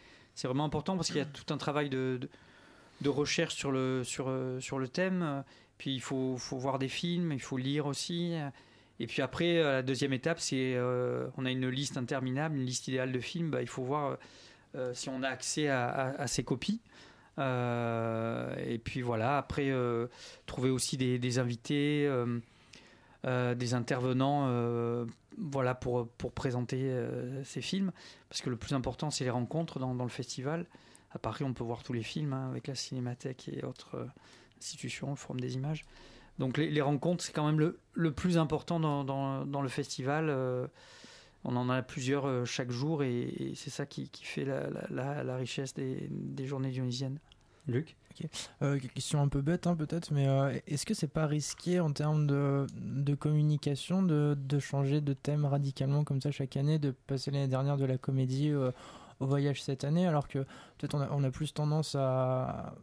vraiment 0.42 0.64
important 0.64 0.96
parce 0.96 1.08
qu'il 1.08 1.18
y 1.18 1.20
a 1.20 1.26
tout 1.26 1.52
un 1.52 1.58
travail 1.58 1.88
de, 1.88 2.20
de, 3.00 3.08
recherche 3.08 3.54
sur 3.54 3.70
le, 3.70 4.02
sur, 4.04 4.28
euh, 4.28 4.60
sur 4.60 4.78
le 4.78 4.88
thème. 4.88 5.44
Puis 5.76 5.94
il 5.94 6.00
faut, 6.00 6.36
faut, 6.36 6.58
voir 6.58 6.78
des 6.78 6.88
films, 6.88 7.32
il 7.32 7.40
faut 7.40 7.56
lire 7.56 7.86
aussi. 7.86 8.34
Et 9.00 9.06
puis 9.06 9.22
après, 9.22 9.58
euh, 9.58 9.74
la 9.74 9.82
deuxième 9.82 10.12
étape, 10.12 10.40
c'est 10.40 10.74
euh, 10.74 11.28
on 11.36 11.44
a 11.44 11.50
une 11.50 11.68
liste 11.68 11.96
interminable, 11.96 12.56
une 12.56 12.64
liste 12.64 12.88
idéale 12.88 13.12
de 13.12 13.20
films. 13.20 13.50
Bah, 13.50 13.62
il 13.62 13.68
faut 13.68 13.84
voir 13.84 14.18
si 14.92 15.08
on 15.08 15.22
a 15.22 15.28
accès 15.28 15.68
à, 15.68 16.26
ces 16.26 16.44
copies. 16.44 16.80
et 17.38 18.80
puis 18.84 19.00
voilà, 19.00 19.38
après, 19.38 19.72
trouver 20.46 20.70
aussi 20.70 20.96
des, 20.96 21.38
invités, 21.38 22.08
des 23.24 23.74
intervenants 23.74 25.06
voilà, 25.40 25.74
pour, 25.74 26.08
pour 26.08 26.32
présenter 26.32 26.82
euh, 26.82 27.42
ces 27.44 27.60
films. 27.60 27.92
Parce 28.28 28.40
que 28.40 28.50
le 28.50 28.56
plus 28.56 28.74
important, 28.74 29.10
c'est 29.10 29.24
les 29.24 29.30
rencontres 29.30 29.78
dans, 29.78 29.94
le 29.94 30.08
festival. 30.08 30.66
À 31.12 31.18
Paris, 31.18 31.44
on 31.44 31.52
peut 31.52 31.64
voir 31.64 31.82
tous 31.82 31.92
les 31.92 32.02
films 32.02 32.32
hein, 32.32 32.48
avec 32.50 32.66
la 32.66 32.74
Cinémathèque 32.74 33.48
et 33.48 33.64
autres 33.64 33.96
euh, 33.96 34.06
institutions, 34.58 35.10
le 35.10 35.16
Forum 35.16 35.40
des 35.40 35.54
images. 35.54 35.84
Donc 36.38 36.56
les, 36.56 36.80
rencontres, 36.80 37.24
c'est 37.24 37.32
quand 37.32 37.46
même 37.46 37.58
le, 37.58 37.78
le 37.94 38.12
plus 38.12 38.38
important 38.38 38.78
dans, 38.78 39.04
dans, 39.04 39.44
dans 39.44 39.62
le 39.62 39.68
festival. 39.68 40.28
Euh, 40.28 40.66
on 41.44 41.56
en 41.56 41.68
a 41.68 41.82
plusieurs 41.82 42.46
chaque 42.46 42.70
jour 42.70 43.02
et, 43.02 43.52
c'est 43.54 43.70
ça 43.70 43.86
qui, 43.86 44.08
qui 44.10 44.24
fait 44.24 44.44
la, 44.44 44.68
la, 44.90 45.24
la, 45.24 45.36
richesse 45.36 45.74
des, 45.74 46.08
des 46.10 46.46
journées 46.46 46.70
dionysiennes. 46.70 47.18
Luc 47.66 47.96
euh, 48.62 48.78
question 48.94 49.20
un 49.20 49.28
peu 49.28 49.40
bête 49.40 49.66
hein, 49.66 49.76
peut-être, 49.76 50.12
mais 50.12 50.26
euh, 50.26 50.58
est-ce 50.66 50.86
que 50.86 50.94
c'est 50.94 51.06
pas 51.06 51.26
risqué 51.26 51.80
en 51.80 51.92
termes 51.92 52.26
de, 52.26 52.66
de 52.76 53.14
communication 53.14 54.02
de, 54.02 54.36
de, 54.38 54.58
changer 54.58 55.00
de 55.00 55.12
thème 55.12 55.44
radicalement 55.44 56.04
comme 56.04 56.20
ça 56.20 56.30
chaque 56.30 56.56
année, 56.56 56.78
de 56.78 56.90
passer 56.90 57.30
l'année 57.30 57.48
dernière 57.48 57.76
de 57.76 57.84
la 57.84 57.98
comédie 57.98 58.50
euh, 58.50 58.70
au 59.20 59.26
voyage 59.26 59.62
cette 59.62 59.84
année, 59.84 60.06
alors 60.06 60.28
que 60.28 60.40
peut-être 60.78 60.94
on 60.94 61.00
a, 61.00 61.08
on 61.10 61.22
a, 61.24 61.30
plus 61.30 61.52
tendance 61.52 61.94
à, 61.94 62.74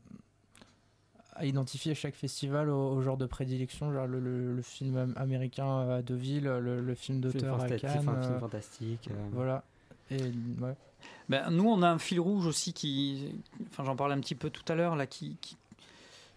à 1.35 1.45
identifier 1.45 1.95
chaque 1.95 2.15
festival 2.15 2.69
au, 2.69 3.01
genre 3.01 3.17
de 3.17 3.25
prédilection, 3.25 3.91
genre 3.93 4.07
le, 4.07 4.19
le, 4.19 4.61
film 4.61 5.13
américain 5.17 5.89
à 5.89 6.01
Deauville, 6.01 6.45
le, 6.45 6.81
le 6.81 6.95
film 6.95 7.19
d'auteur 7.19 7.61
à 7.61 7.67
Cannes. 7.69 8.07
Un 8.07 8.21
film 8.21 8.39
fantastique. 8.39 9.09
Voilà. 9.31 9.63
Et, 10.11 10.17
ouais. 10.17 10.75
Ben, 11.27 11.49
nous, 11.49 11.65
on 11.65 11.81
a 11.81 11.89
un 11.89 11.97
fil 11.97 12.19
rouge 12.19 12.45
aussi 12.45 12.73
qui, 12.73 13.33
enfin, 13.69 13.83
j'en 13.83 13.95
parlais 13.95 14.13
un 14.13 14.19
petit 14.19 14.35
peu 14.35 14.49
tout 14.49 14.63
à 14.71 14.75
l'heure, 14.75 14.95
là, 14.95 15.07
qui, 15.07 15.37
qui, 15.41 15.57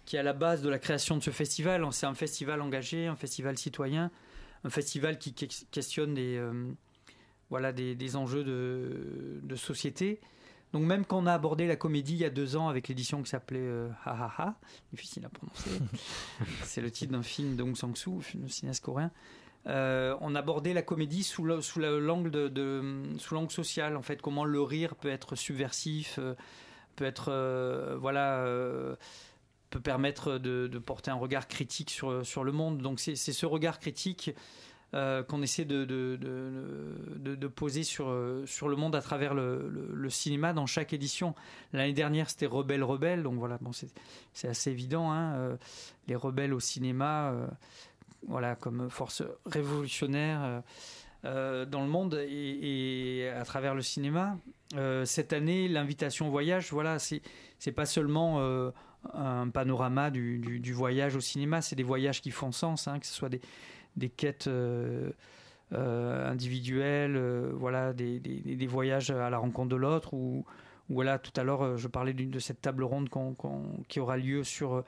qui, 0.07 0.16
est 0.16 0.18
à 0.18 0.22
la 0.22 0.32
base 0.32 0.62
de 0.62 0.68
la 0.68 0.78
création 0.78 1.16
de 1.16 1.22
ce 1.22 1.30
festival. 1.30 1.86
C'est 1.92 2.07
un 2.07 2.14
festival 2.14 2.62
engagé, 2.62 3.07
un 3.07 3.16
festival 3.16 3.59
citoyen, 3.59 4.11
un 4.64 4.70
festival 4.70 5.18
qui 5.18 5.34
questionne 5.34 6.14
des, 6.14 6.36
euh, 6.36 6.70
voilà, 7.51 7.72
des, 7.72 7.94
des, 7.94 8.16
enjeux 8.16 8.44
de, 8.44 9.40
de, 9.42 9.57
société. 9.57 10.20
Donc 10.73 10.83
même 10.83 11.05
quand 11.05 11.19
on 11.19 11.27
a 11.27 11.33
abordé 11.33 11.66
la 11.66 11.77
comédie 11.77 12.14
il 12.14 12.19
y 12.19 12.25
a 12.25 12.31
deux 12.31 12.57
ans 12.57 12.69
avec 12.69 12.89
l'édition 12.89 13.23
qui 13.23 13.31
s'appelait 13.31 13.59
euh, 13.61 13.89
Ha 14.05 14.11
Ha 14.12 14.35
Ha, 14.39 14.55
difficile 14.93 15.25
à 15.25 15.29
prononcer, 15.29 15.71
c'est 16.64 16.81
le 16.81 16.91
titre 16.91 17.12
d'un 17.12 17.23
film 17.23 17.57
de 17.57 17.62
Hong 17.62 17.77
Sang-soo, 17.77 18.21
un 18.45 18.49
cinéaste 18.49 18.85
coréen. 18.85 19.11
Euh, 19.66 20.16
on 20.21 20.35
abordait 20.35 20.73
la 20.73 20.83
comédie 20.83 21.23
sous 21.23 21.45
l'angle 21.45 22.31
de, 22.31 23.03
sous 23.19 23.35
l'angle 23.35 23.51
social 23.51 23.97
en 23.97 24.03
fait 24.03 24.23
comment 24.23 24.45
le 24.45 24.62
rire 24.62 24.95
peut 24.95 25.11
être 25.11 25.37
subversif 25.37 26.19
euh, 26.19 26.35
peut 26.97 27.05
être 27.05 27.31
euh, 27.31 27.97
voilà 28.01 28.47
peut 29.69 29.81
permettre 29.81 30.39
de, 30.39 30.79
porter 30.79 31.11
un 31.11 31.16
regard 31.16 31.49
critique 31.49 31.91
sur, 31.91 32.25
sur 32.25 32.45
le 32.45 32.53
monde 32.53 32.79
donc 32.79 32.99
c'est 33.01 33.16
ce 33.16 33.47
regard 33.47 33.79
critique 33.79 34.31
qu'on 34.93 35.43
essaie 35.43 35.64
de, 35.64 37.47
poser 37.49 37.82
sur, 37.82 38.14
sur 38.47 38.68
le 38.68 38.76
monde 38.76 38.97
à 38.97 39.03
travers 39.03 39.34
le, 39.34 40.09
cinéma 40.11 40.53
dans 40.53 40.66
chaque 40.66 40.93
édition. 40.93 41.34
L'année 41.72 41.93
dernière, 41.93 42.30
c'était 42.30 42.47
Rebelle 42.47 42.82
Rebelle, 42.82 43.22
donc 43.22 43.34
voilà, 43.34 43.59
bon, 43.61 43.72
c'est 43.72 44.49
assez 44.49 44.70
évident. 44.70 45.12
Hein, 45.12 45.59
les 46.07 46.16
rebelles 46.16 46.55
au 46.55 46.61
cinéma, 46.61 47.34
voilà, 48.26 48.57
comme 48.57 48.91
force 48.91 49.22
révolutionnaire 49.47 50.41
euh, 50.43 50.61
euh, 51.24 51.64
dans 51.64 51.82
le 51.82 51.89
monde 51.89 52.14
et, 52.28 53.30
à 53.34 53.45
travers 53.45 53.74
le 53.74 53.82
cinéma. 53.82 54.36
Euh, 54.74 55.05
cette 55.05 55.32
année, 55.32 55.68
l'invitation 55.68 56.28
au 56.28 56.30
voyage, 56.30 56.70
voilà, 56.72 56.99
c'est 56.99 57.72
pas 57.72 57.86
seulement 57.86 58.41
un 59.14 59.49
panorama 59.49 60.11
du, 60.11 60.72
voyage 60.72 61.16
au 61.16 61.20
cinéma, 61.20 61.62
c'est 61.62 61.76
des 61.76 61.82
voyages 61.82 62.20
qui 62.20 62.30
font 62.30 62.53
sens, 62.53 62.89
hein, 62.89 62.99
que 62.99 63.07
ce 63.07 63.14
soit 63.14 63.28
des, 63.28 63.41
des 63.99 64.09
quêtes 64.09 64.49
individuels, 65.72 67.18
voilà, 67.55 67.92
des, 67.92 68.20
des, 68.20 68.66
voyages 68.66 69.11
à 69.11 69.28
la 69.30 69.38
rencontre 69.38 69.68
de 69.68 69.76
l'autre. 69.76 70.14
Ou, 70.14 70.44
voilà, 70.88 71.18
tout 71.18 71.38
à 71.38 71.44
l'heure, 71.44 71.76
je 71.76 71.88
parlais 71.88 72.14
de 72.14 72.38
cette 72.38 72.62
table 72.62 72.84
ronde 72.84 73.09
qui 73.88 74.01
aura 74.01 74.16
lieu 74.16 74.44
sur 74.44 74.84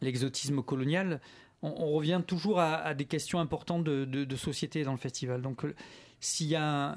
l'exotisme 0.00 0.62
colonial. 0.62 1.20
On, 1.62 1.92
revient 1.92 2.22
toujours 2.26 2.60
à, 2.60 2.94
des 2.94 3.06
questions 3.06 3.40
importantes 3.40 3.84
de, 3.84 4.36
société 4.36 4.84
dans 4.84 4.92
le 4.92 4.98
festival. 4.98 5.42
Donc, 5.42 5.64
s'il 6.20 6.48
y 6.48 6.56
a 6.56 6.96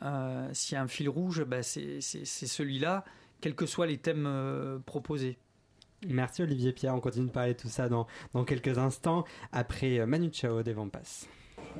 un, 0.00 0.50
y 0.52 0.74
a 0.74 0.82
un 0.82 0.88
fil 0.88 1.08
rouge, 1.08 1.44
bah, 1.44 1.62
c'est 1.62 2.00
celui-là, 2.00 3.04
quels 3.40 3.54
que 3.54 3.66
soient 3.66 3.86
les 3.86 3.98
thèmes 3.98 4.80
proposés. 4.86 5.38
Merci 6.06 6.42
Olivier 6.42 6.72
Pierre, 6.72 6.94
on 6.94 7.00
continue 7.00 7.26
de 7.26 7.32
parler 7.32 7.54
de 7.54 7.58
tout 7.58 7.68
ça 7.68 7.88
dans, 7.88 8.06
dans 8.32 8.44
quelques 8.44 8.78
instants 8.78 9.24
après 9.52 9.98
euh, 9.98 10.06
Manu 10.06 10.30
Chao 10.32 10.62
des 10.62 10.72
Vampas. 10.72 11.26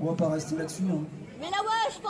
On 0.00 0.06
va 0.06 0.14
pas 0.14 0.28
rester 0.30 0.56
là-dessus. 0.56 0.84
Hein. 0.90 1.04
Mais 1.38 1.50
là 1.50 1.58
ouais, 1.62 1.92
je 1.92 2.00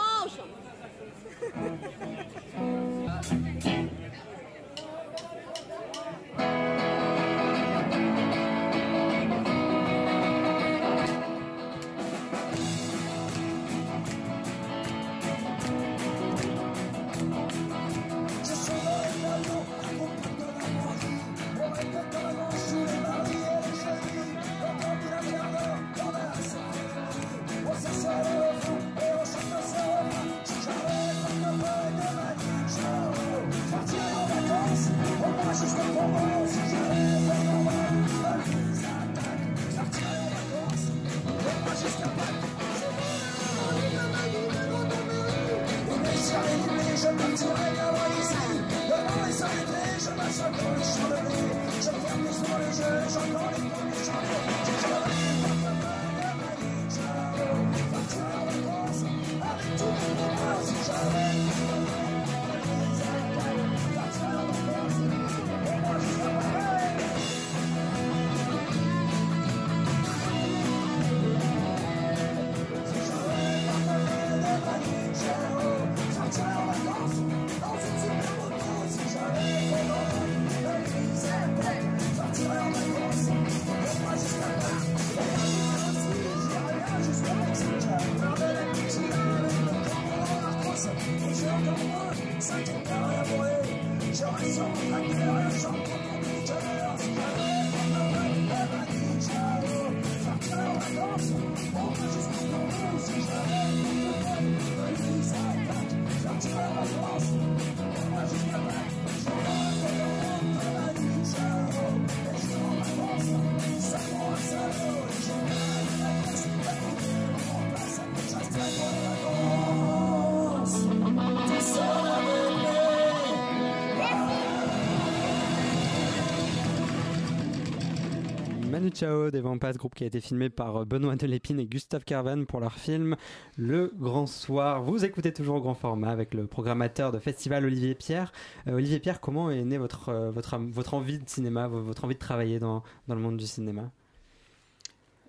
pense 128.79 128.93
Ciao 128.93 129.31
des 129.31 129.41
Vampas, 129.41 129.73
groupe 129.73 129.95
qui 129.95 130.03
a 130.03 130.07
été 130.07 130.21
filmé 130.21 130.49
par 130.49 130.77
euh, 130.77 130.85
Benoît 130.85 131.15
Delépine 131.15 131.59
et 131.59 131.65
Gustave 131.65 132.03
Carvan 132.03 132.45
pour 132.45 132.59
leur 132.59 132.75
film 132.75 133.15
Le 133.57 133.91
Grand 133.97 134.27
Soir. 134.27 134.83
Vous 134.83 135.03
écoutez 135.03 135.33
toujours 135.33 135.55
au 135.55 135.61
grand 135.61 135.73
format 135.73 136.09
avec 136.09 136.33
le 136.33 136.45
programmateur 136.45 137.11
de 137.11 137.19
festival 137.19 137.65
Olivier 137.65 137.95
Pierre. 137.95 138.31
Euh, 138.67 138.73
Olivier 138.73 138.99
Pierre, 138.99 139.19
comment 139.19 139.49
est 139.49 139.63
née 139.63 139.77
votre, 139.77 140.09
euh, 140.09 140.31
votre, 140.31 140.57
votre 140.57 140.93
envie 140.93 141.17
de 141.17 141.27
cinéma, 141.27 141.67
votre 141.67 142.05
envie 142.05 142.15
de 142.15 142.19
travailler 142.19 142.59
dans, 142.59 142.83
dans 143.07 143.15
le 143.15 143.21
monde 143.21 143.37
du 143.37 143.47
cinéma? 143.47 143.89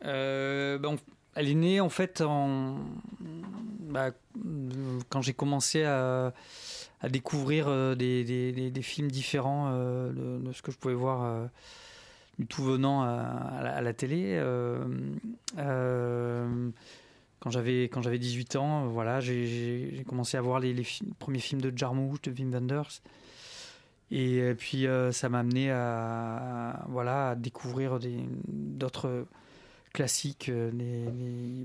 Ben, 0.02 0.96
Elle 1.34 1.48
est 1.48 1.54
née 1.54 1.80
en 1.80 1.88
fait 1.88 2.22
bah, 3.80 4.10
quand 5.08 5.22
j'ai 5.22 5.34
commencé 5.34 5.84
à, 5.84 6.32
découvrir 7.08 7.96
des, 7.96 8.72
films 8.82 9.10
différents 9.10 9.72
de, 9.72 10.52
ce 10.52 10.62
que 10.62 10.70
je 10.70 10.76
pouvais 10.76 10.94
voir 10.94 11.48
tout 12.46 12.62
venant 12.62 13.02
à, 13.02 13.80
la, 13.82 13.92
télé. 13.92 14.34
Euh, 14.36 14.84
euh, 15.58 16.70
quand 17.40 17.50
j'avais 17.50 17.84
quand 17.84 18.02
j'avais 18.02 18.18
18 18.18 18.56
ans, 18.56 18.86
voilà, 18.86 19.20
j'ai 19.20 20.04
commencé 20.06 20.36
à 20.36 20.40
voir 20.40 20.60
les, 20.60 20.74
premiers 21.18 21.40
films 21.40 21.60
de 21.60 21.76
Jarmusch, 21.76 22.20
de 22.22 22.30
Wim 22.30 22.52
Wenders. 22.52 23.02
Et 24.10 24.40
euh, 24.40 24.54
puis 24.54 24.86
ça 25.12 25.28
m'a 25.28 25.40
amené 25.40 25.70
à, 25.70 26.84
voilà 26.88 27.30
à 27.30 27.34
découvrir 27.34 27.98
d'autres 28.48 29.26
classiques, 29.92 30.50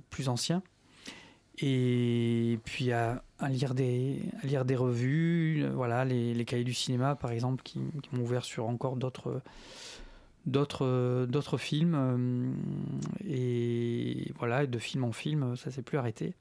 plus 0.10 0.30
anciens. 0.30 0.64
Et 1.60 2.58
puis 2.66 2.92
à, 2.92 3.22
lire 3.48 3.76
des 3.76 4.24
à 4.42 4.48
lire 4.48 4.66
des 4.66 4.76
revues, 4.76 5.68
voilà 5.76 6.04
les, 6.04 6.34
les 6.34 6.46
cahiers 6.46 6.64
du 6.64 6.74
cinéma 6.74 7.16
par 7.16 7.30
exemple 7.32 7.62
qui 7.62 7.80
m'ont 8.12 8.24
ouvert 8.24 8.44
sur 8.44 8.68
encore 8.68 8.96
d'autres 8.96 9.44
d'autres 10.46 11.26
d'autres 11.30 11.58
films 11.58 11.96
euh, 11.96 12.54
et 13.28 14.32
voilà 14.38 14.66
de 14.66 14.80
film 14.80 15.04
en 15.04 15.12
film 15.12 15.56
ça 15.56 15.72
s'est 15.72 15.82
plus 15.82 15.98
arrêté. 15.98 16.34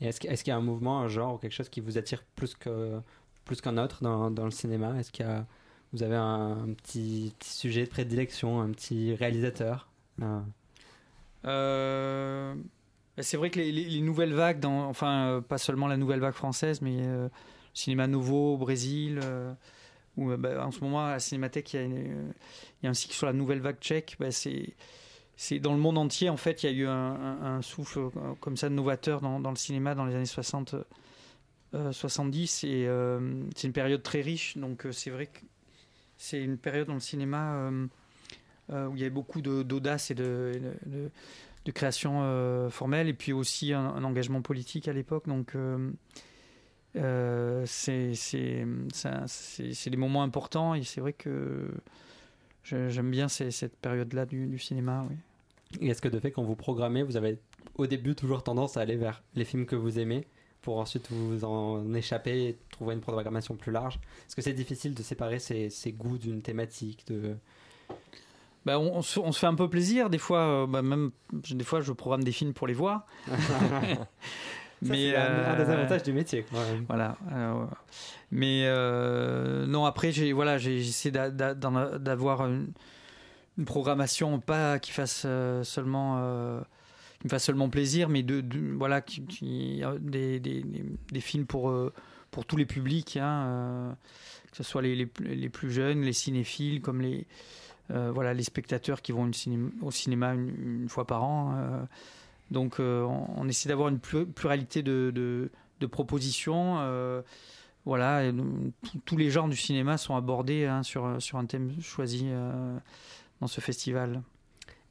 Est-ce 0.00 0.20
qu'il 0.20 0.30
est 0.30 0.46
y 0.46 0.50
a 0.50 0.56
un 0.56 0.60
mouvement 0.60 1.00
un 1.00 1.08
genre 1.08 1.34
ou 1.34 1.38
quelque 1.38 1.52
chose 1.52 1.68
qui 1.68 1.80
vous 1.80 1.98
attire 1.98 2.24
plus 2.34 2.54
que 2.54 3.00
plus 3.44 3.60
qu'un 3.60 3.78
autre 3.78 4.02
dans, 4.02 4.30
dans, 4.30 4.44
le 4.44 4.50
cinéma? 4.50 4.98
Est-ce 4.98 5.12
qu'il 5.12 5.26
vous 5.92 6.02
avez 6.02 6.16
un, 6.16 6.74
petit, 6.82 7.32
sujet 7.42 7.84
de 7.84 7.90
prédilection 7.90 8.60
un 8.60 8.70
petit 8.70 9.14
réalisateur? 9.14 9.88
Euh, 11.44 12.54
c'est 13.18 13.36
vrai 13.36 13.50
que 13.50 13.60
les, 13.60 14.00
nouvelles 14.00 14.34
vagues 14.34 14.60
dans, 14.60 14.88
enfin 14.88 15.26
euh, 15.26 15.40
pas 15.40 15.58
seulement 15.58 15.86
la 15.86 15.96
nouvelle 15.96 16.20
vague 16.20 16.34
française 16.34 16.80
mais 16.80 17.06
le 17.06 17.30
cinéma 17.74 18.06
nouveau 18.06 18.54
au 18.54 18.56
Brésil 18.56 19.20
euh, 20.18 20.36
bah, 20.36 20.64
en 20.66 20.70
ce 20.70 20.80
moment 20.80 21.06
à 21.06 21.12
la 21.12 21.18
Cinémathèque, 21.20 21.74
il 21.74 21.76
y, 21.76 21.82
a 21.82 21.86
il 21.86 22.84
y, 22.84 22.86
a 22.86 22.90
un 22.90 22.94
cycle 22.94 23.14
sur 23.14 23.26
la 23.26 23.32
nouvelle 23.32 23.60
vague 23.60 23.78
tchèque. 23.80 24.16
Bah, 24.18 24.30
c'est 24.30 25.58
dans 25.58 25.72
le 25.72 25.80
monde 25.80 25.98
entier 25.98 26.28
en 26.28 26.36
fait 26.36 26.62
il 26.62 26.66
y 26.66 26.68
a 26.68 26.72
eu 26.72 26.86
un, 26.86 27.60
souffle 27.60 27.98
euh, 27.98 28.10
comme 28.40 28.56
ça 28.56 28.68
novateur 28.68 29.20
dans, 29.20 29.50
le 29.50 29.56
cinéma 29.56 29.96
dans 29.96 30.04
les 30.04 30.14
années 30.14 30.26
60 30.26 30.76
70 31.90 32.64
euh, 32.64 33.18
et 33.48 33.50
c'est 33.56 33.66
une 33.66 33.72
période 33.72 34.02
très 34.02 34.20
riche. 34.20 34.56
Donc 34.56 34.86
c'est 34.92 35.10
vrai 35.10 35.26
que 35.26 35.40
c'est 36.16 36.40
une 36.40 36.56
période 36.56 36.86
dans 36.86 36.94
le 36.94 37.00
cinéma 37.00 37.70
où 38.70 38.94
il 38.94 38.98
y 38.98 39.02
avait 39.02 39.10
beaucoup 39.10 39.42
d'audace 39.42 40.12
et 40.12 40.14
de, 40.14 40.52
création 41.74 42.70
formelle. 42.70 43.08
Et 43.08 43.14
puis 43.14 43.32
aussi 43.32 43.72
un, 43.72 44.04
engagement 44.04 44.40
politique 44.40 44.86
à 44.86 44.92
l'époque 44.92 45.26
euh, 46.96 47.64
c'est 47.66 48.14
des 49.90 49.96
moments 49.96 50.22
importants 50.22 50.74
et 50.74 50.82
c'est 50.82 51.00
vrai 51.00 51.12
que 51.12 51.68
j'aime 52.64 53.10
bien 53.10 53.28
cette 53.28 53.76
période-là 53.76 54.26
du, 54.26 54.58
cinéma. 54.58 55.06
Oui. 55.08 55.16
Et 55.80 55.88
est-ce 55.88 56.00
que 56.00 56.08
de 56.08 56.18
fait, 56.20 56.30
quand 56.30 56.42
vous 56.42 56.54
programmez, 56.54 57.02
vous 57.02 57.16
avez 57.16 57.38
au 57.76 57.86
début 57.86 58.14
toujours 58.14 58.42
tendance 58.42 58.76
à 58.76 58.80
aller 58.80 58.96
vers 58.96 59.22
les 59.34 59.44
films 59.44 59.66
que 59.66 59.76
vous 59.76 59.98
aimez 59.98 60.26
pour 60.62 60.78
ensuite 60.78 61.10
vous 61.10 61.44
en 61.44 61.92
échapper 61.94 62.48
et 62.48 62.58
trouver 62.70 62.94
une 62.94 63.00
programmation 63.00 63.56
plus 63.56 63.72
large? 63.72 63.96
Est-ce 64.26 64.36
que 64.36 64.42
c'est 64.42 64.52
difficile 64.52 64.94
de 64.94 65.02
séparer 65.02 65.40
ces, 65.40 65.70
ces 65.70 65.92
goûts 65.92 66.18
d'une 66.18 66.42
thématique 66.42 67.04
de... 67.08 67.34
bah, 68.64 68.78
on, 68.78 69.02
se, 69.02 69.20
fait 69.32 69.46
un 69.46 69.56
peu 69.56 69.68
plaisir. 69.68 70.10
Des 70.10 70.18
fois, 70.18 70.66
bah, 70.68 70.80
même, 70.80 71.10
des 71.32 71.64
fois, 71.64 71.80
je 71.80 71.92
programme 71.92 72.22
des 72.22 72.32
films 72.32 72.54
pour 72.54 72.68
les 72.68 72.74
voir. 72.74 73.04
mais 74.82 75.10
c'est 75.10 75.16
un, 75.16 75.56
des 75.56 75.70
avantages 75.70 76.02
du 76.02 76.12
métier. 76.12 76.44
Voilà. 76.88 77.16
mais 78.30 78.68
non, 79.66 79.84
après, 79.84 80.12
j'ai 80.12 80.32
voilà, 80.32 80.58
j'essaie 80.58 81.10
d'avoir 81.10 82.46
une, 82.46 82.68
une, 83.58 83.64
programmation 83.64 84.40
pas 84.40 84.78
qui 84.78 84.92
fasse 84.92 85.26
seulement 85.62 86.64
qui 87.24 87.28
me 87.28 87.30
fasse 87.30 87.44
seulement 87.44 87.70
plaisir, 87.70 88.10
mais 88.10 88.22
de, 88.22 88.44
voilà, 88.76 89.00
qui, 89.00 89.22
des, 90.00 90.40
des, 90.40 90.62
des, 91.10 91.20
films 91.20 91.46
pour, 91.46 91.70
euh, 91.70 91.90
pour 92.30 92.44
tous 92.44 92.58
les 92.58 92.66
publics, 92.66 93.16
hein, 93.16 93.46
euh, 93.46 93.92
que 94.50 94.58
ce 94.58 94.62
soit 94.62 94.82
les, 94.82 94.94
les, 94.94 95.08
les, 95.20 95.48
plus 95.48 95.70
jeunes, 95.70 96.02
les 96.02 96.12
cinéphiles, 96.12 96.82
comme 96.82 97.00
les, 97.00 97.26
euh, 97.90 98.10
voilà, 98.12 98.34
les 98.34 98.42
spectateurs 98.42 99.00
qui 99.00 99.12
vont 99.12 99.30
au 99.80 99.90
cinéma 99.90 100.34
une, 100.34 100.86
fois 100.90 101.06
par 101.06 101.24
an. 101.24 101.86
Donc 102.54 102.76
on, 102.78 103.46
essaie 103.48 103.68
d'avoir 103.68 103.88
une 103.88 103.98
pluralité 103.98 104.82
de, 104.82 105.12
de, 105.14 105.50
de 105.80 105.86
propositions. 105.86 106.78
voilà, 107.84 108.32
tous 109.04 109.18
les 109.18 109.28
genres 109.28 109.48
du 109.48 109.56
cinéma 109.56 109.98
sont 109.98 110.16
abordés 110.16 110.64
hein, 110.64 110.82
sur, 110.82 111.20
sur 111.20 111.36
un 111.36 111.44
thème 111.44 111.70
choisi 111.82 112.30
dans 113.40 113.46
ce 113.46 113.60
festival. 113.60 114.22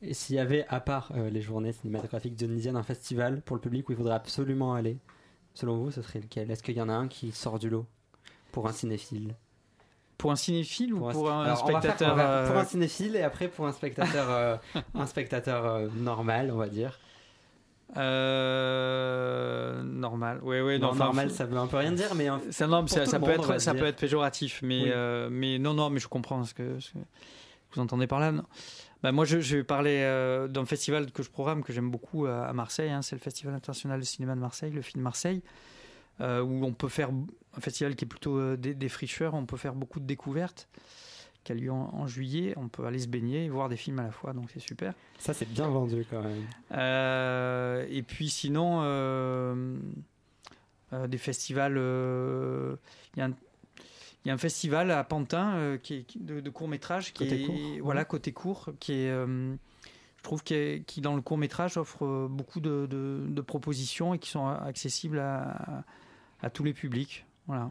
Et 0.06 0.14
s'il 0.14 0.36
y 0.36 0.40
avait, 0.40 0.66
à 0.68 0.82
part 0.82 1.12
euh, 1.16 1.30
les 1.30 1.42
journées 1.42 1.72
cinématographiques 1.72 2.36
dionysiennes, 2.36 2.76
un 2.76 2.84
festival 2.84 3.42
pour 3.42 3.56
le 3.56 3.62
public 3.62 3.88
où 3.88 3.94
il 3.94 3.98
faudrait 3.98 4.16
absolument 4.16 4.74
aller, 4.74 4.98
selon 5.54 5.78
vous, 5.78 5.92
ce 5.92 6.02
serait 6.02 6.20
lequel? 6.20 6.52
Est-ce 6.52 6.62
qu'il 6.62 6.76
y 6.76 6.82
en 6.82 6.90
a 6.90 6.94
un 6.94 7.08
qui 7.08 7.32
sort 7.32 7.58
du 7.58 7.70
lot 7.70 7.86
pour 8.52 8.68
un 8.68 8.74
cinéphile? 8.74 9.36
Pour 10.18 10.32
un 10.32 10.36
cinéphile 10.36 10.94
ou 10.94 11.10
pour 11.10 11.32
un, 11.32 11.56
spectateur 11.56 12.18
euh, 12.20 12.48
Pour 12.48 12.58
un 12.58 12.66
cinéphile 12.66 13.16
et 13.16 13.22
après 13.22 13.48
pour 13.48 13.66
un 13.66 13.72
spectateur, 13.72 14.30
euh, 14.30 14.58
un 14.94 15.06
spectateur 15.06 15.90
normal, 15.94 16.52
on 16.52 16.58
va 16.58 16.68
dire. 16.68 17.00
Normal, 19.84 20.40
oui, 20.44 20.60
oui, 20.62 20.80
non, 20.80 20.96
normal, 20.96 21.32
ça 21.32 21.46
veut 21.46 21.58
un 21.58 21.68
peu 21.68 21.78
rien 21.78 21.92
dire, 21.92 22.16
mais 22.16 22.28
ça, 22.52 22.68
non, 22.68 22.86
ça, 22.88 23.20
peut 23.20 23.32
être, 23.32 23.60
ça 23.60 23.74
peut 23.74 23.86
être 23.86 24.00
péjoratif, 24.00 24.62
mais, 24.64 24.92
mais 25.30 25.60
non, 25.60 25.74
non, 25.74 25.90
mais 25.90 26.00
je 26.00 26.08
comprends 26.08 26.44
ce 26.44 26.54
que, 26.54 26.80
ce 26.80 26.94
que 26.94 27.00
vous 27.76 27.82
entendez 27.82 28.08
par 28.08 28.20
là. 28.20 28.32
Non. 28.32 28.44
Bah, 29.04 29.12
moi, 29.12 29.26
je, 29.26 29.42
je 29.42 29.58
vais 29.58 29.64
parler 29.66 30.00
euh, 30.02 30.48
d'un 30.48 30.66
festival 30.66 31.12
que 31.12 31.24
je 31.24 31.30
programme, 31.30 31.62
que 31.62 31.74
j'aime 31.74 31.92
beaucoup 31.92 32.26
euh, 32.26 32.48
à 32.48 32.54
Marseille. 32.54 32.90
Hein. 32.90 33.02
c'est 33.02 33.18
le 33.18 33.22
Festival 33.22 33.54
international 33.54 34.00
de 34.00 34.06
cinéma 34.06 34.34
de 34.34 34.40
Marseille, 34.40 34.72
le 34.72 34.82
film 34.82 35.04
Marseille, 35.04 35.42
euh, 36.22 36.42
où 36.42 36.64
on 36.66 36.72
peut 36.72 36.88
faire 36.88 37.10
un 37.10 37.60
festival 37.62 37.96
qui 37.98 38.06
est 38.06 38.08
plutôt 38.08 38.56
des, 38.56 38.74
des, 38.74 38.90
fricheurs. 38.90 39.34
On 39.34 39.46
peut 39.46 39.58
faire 39.58 39.76
beaucoup 39.76 40.00
de 40.00 40.06
découvertes, 40.06 40.70
qui 41.44 41.52
a 41.52 41.56
lieu 41.56 41.72
en, 41.72 42.08
juillet. 42.08 42.54
On 42.58 42.68
peut 42.68 42.86
aller 42.86 43.00
se 43.00 43.08
baigner 43.08 43.46
et 43.46 43.50
voir 43.50 43.70
des 43.70 43.78
films 43.78 44.00
à 44.00 44.04
la 44.04 44.12
fois, 44.12 44.34
donc 44.34 44.50
c'est 44.54 44.60
super. 44.60 44.94
Ça, 45.20 45.34
c'est 45.34 45.50
bien 45.50 45.68
vendu 45.68 46.06
quand 46.10 46.22
même. 46.22 47.88
et 47.90 48.04
puis 48.04 48.30
sinon, 48.30 48.82
des 50.92 51.18
festivals. 51.18 51.78
Il 51.78 53.20
y 53.20 53.22
a 53.22 53.26
un 53.26 53.34
il 54.24 54.30
y 54.30 54.32
a 54.32 54.34
un 54.34 54.38
festival 54.38 54.92
à 54.92 55.04
Pantin 55.04 55.56
euh, 55.56 55.78
qui 55.78 55.96
est, 55.96 56.18
de, 56.18 56.50
court 56.50 56.68
métrage 56.68 57.14
qui 57.14 57.24
côté 57.24 57.44
est 57.44 57.46
court. 57.46 57.56
voilà 57.82 58.06
côté 58.06 58.32
court 58.32 58.70
qui 58.80 58.94
est 58.94 59.10
euh, 59.10 59.54
je 60.18 60.24
trouve 60.24 60.44
qui, 60.44 60.84
qui 60.88 61.02
dans 61.02 61.16
le 61.16 61.22
court 61.22 61.38
métrage 61.38 61.78
offre 61.78 62.06
euh, 62.06 62.28
beaucoup 62.30 62.62
de, 62.62 62.88
de, 62.90 63.42
propositions 63.42 64.14
et 64.14 64.20
qui 64.20 64.30
sont 64.30 64.48
accessibles 64.48 65.20
à, 65.20 65.84
à, 66.42 66.50
tous 66.50 66.64
les 66.64 66.74
publics 66.74 67.26
voilà 67.48 67.70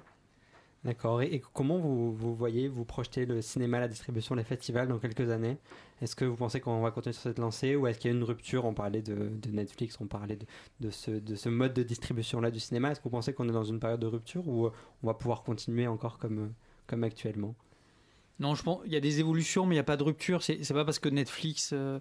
D'accord. 0.85 1.23
Et, 1.23 1.41
comment 1.53 1.79
vous, 1.79 2.13
vous, 2.13 2.35
voyez, 2.35 2.67
vous 2.67 2.85
projetez 2.85 3.25
le 3.25 3.41
cinéma, 3.41 3.79
la 3.79 3.89
distribution, 3.89 4.35
les 4.35 4.43
festivals 4.43 4.89
dans 4.89 4.99
quelques 4.99 5.31
années? 5.31 5.57
Est-ce 6.01 6.17
que 6.17 6.25
vous 6.25 6.35
pensez 6.35 6.61
qu'on 6.61 6.81
va 6.81 6.91
continuer 6.91 7.13
sur 7.13 7.23
cette 7.23 7.39
lancée 7.39 7.77
ou 7.77 7.87
est-ce 7.87 7.99
qu'il 8.01 8.11
y 8.11 8.15
a 8.15 8.17
une 8.17 8.25
rupture? 8.25 8.65
On 8.65 8.75
parlait 8.75 9.03
de, 9.03 9.31
Netflix, 9.51 9.97
on 10.01 10.07
parlait 10.07 10.35
de, 10.35 10.47
de, 10.81 10.91
ce, 10.91 11.13
de 11.13 11.37
ce 11.37 11.49
mode 11.49 11.75
de 11.75 11.85
distribution-là 11.85 12.51
du 12.51 12.59
cinéma. 12.59 12.91
Est-ce 12.91 12.99
que 12.99 13.05
vous 13.05 13.11
pensez 13.11 13.33
qu'on 13.33 13.49
est 13.49 13.53
dans 13.53 13.63
une 13.65 13.79
période 13.79 14.01
de 14.01 14.07
rupture 14.07 14.49
ou 14.49 14.71
on 15.03 15.07
va 15.07 15.15
pouvoir 15.15 15.45
continuer 15.45 15.87
encore 15.87 16.19
comme, 16.19 16.53
comme 16.89 17.05
actuellement? 17.05 17.55
Non, 18.41 18.57
je 18.57 18.65
pense 18.65 18.81
il 18.85 18.93
y 18.93 18.97
a 18.97 19.01
des 19.01 19.21
évolutions, 19.21 19.67
mais 19.67 19.77
il 19.77 19.79
n'y 19.79 19.81
a 19.81 19.85
pas 19.85 19.97
de 19.97 20.03
rupture. 20.03 20.43
C'est, 20.43 20.65
c'est 20.65 20.75
pas 20.75 20.85
parce 20.85 20.99
que 20.99 21.09
Netflix 21.09 21.71
euh, 21.73 22.01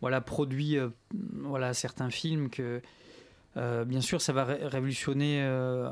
voilà, 0.00 0.20
produit 0.20 0.78
euh, 0.78 0.88
voilà, 1.12 1.74
certains 1.74 2.10
films 2.10 2.50
que. 2.50 2.80
Euh, 3.56 3.84
bien 3.84 4.00
sûr, 4.00 4.20
ça 4.20 4.32
va 4.32 4.44
révolutionner 4.44 5.40
euh, 5.42 5.88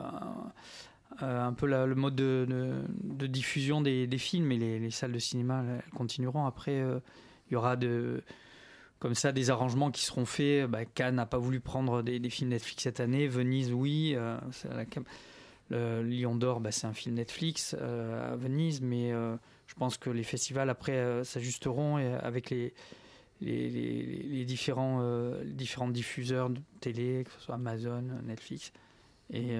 un 1.20 1.52
peu 1.52 1.66
le 1.66 1.94
mode 1.94 2.14
de, 2.14 3.26
diffusion 3.26 3.80
des, 3.80 4.18
films 4.18 4.52
et 4.52 4.58
les, 4.58 4.90
salles 4.90 5.12
de 5.12 5.18
cinéma 5.18 5.64
continueront. 5.94 6.46
Après, 6.46 6.80
euh, 6.80 7.00
il 7.48 7.54
y 7.54 7.56
aura 7.56 7.76
de, 7.76 8.22
comme 8.98 9.14
ça 9.14 9.32
des 9.32 9.50
arrangements 9.50 9.90
qui 9.90 10.02
seront 10.02 10.24
faits. 10.24 10.66
Bah, 10.68 10.84
Cannes 10.84 11.16
n'a 11.16 11.26
pas 11.26 11.38
voulu 11.38 11.60
prendre 11.60 12.02
des, 12.02 12.20
films 12.30 12.50
Netflix 12.50 12.82
cette 12.84 13.00
année. 13.00 13.28
Venise, 13.28 13.72
oui. 13.72 14.14
Euh, 14.16 14.38
le 15.70 16.02
Lion 16.02 16.34
d'Or, 16.34 16.60
bah, 16.60 16.70
c'est 16.70 16.86
un 16.86 16.92
film 16.92 17.14
Netflix 17.14 17.74
à 17.74 18.36
Venise, 18.36 18.82
mais 18.82 19.10
je 19.10 19.74
pense 19.74 19.96
que 19.96 20.10
les 20.10 20.22
festivals 20.24 20.68
après 20.68 21.24
s'ajusteront 21.24 21.96
avec 21.96 22.50
les, 22.50 22.74
les, 23.40 24.44
différents, 24.44 25.02
différents 25.46 25.88
diffuseurs 25.88 26.50
de 26.50 26.60
télé, 26.80 27.24
que 27.24 27.30
ce 27.30 27.40
soit 27.40 27.54
Amazon, 27.54 28.04
Netflix. 28.26 28.70
Et 29.30 29.56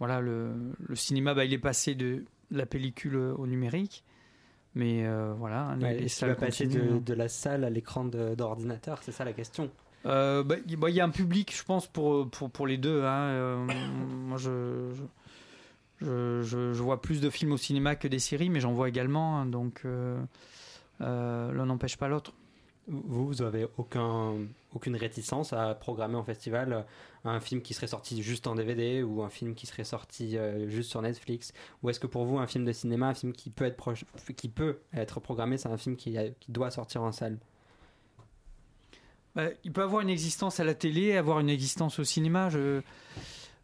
voilà, 0.00 0.20
le, 0.20 0.74
cinéma, 0.94 1.34
bah, 1.34 1.44
il 1.44 1.52
est 1.52 1.58
passé 1.58 1.94
de 1.94 2.24
la 2.50 2.66
pellicule 2.66 3.16
au 3.16 3.46
numérique. 3.46 4.02
Mais 4.74 5.04
euh, 5.04 5.32
voilà, 5.36 5.76
les, 5.78 6.06
va 6.20 6.34
passer 6.34 6.64
hein. 6.64 7.00
de, 7.04 7.14
la 7.14 7.28
salle 7.28 7.64
à 7.64 7.70
l'écran 7.70 8.04
d'ordinateur 8.04 9.00
C'est 9.02 9.10
ça 9.10 9.24
la 9.24 9.32
question 9.32 9.68
euh, 10.06 10.44
bah, 10.44 10.56
bah, 10.78 10.90
Il 10.90 10.96
y 10.96 11.00
a 11.00 11.04
un 11.04 11.10
public, 11.10 11.54
je 11.54 11.64
pense, 11.64 11.86
pour, 11.86 12.30
pour, 12.30 12.50
pour 12.50 12.66
les 12.66 12.78
deux. 12.78 13.02
Hein. 13.02 13.28
Euh, 13.28 13.66
moi, 14.26 14.38
je 14.38 14.90
je, 16.00 16.40
je, 16.42 16.82
vois 16.82 17.02
plus 17.02 17.20
de 17.20 17.28
films 17.28 17.52
au 17.52 17.58
cinéma 17.58 17.94
que 17.94 18.08
des 18.08 18.20
séries, 18.20 18.48
mais 18.48 18.60
j'en 18.60 18.72
vois 18.72 18.88
également. 18.88 19.38
Hein. 19.38 19.46
donc, 19.46 19.84
l'un 21.00 21.66
n'empêche 21.66 21.98
pas 21.98 22.08
l'autre. 22.08 22.32
Vous, 22.90 23.26
vous 23.26 23.42
avez 23.42 23.66
aucun, 23.78 24.34
aucune 24.74 24.96
réticence 24.96 25.52
à 25.52 25.74
programmer 25.74 26.16
en 26.16 26.24
festival 26.24 26.84
un 27.24 27.40
film 27.40 27.60
qui 27.60 27.74
serait 27.74 27.86
sorti 27.86 28.22
juste 28.22 28.46
en 28.46 28.54
DVD 28.54 29.02
ou 29.02 29.22
un 29.22 29.28
film 29.28 29.54
qui 29.54 29.66
serait 29.66 29.84
sorti 29.84 30.36
euh, 30.36 30.68
juste 30.68 30.90
sur 30.90 31.02
Netflix? 31.02 31.52
Ou 31.82 31.90
est-ce 31.90 32.00
que 32.00 32.06
pour 32.06 32.24
vous, 32.24 32.38
un 32.38 32.46
film 32.46 32.64
de 32.64 32.72
cinéma, 32.72 33.08
un 33.08 33.14
film 33.14 33.32
qui 33.32 33.50
peut 33.50 33.64
être, 33.64 33.76
proche, 33.76 34.04
qui 34.36 34.48
peut 34.48 34.78
être 34.94 35.20
programmé, 35.20 35.58
c'est 35.58 35.68
un 35.68 35.76
film 35.76 35.96
qui, 35.96 36.16
qui, 36.40 36.52
doit 36.52 36.70
sortir 36.70 37.02
en 37.02 37.12
salle? 37.12 37.38
Bah, 39.34 39.48
Il 39.64 39.72
peut 39.72 39.82
avoir 39.82 40.02
une 40.02 40.10
existence 40.10 40.60
à 40.60 40.64
la 40.64 40.74
télé, 40.74 41.16
avoir 41.16 41.40
une 41.40 41.50
existence 41.50 41.98
au 41.98 42.04
cinéma. 42.04 42.48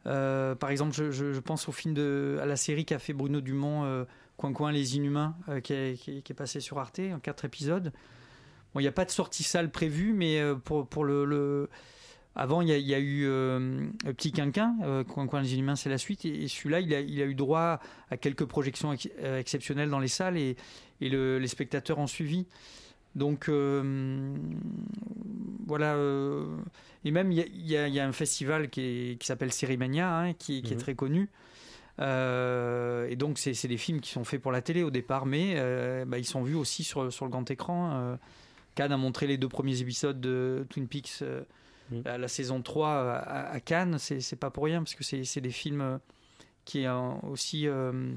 Euh, 0.07 0.55
par 0.55 0.71
exemple, 0.71 0.95
je, 0.95 1.41
pense 1.41 1.69
au 1.69 1.73
film 1.73 1.95
de, 1.95 2.39
à 2.41 2.47
la 2.47 2.57
série 2.57 2.85
qu'a 2.85 2.99
fait 2.99 3.13
Bruno 3.13 3.41
Dumont, 3.41 3.85
euh, 3.85 4.05
Coin 4.37 4.53
Coin 4.53 4.71
les 4.71 4.97
Inhumains, 4.97 5.35
qui 5.65 5.73
est, 5.73 5.99
qui, 5.99 6.19
est, 6.19 6.35
passé 6.35 6.61
sur 6.61 6.79
Arte 6.79 7.01
en 7.13 7.19
quatre 7.19 7.47
épisodes. 7.47 7.93
Bon, 8.77 8.81
il 8.81 8.85
n'y 8.85 8.89
a 8.89 8.93
pas 8.93 9.07
de 9.07 9.11
sortie 9.11 9.43
salle 9.43 9.71
prévue, 9.71 10.13
mais 10.13 10.39
euh, 10.39 10.55
pour, 10.55 10.87
pour 10.87 11.03
le, 11.03 11.71
Avant, 12.35 12.61
il 12.61 12.69
y, 12.69 12.95
a 12.95 12.99
eu 12.99 13.25
euh, 13.25 13.87
Petit 14.05 14.33
Quinquin, 14.33 14.77
euh, 14.83 15.03
Coin 15.03 15.27
Coin 15.27 15.41
les 15.41 15.55
Inhumains, 15.55 15.77
c'est 15.77 15.89
la 15.89 15.97
suite. 15.97 16.27
Et, 16.27 16.47
celui-là, 16.47 16.81
il 16.81 16.93
a, 16.93 17.01
il 17.01 17.23
a, 17.23 17.25
eu 17.25 17.35
droit 17.35 17.81
à 18.11 18.19
quelques 18.19 18.45
projections 18.45 18.93
exceptionnelles 18.93 19.89
dans 19.89 19.99
les 19.99 20.09
salles 20.09 20.37
et, 20.37 20.59
et 21.01 21.09
les 21.09 21.47
spectateurs 21.47 21.99
ont 21.99 22.07
suivi. 22.07 22.45
Donc 23.15 23.49
voilà. 25.67 25.97
et 27.03 27.11
même, 27.11 27.33
il 27.33 27.67
y, 27.67 27.79
a, 27.79 27.89
y, 27.89 27.99
a 27.99 28.07
un 28.07 28.13
festival 28.13 28.69
qui, 28.69 29.17
qui 29.19 29.27
s'appelle 29.27 29.55
Sérimania, 29.55 30.19
hein, 30.19 30.33
qui, 30.35 30.61
qui 30.61 30.75
est 30.75 30.77
mhm. 30.77 30.83
très 30.83 30.95
connu. 30.95 31.31
et 31.99 33.17
donc, 33.17 33.39
c'est 33.39 33.69
des 33.69 33.79
films 33.79 34.03
qui 34.03 34.11
sont 34.11 34.25
faits 34.25 34.43
pour 34.43 34.53
la 34.53 34.61
télé 34.61 34.83
au 34.83 34.91
départ, 34.91 35.25
mais 35.25 35.55
bah, 36.05 36.19
ils 36.19 36.27
sont 36.27 36.43
vus 36.43 36.57
aussi 36.57 36.85
sur, 36.85 37.11
sur 37.11 37.25
le 37.25 37.31
grand 37.31 37.51
écran. 37.51 38.19
Cannes 38.77 38.93
a 38.93 38.97
montré 38.97 39.27
les 39.27 39.39
deux 39.39 39.49
premiers 39.49 39.81
épisodes 39.81 40.21
de 40.21 40.65
Twin 40.71 40.87
Peaks 40.87 41.19
euh, 41.23 41.43
mm. 41.91 42.03
à 42.05 42.19
la 42.19 42.29
saison 42.29 42.63
3 42.63 42.89
à, 42.89 43.51
à 43.51 43.61
Cannes. 43.61 43.99
C'est 43.99 44.37
pas 44.37 44.51
pour 44.51 44.65
rien, 44.65 44.83
parce 44.83 44.95
que 44.95 45.03
c'est 45.03 45.41
des 45.41 45.51
films 45.51 45.81
euh, 45.81 45.99
qui 46.65 46.87
ont 46.87 47.25
aussi. 47.29 47.67
Euh, 47.67 48.15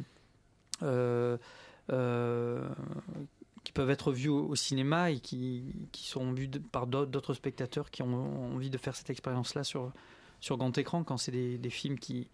qui 3.63 3.73
peuvent 3.73 3.89
être 3.89 4.11
vus 4.11 4.29
au, 4.29 4.55
cinéma 4.55 5.11
et 5.11 5.19
qui, 5.19 5.63
qui 5.91 6.07
sont 6.07 6.31
vus 6.31 6.49
par 6.49 6.87
d'autres 6.87 7.33
spectateurs 7.33 7.91
qui 7.91 8.03
ont 8.03 8.53
envie 8.55 8.69
de 8.69 8.77
faire 8.77 8.95
cette 8.95 9.09
expérience-là 9.09 9.63
sur, 9.63 9.91
sur 10.39 10.57
grand 10.57 10.75
écran 10.77 11.03
quand 11.03 11.17
c'est 11.17 11.31
des, 11.31 11.57
des, 11.57 11.69
films 11.69 11.99
qui, 11.99 12.29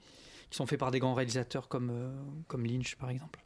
qui, 0.50 0.58
sont 0.58 0.66
faits 0.66 0.80
par 0.80 0.92
des 0.92 1.00
grands 1.00 1.14
réalisateurs 1.14 1.68
comme, 1.68 2.14
comme 2.48 2.66
Lynch 2.66 2.96
par 2.96 3.10
exemple. 3.10 3.45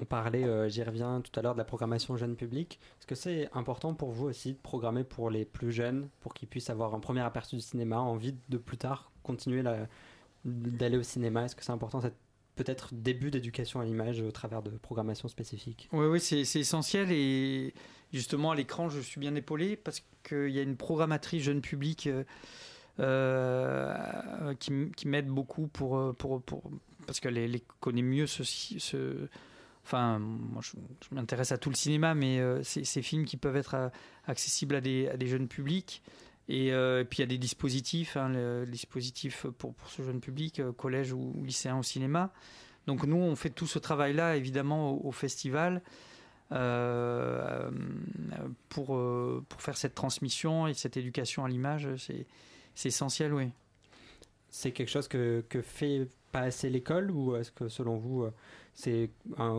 On 0.00 0.04
parlait, 0.04 0.44
euh, 0.44 0.68
j'y 0.68 0.82
reviens 0.82 1.20
tout 1.20 1.38
à 1.38 1.42
l'heure, 1.42 1.54
de 1.54 1.58
la 1.58 1.64
programmation 1.64 2.16
jeune 2.16 2.36
public. 2.36 2.78
Est-ce 2.98 3.06
que 3.06 3.14
c'est 3.14 3.48
important 3.52 3.94
pour 3.94 4.10
vous 4.12 4.26
aussi 4.26 4.52
de 4.52 4.58
programmer 4.58 5.04
pour 5.04 5.30
les 5.30 5.44
plus 5.44 5.72
jeunes, 5.72 6.08
pour 6.20 6.34
qu'ils 6.34 6.48
puissent 6.48 6.70
avoir 6.70 6.94
un 6.94 7.00
premier 7.00 7.20
aperçu 7.20 7.56
du 7.56 7.62
cinéma, 7.62 7.98
envie 7.98 8.34
de 8.48 8.58
plus 8.58 8.76
tard 8.78 9.10
continuer 9.22 9.62
d'aller 10.44 10.96
au 10.96 11.02
cinéma? 11.02 11.44
Est-ce 11.44 11.56
que 11.56 11.64
c'est 11.64 11.72
important 11.72 12.00
cette 12.00 12.16
peut-être 12.58 12.92
début 12.92 13.30
d'éducation 13.30 13.80
à 13.80 13.84
l'image 13.84 14.20
au 14.20 14.32
travers 14.32 14.62
de 14.62 14.70
programmation 14.70 15.28
spécifique. 15.28 15.88
Oui, 15.92 16.06
oui, 16.06 16.20
c'est 16.20 16.40
essentiel 16.58 17.12
et 17.12 17.72
justement 18.12 18.50
à 18.50 18.56
l'écran, 18.56 18.88
je 18.88 19.00
suis 19.00 19.20
bien 19.20 19.34
épaulé 19.36 19.76
parce 19.76 20.02
qu'il 20.24 20.50
y 20.50 20.58
a 20.58 20.62
une 20.62 20.76
programmatrice 20.76 21.44
jeune 21.44 21.60
public 21.60 22.08
euh, 22.08 22.24
euh, 22.98 24.54
qui, 24.54 25.06
m'aide 25.06 25.28
beaucoup 25.28 25.68
pour, 25.68 26.14
parce 27.06 27.20
qu'elle 27.20 27.60
connaît 27.80 28.02
mieux 28.02 28.26
ce, 28.26 28.42
ce- 28.42 29.28
enfin 29.88 30.18
moi 30.18 30.60
je, 30.62 30.72
m'intéresse 31.14 31.50
à 31.50 31.56
tout 31.56 31.70
le 31.70 31.74
cinéma 31.74 32.14
mais 32.14 32.40
euh, 32.40 32.62
ces 32.62 33.02
films 33.02 33.24
qui 33.24 33.38
peuvent 33.38 33.56
être 33.56 33.74
euh, 33.74 33.88
accessibles 34.26 34.74
à 34.74 34.80
des, 34.82 35.26
jeunes 35.26 35.48
publics. 35.48 36.02
Et, 36.50 36.72
euh, 36.72 37.00
et 37.00 37.04
puis 37.04 37.18
il 37.18 37.20
y 37.20 37.24
a 37.24 37.26
des 37.26 37.38
dispositifs 37.38 38.16
hein, 38.16 38.28
le, 38.28 38.64
le 38.64 38.70
dispositif 38.70 39.46
pour, 39.58 39.74
ce 39.86 40.02
jeune 40.02 40.20
public 40.20 40.60
euh, 40.60 40.72
collège 40.72 41.12
ou, 41.12 41.32
lycéen 41.42 41.78
au 41.78 41.82
cinéma. 41.82 42.32
Donc 42.86 43.04
nous 43.04 43.16
on 43.16 43.34
fait 43.34 43.50
tout 43.50 43.66
ce 43.66 43.78
travail 43.78 44.12
là 44.12 44.36
évidemment 44.36 45.04
au, 45.04 45.12
festival 45.12 45.82
pour, 46.50 46.56
pour 49.48 49.62
faire 49.62 49.76
cette 49.76 49.94
transmission 49.94 50.66
et 50.66 50.72
cette 50.72 50.96
éducation 50.96 51.44
à 51.44 51.48
l'image, 51.48 51.88
c'est 51.98 52.88
essentiel, 52.88 53.34
oui. 53.34 53.50
C'est 54.48 54.72
quelque 54.72 54.88
chose 54.88 55.08
que, 55.08 55.44
que 55.50 55.60
fait 55.60 56.08
pas 56.28 56.40
assez 56.40 56.70
l'école 56.70 57.10
ou 57.10 57.36
est-ce 57.36 57.50
que 57.50 57.68
selon 57.68 57.96
vous, 57.96 58.24
euh, 58.24 58.32
c'est 58.78 59.10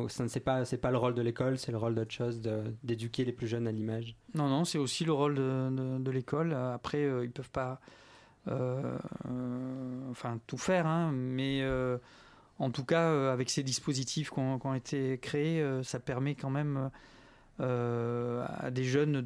ça 0.08 0.24
ne 0.24 0.30
c'est 0.30 0.40
pas 0.40 0.64
c'est 0.64 0.78
pas 0.78 0.92
le 0.92 0.98
rôle 0.98 1.14
de 1.14 1.22
l'école, 1.22 1.58
c'est 1.58 1.74
le 1.74 1.78
rôle 1.78 1.94
d'autre 1.94 2.12
chose 2.12 2.42
d'éduquer 2.84 3.26
les 3.26 3.34
plus 3.34 3.48
jeunes 3.48 3.68
à 3.68 3.72
l'image? 3.72 4.16
Non, 4.34 4.48
non, 4.48 4.64
c'est 4.64 4.78
aussi 4.78 5.04
le 5.04 5.12
rôle 5.12 5.36
de, 5.36 6.12
l'école. 6.12 6.54
Après, 6.54 7.04
euh, 7.04 7.26
ils 7.26 7.32
peuvent 7.32 7.50
pas 7.50 7.82
euh, 8.48 8.98
enfin, 10.10 10.40
tout 10.48 10.58
faire, 10.58 10.88
hein, 10.88 11.12
mais 11.12 11.60
euh, 11.64 11.98
en 12.60 12.72
tout 12.72 12.86
cas, 12.86 13.34
avec 13.34 13.50
ces 13.50 13.62
dispositifs 13.62 14.30
qui 14.30 14.40
ont, 14.40 14.74
été 14.74 15.18
créés, 15.18 15.66
ça 15.84 16.00
permet 16.00 16.36
quand 16.36 16.50
même 16.50 16.90
à 17.60 18.72
des 18.72 18.86
jeunes, 18.86 19.22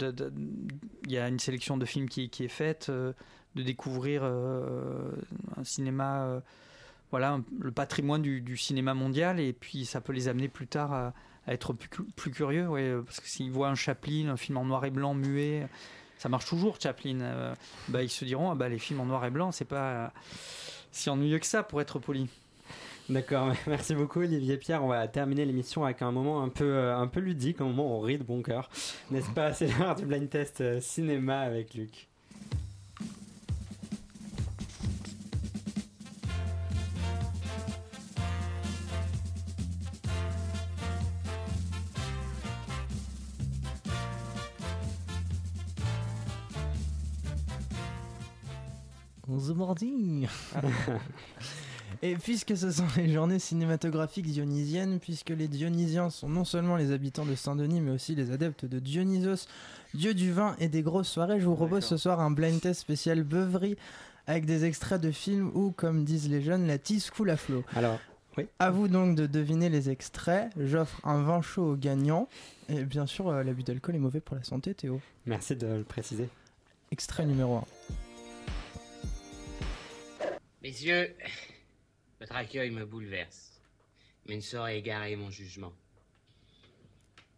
il 1.05 1.11
y 1.11 1.19
a 1.19 1.27
une 1.27 1.39
sélection 1.39 1.77
de 1.77 1.85
films 1.85 2.09
qui, 2.09 2.29
qui 2.29 2.45
est 2.45 2.47
faite, 2.47 2.89
de 2.89 3.61
découvrir 3.61 4.23
un 4.23 5.63
cinéma, 5.63 6.41
voilà, 7.13 7.39
le 7.59 7.71
patrimoine 7.71 8.23
du, 8.23 8.57
cinéma 8.57 8.95
mondial, 8.95 9.39
et 9.39 9.53
puis 9.53 9.85
ça 9.85 10.01
peut 10.01 10.13
les 10.13 10.29
amener 10.29 10.47
plus 10.47 10.65
tard 10.65 10.91
à, 10.91 11.13
être 11.47 11.71
plus, 11.71 11.87
plus 12.15 12.31
curieux, 12.31 12.67
euh, 12.71 13.03
parce 13.03 13.19
que 13.19 13.27
s'ils 13.27 13.51
voient 13.51 13.67
un 13.67 13.75
Chaplin, 13.75 14.29
un 14.29 14.35
film 14.35 14.57
en 14.57 14.65
noir 14.65 14.83
et 14.83 14.89
blanc 14.89 15.13
muet, 15.13 15.67
ça 16.17 16.27
marche 16.27 16.47
toujours, 16.47 16.81
Chaplin. 16.81 17.21
euh, 17.21 17.53
bah, 17.89 18.01
ils 18.01 18.09
se 18.09 18.25
diront, 18.25 18.49
ah 18.49 18.55
bah, 18.55 18.67
les 18.67 18.79
films 18.79 18.99
en 18.99 19.05
noir 19.05 19.23
et 19.25 19.29
blanc, 19.29 19.51
c'est 19.51 19.63
pas 19.63 20.11
si 20.91 21.11
ennuyeux 21.11 21.37
que 21.37 21.45
ça, 21.45 21.61
pour 21.61 21.81
être 21.81 21.99
poli. 21.99 22.29
D'accord, 23.09 23.53
merci 23.67 23.93
beaucoup 23.93 24.21
Olivier 24.21 24.57
Pierre. 24.57 24.83
On 24.83 24.87
va 24.87 25.07
terminer 25.07 25.45
l'émission 25.45 25.85
avec 25.85 26.01
un 26.01 26.11
moment 26.11 26.41
un 26.41 26.49
peu, 26.49 26.65
euh, 26.65 26.97
un 26.97 27.05
peu 27.05 27.19
ludique, 27.19 27.61
un 27.61 27.65
moment 27.65 27.93
où 27.93 27.99
on 27.99 27.99
rit 27.99 28.17
de 28.17 28.23
bon 28.23 28.41
cœur. 28.41 28.71
N'est-ce 29.11 29.29
pas? 29.29 29.53
C'est 29.53 29.67
l'heure 29.77 29.93
du 29.93 30.07
blind 30.07 30.27
test 30.27 30.79
cinéma 30.79 31.41
avec 31.41 31.75
Luc. 31.75 32.07
Et 52.01 52.15
puisque 52.15 52.57
ce 52.57 52.69
sont 52.69 52.87
les 52.97 53.13
journées 53.13 53.39
cinématographiques 53.39 54.25
dionysiennes, 54.25 54.99
puisque 54.99 55.29
les 55.29 55.47
Dionysiens 55.47 56.09
sont 56.09 56.27
non 56.27 56.43
seulement 56.43 56.75
les 56.75 56.91
habitants 56.91 57.25
de 57.25 57.33
Saint-Denis, 57.35 57.79
mais 57.79 57.91
aussi 57.91 58.13
les 58.13 58.31
adeptes 58.31 58.65
de 58.65 58.79
Dionysos, 58.79 59.47
dieu 59.93 60.13
du 60.13 60.33
vin 60.33 60.55
et 60.59 60.67
des 60.67 60.81
grosses 60.81 61.07
soirées, 61.07 61.39
je 61.39 61.45
vous 61.45 61.55
propose 61.55 61.85
ce 61.85 61.95
soir 61.95 62.19
un 62.19 62.31
blind 62.31 62.59
test 62.59 62.81
spécial 62.81 63.23
beuverie 63.23 63.77
avec 64.27 64.45
des 64.45 64.65
extraits 64.65 64.99
de 64.99 65.11
films 65.11 65.51
où, 65.53 65.71
comme 65.71 66.03
disent 66.03 66.29
les 66.29 66.41
jeunes, 66.41 66.67
la 66.67 66.77
tisse 66.77 67.09
coule 67.09 67.29
à 67.29 67.37
flot. 67.37 67.63
Alors, 67.73 67.99
À 68.59 68.69
vous 68.71 68.89
donc 68.89 69.15
de 69.15 69.25
deviner 69.25 69.69
les 69.69 69.89
extraits. 69.89 70.51
J'offre 70.59 70.99
un 71.05 71.21
vin 71.21 71.41
chaud 71.41 71.71
au 71.71 71.75
gagnant. 71.75 72.27
Et 72.67 72.83
bien 72.83 73.05
sûr, 73.05 73.29
euh, 73.29 73.43
l'abus 73.43 73.63
d'alcool 73.63 73.95
est 73.95 73.99
mauvais 73.99 74.19
pour 74.21 74.35
la 74.35 74.43
santé, 74.43 74.73
Théo. 74.73 74.99
merci 75.25 75.55
de 75.55 75.67
le 75.67 75.83
préciser. 75.83 76.27
Extrait 76.91 77.25
numéro 77.25 77.55
1. 77.55 77.63
Messieurs, 80.63 81.13
votre 82.21 82.37
accueil 82.37 82.69
me 82.69 82.85
bouleverse, 82.85 83.61
mais 84.25 84.37
ne 84.37 84.41
saurait 84.41 84.79
égarer 84.79 85.17
mon 85.17 85.29
jugement. 85.29 85.73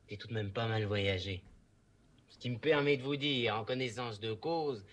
J'ai 0.07 0.17
tout 0.17 0.28
de 0.28 0.36
même 0.36 0.51
pas 0.51 0.67
mal 0.67 0.86
voyagé. 0.86 1.41
Ce 2.30 2.38
qui 2.38 2.51
me 2.51 2.59
permet 2.59 2.97
de 2.97 3.01
vous 3.01 3.15
dire, 3.15 3.55
en 3.55 3.65
connaissance 3.65 4.19
de 4.19 4.34
cause, 4.34 4.86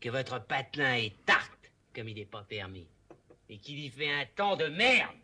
que 0.00 0.08
votre 0.08 0.44
patelin 0.44 0.96
est 0.96 1.14
tarte, 1.24 1.70
comme 1.94 2.08
il 2.08 2.16
n'est 2.16 2.24
pas 2.24 2.42
permis, 2.42 2.88
et 3.48 3.58
qu'il 3.58 3.78
y 3.78 3.88
fait 3.88 4.10
un 4.10 4.26
temps 4.34 4.56
de 4.56 4.66
merde. 4.66 5.14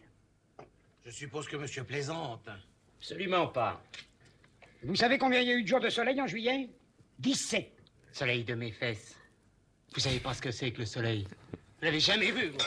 Je 1.04 1.10
suppose 1.10 1.48
que 1.48 1.56
monsieur 1.56 1.82
plaisante. 1.82 2.48
Absolument 2.98 3.48
pas. 3.48 3.82
Vous 4.84 4.94
savez 4.94 5.18
combien 5.18 5.40
il 5.40 5.48
y 5.48 5.50
a 5.50 5.56
eu 5.56 5.64
de 5.64 5.68
jours 5.68 5.80
de 5.80 5.90
soleil 5.90 6.22
en 6.22 6.28
juillet? 6.28 6.68
17. 7.18 7.72
Soleil 8.12 8.44
de 8.44 8.54
mes 8.54 8.70
fesses. 8.70 9.16
Vous 9.92 10.00
savez 10.00 10.20
pas 10.20 10.32
ce 10.32 10.42
que 10.42 10.52
c'est 10.52 10.70
que 10.70 10.78
le 10.78 10.86
soleil? 10.86 11.26
Vous 11.80 11.86
l'avez 11.86 12.00
jamais 12.00 12.30
vu, 12.30 12.50
vous. 12.50 12.58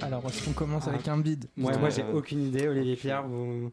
Alors, 0.00 0.24
est-ce 0.26 0.44
qu'on 0.44 0.52
commence 0.52 0.84
Ah. 0.86 0.90
avec 0.90 1.08
un 1.08 1.18
bide 1.18 1.46
Moi, 1.56 1.76
moi 1.78 1.90
j'ai 1.90 2.02
Euh, 2.02 2.12
aucune 2.14 2.42
idée, 2.42 2.66
Olivier 2.68 2.96
Pierre. 2.96 3.22
Vous... 3.26 3.70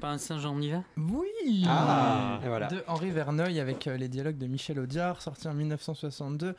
Pas 0.00 0.10
un 0.12 0.18
Saint-Jean-Hiver 0.18 0.82
Oui 0.96 1.64
Ah, 1.66 2.40
et 2.44 2.48
voilà. 2.48 2.68
De 2.68 2.82
Henri 2.86 3.10
Verneuil 3.10 3.60
avec 3.60 3.86
euh, 3.86 3.96
les 3.96 4.08
dialogues 4.08 4.38
de 4.38 4.46
Michel 4.46 4.78
Audiard, 4.78 5.20
sorti 5.22 5.48
en 5.48 5.54
1962. 5.54 6.54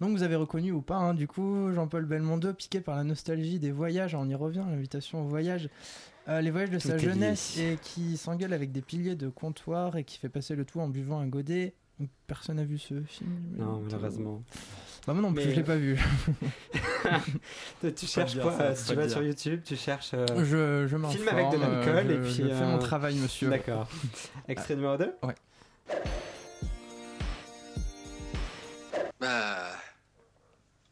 Donc 0.00 0.10
vous 0.12 0.22
avez 0.22 0.34
reconnu 0.36 0.72
ou 0.72 0.80
pas, 0.80 0.96
hein, 0.96 1.14
du 1.14 1.28
coup, 1.28 1.72
Jean-Paul 1.74 2.06
Belmondo, 2.06 2.54
piqué 2.54 2.80
par 2.80 2.96
la 2.96 3.04
nostalgie 3.04 3.58
des 3.58 3.70
voyages, 3.70 4.14
on 4.14 4.26
y 4.28 4.34
revient, 4.34 4.64
l'invitation 4.68 5.20
au 5.22 5.28
voyage, 5.28 5.68
euh, 6.28 6.40
les 6.40 6.50
voyages 6.50 6.70
de 6.70 6.78
Tout 6.78 6.88
sa 6.88 6.96
jeunesse 6.98 7.58
et 7.58 7.76
qui 7.82 8.16
s'engueule 8.16 8.54
avec 8.54 8.72
des 8.72 8.80
piliers 8.80 9.14
de 9.14 9.28
comptoir 9.28 9.96
et 9.96 10.04
qui 10.04 10.16
fait 10.18 10.30
passer 10.30 10.54
le 10.56 10.64
tout 10.64 10.80
en 10.80 10.88
buvant 10.88 11.20
un 11.20 11.26
godet. 11.26 11.74
Personne 12.26 12.56
n'a 12.56 12.64
vu 12.64 12.78
ce 12.78 13.02
film 13.02 13.54
Non, 13.56 13.80
malheureusement. 13.80 14.42
Bah 15.06 15.14
moi 15.14 15.22
non 15.22 15.32
plus, 15.32 15.44
Mais- 15.44 15.50
je 15.50 15.56
l'ai 15.56 15.62
pas 15.64 15.76
vu. 15.76 15.98
tu 17.96 18.06
cherches 18.06 18.32
dire 18.34 18.42
quoi 18.42 18.52
ça, 18.56 18.62
euh, 18.64 18.74
Si 18.74 18.86
tu 18.88 18.94
vas 18.94 19.02
dire. 19.06 19.12
sur 19.12 19.22
YouTube, 19.22 19.62
tu 19.64 19.76
cherches. 19.76 20.10
euh, 20.14 20.26
Je, 20.38 20.86
je. 20.86 20.96
Film 21.08 21.28
avec 21.28 21.50
de 21.50 21.56
l'alcool 21.56 21.96
euh, 21.96 22.10
et 22.10 22.16
je- 22.16 22.22
puis, 22.22 22.48
Je 22.50 22.54
fais 22.54 22.66
mon 22.66 22.76
euh, 22.76 22.78
travail, 22.78 23.16
monsieur. 23.16 23.48
D'accord. 23.50 23.88
Extrait 24.48 24.76
numéro 24.76 24.96
2 24.96 25.14
Bah. 29.20 29.70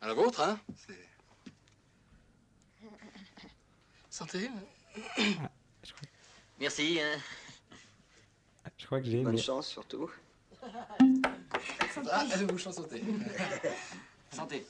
À 0.00 0.06
la 0.08 0.14
vôtre, 0.14 0.40
hein 0.40 0.58
C'est- 0.76 0.94
Santé. 4.10 4.48
Merci. 6.60 6.98
Hein. 7.00 7.18
Je 8.76 8.86
crois 8.86 9.00
que 9.00 9.06
j'ai. 9.06 9.22
Bonne 9.22 9.38
chance 9.38 9.68
surtout. 9.68 10.10
Ah, 12.10 12.24
elle 12.32 12.46
vous 12.46 12.58
chanter. 12.58 13.02
Santé. 14.32 14.66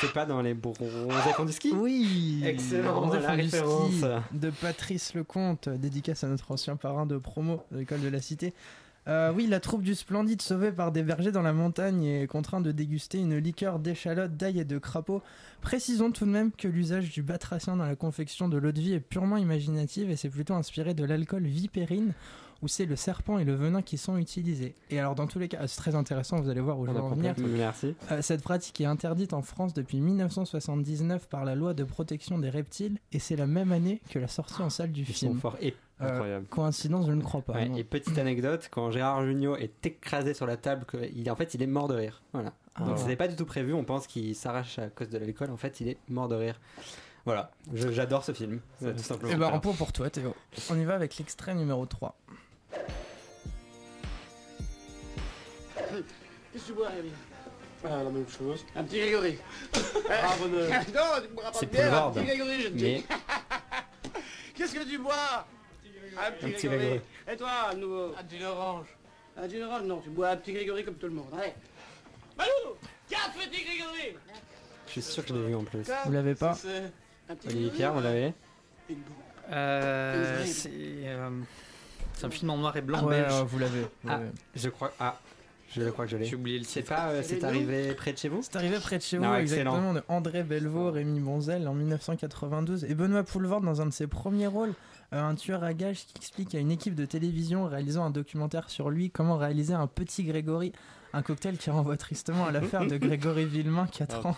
C'est 0.00 0.12
pas 0.12 0.26
dans 0.26 0.42
les 0.42 0.54
bronzés 0.54 1.32
fonds 1.34 1.44
du 1.44 1.52
ski? 1.52 1.70
Oui 1.72 2.42
Excellent, 2.44 3.12
la 3.14 3.30
référence. 3.32 4.04
de 4.32 4.50
Patrice 4.50 5.14
Lecomte, 5.14 5.68
dédicace 5.68 6.24
à 6.24 6.28
notre 6.28 6.50
ancien 6.52 6.76
parrain 6.76 7.06
de 7.06 7.16
promo 7.16 7.64
de 7.70 7.78
l'école 7.78 8.00
de 8.00 8.08
la 8.08 8.20
Cité. 8.20 8.52
Euh, 9.06 9.32
oui, 9.34 9.46
la 9.46 9.60
troupe 9.60 9.82
du 9.82 9.94
Splendide, 9.94 10.40
sauvée 10.40 10.72
par 10.72 10.90
des 10.90 11.02
bergers 11.02 11.32
dans 11.32 11.42
la 11.42 11.52
montagne, 11.52 12.04
est 12.04 12.26
contrainte 12.26 12.64
de 12.64 12.72
déguster 12.72 13.18
une 13.18 13.36
liqueur 13.36 13.78
d'échalote, 13.78 14.36
d'ail 14.36 14.60
et 14.60 14.64
de 14.64 14.78
crapaud. 14.78 15.22
Précisons 15.60 16.10
tout 16.10 16.24
de 16.24 16.30
même 16.30 16.52
que 16.52 16.68
l'usage 16.68 17.10
du 17.10 17.22
batracien 17.22 17.76
dans 17.76 17.84
la 17.84 17.96
confection 17.96 18.48
de 18.48 18.56
l'eau 18.56 18.72
de 18.72 18.80
vie 18.80 18.94
est 18.94 19.00
purement 19.00 19.36
imaginative 19.36 20.10
et 20.10 20.16
c'est 20.16 20.30
plutôt 20.30 20.54
inspiré 20.54 20.94
de 20.94 21.04
l'alcool 21.04 21.44
vipérine, 21.44 22.12
où 22.64 22.68
c'est 22.68 22.86
le 22.86 22.96
serpent 22.96 23.38
et 23.38 23.44
le 23.44 23.54
venin 23.54 23.82
qui 23.82 23.98
sont 23.98 24.16
utilisés. 24.16 24.74
Et 24.90 24.98
alors, 24.98 25.14
dans 25.14 25.26
tous 25.26 25.38
les 25.38 25.48
cas, 25.48 25.66
c'est 25.66 25.76
très 25.76 25.94
intéressant, 25.94 26.40
vous 26.40 26.48
allez 26.48 26.60
voir 26.62 26.78
où 26.78 26.86
je 26.86 26.92
vais 26.92 26.98
en 26.98 27.10
venir. 27.10 27.34
Merci. 27.38 27.94
Euh, 28.10 28.22
cette 28.22 28.42
pratique 28.42 28.80
est 28.80 28.86
interdite 28.86 29.34
en 29.34 29.42
France 29.42 29.74
depuis 29.74 30.00
1979 30.00 31.28
par 31.28 31.44
la 31.44 31.54
loi 31.54 31.74
de 31.74 31.84
protection 31.84 32.38
des 32.38 32.48
reptiles 32.50 32.98
et 33.12 33.18
c'est 33.18 33.36
la 33.36 33.46
même 33.46 33.70
année 33.72 34.00
que 34.10 34.18
la 34.18 34.28
sortie 34.28 34.62
en 34.62 34.70
salle 34.70 34.92
du 34.92 35.02
Ils 35.02 35.06
sont 35.14 35.26
film. 35.28 35.38
forts. 35.40 35.56
Et, 35.60 35.74
Euh, 36.00 36.08
Incroyable. 36.10 36.46
coïncidence, 36.46 37.06
je 37.06 37.12
ne 37.12 37.22
crois 37.22 37.40
pas. 37.42 37.52
ouais, 37.52 37.70
et 37.76 37.84
petite 37.84 38.18
anecdote, 38.18 38.68
quand 38.72 38.90
Gérard 38.90 39.24
Jugnot 39.24 39.54
est 39.56 39.86
écrasé 39.86 40.34
sur 40.34 40.44
la 40.44 40.56
table, 40.56 40.84
il, 41.14 41.30
en 41.30 41.36
fait 41.36 41.54
il 41.54 41.62
est 41.62 41.68
mort 41.68 41.86
de 41.86 41.94
rire. 41.94 42.20
Voilà. 42.32 42.52
Ah. 42.74 42.82
Donc 42.84 42.98
c'était 42.98 43.14
pas 43.14 43.28
du 43.28 43.36
tout 43.36 43.44
prévu, 43.46 43.72
on 43.74 43.84
pense 43.84 44.08
qu'il 44.08 44.34
s'arrache 44.34 44.80
à 44.80 44.88
cause 44.88 45.08
de 45.08 45.18
l'alcool, 45.18 45.52
en 45.52 45.56
fait 45.56 45.80
il 45.80 45.88
est 45.90 45.98
mort 46.08 46.26
de 46.26 46.34
rire. 46.34 46.60
Voilà, 47.26 47.52
j'adore 47.72 48.22
ce 48.24 48.32
film, 48.32 48.60
tout 48.80 48.98
simplement. 48.98 49.32
Et 49.32 49.36
bah, 49.36 49.50
un 49.54 49.58
point 49.60 49.72
pour 49.72 49.92
toi, 49.92 50.10
Théo. 50.10 50.34
On 50.68 50.78
y 50.78 50.84
va 50.84 50.94
avec 50.94 51.16
l'extrait 51.16 51.54
numéro 51.54 51.86
3. 51.86 52.14
Qu'est-ce 56.54 56.62
que 56.66 56.68
tu 56.68 56.72
bois, 56.74 56.88
Rémi? 56.88 57.10
Ah, 57.84 58.02
la 58.04 58.10
même 58.10 58.28
chose. 58.28 58.64
Un 58.76 58.84
petit 58.84 59.00
Grégory. 59.00 59.38
Ah, 60.10 60.34
bonne- 60.38 60.52
non, 60.94 61.22
tu 61.22 61.28
boiras 61.34 61.50
pas 61.50 61.60
de 61.60 61.66
bière, 61.66 62.04
un 62.06 62.10
petit 62.12 62.24
Grégory, 62.26 62.60
je 62.62 62.68
te 62.68 62.72
dis. 62.74 62.84
Mais 62.84 63.02
Qu'est-ce 64.54 64.74
que 64.74 64.84
tu 64.88 64.98
bois? 64.98 65.14
Un 66.16 66.30
petit, 66.30 66.46
Un 66.46 66.50
petit 66.50 66.66
Grégory. 66.68 66.78
Grégory. 66.88 67.00
Et 67.32 67.36
toi, 67.36 67.50
un 67.72 67.74
nouveau? 67.74 68.14
Un 68.18 68.22
petit 68.24 68.44
orange. 68.44 68.86
Un 69.36 69.42
petit 69.48 69.60
orange 69.62 69.82
Non, 69.82 70.00
tu 70.00 70.10
bois 70.10 70.28
un 70.30 70.36
petit 70.36 70.52
Grégory 70.52 70.84
comme 70.84 70.94
tout 70.94 71.06
le 71.08 71.12
monde. 71.14 71.26
Allez. 71.36 71.52
Malou 72.38 72.50
Quatre 73.08 73.32
petits 73.34 73.64
Grégory 73.64 74.16
je 74.86 74.92
suis 75.00 75.02
sûr 75.02 75.22
que 75.24 75.30
je 75.30 75.34
l'ai 75.34 75.46
vu 75.48 75.54
en 75.56 75.64
plus. 75.64 75.82
Vous 76.04 76.12
l'avez 76.12 76.34
pas 76.36 76.54
C'est 76.54 76.92
un 77.28 77.34
petit 77.34 77.48
Olivier 77.48 77.68
Grégory. 77.70 77.76
Pierre, 77.76 77.92
vous 77.94 78.00
l'avez? 78.00 78.34
Euh, 79.50 80.44
c'est 80.46 80.70
euh, 80.72 81.30
c'est 82.12 82.26
un 82.26 82.30
film 82.30 82.50
en 82.50 82.58
noir 82.58 82.76
et 82.76 82.80
blanc 82.82 83.02
Ouais, 83.04 83.22
belge. 83.22 83.32
euh, 83.32 83.42
vous 83.44 83.58
l'avez. 83.58 83.82
Ah, 84.06 84.10
l'avez. 84.18 84.30
je 84.54 84.68
crois. 84.68 84.92
Ah, 85.00 85.18
je 85.74 85.88
crois 85.90 86.04
que 86.04 86.10
je 86.10 86.16
l'ai. 86.16 86.24
J'ai 86.24 86.36
oublié 86.36 86.58
le 86.58 86.64
C'est 86.64 86.82
pas. 86.82 87.08
euh, 87.10 87.22
C'est 87.24 87.44
arrivé 87.44 87.92
près 87.94 88.12
de 88.12 88.18
chez 88.18 88.28
vous 88.28 88.40
C'est 88.42 88.56
arrivé 88.56 88.76
près 88.80 88.98
de 88.98 89.02
chez 89.02 89.16
vous, 89.18 89.24
Non, 89.24 89.34
excellent. 89.36 89.72
exactement, 89.72 89.94
de 89.94 90.02
André 90.08 90.42
Belvaux, 90.42 90.90
Rémi 90.90 91.20
Bonzel 91.20 91.66
en 91.68 91.74
1992. 91.74 92.84
Et 92.84 92.94
Benoît 92.94 93.22
Poulvord, 93.24 93.60
dans 93.60 93.80
un 93.80 93.86
de 93.86 93.92
ses 93.92 94.06
premiers 94.06 94.46
rôles, 94.46 94.72
euh, 95.12 95.22
un 95.22 95.34
tueur 95.34 95.64
à 95.64 95.74
gages 95.74 96.06
qui 96.06 96.14
explique 96.16 96.54
à 96.54 96.58
une 96.58 96.70
équipe 96.70 96.94
de 96.94 97.04
télévision 97.04 97.66
réalisant 97.66 98.04
un 98.04 98.10
documentaire 98.10 98.70
sur 98.70 98.90
lui 98.90 99.10
comment 99.10 99.36
réaliser 99.36 99.74
un 99.74 99.86
petit 99.86 100.24
Grégory. 100.24 100.72
Un 101.16 101.22
cocktail 101.22 101.56
qui 101.58 101.70
renvoie 101.70 101.96
tristement 101.96 102.44
à 102.46 102.50
l'affaire 102.50 102.84
de 102.88 102.96
Grégory 102.96 103.44
Villemain, 103.46 103.86
4 103.86 104.26
ans. 104.26 104.36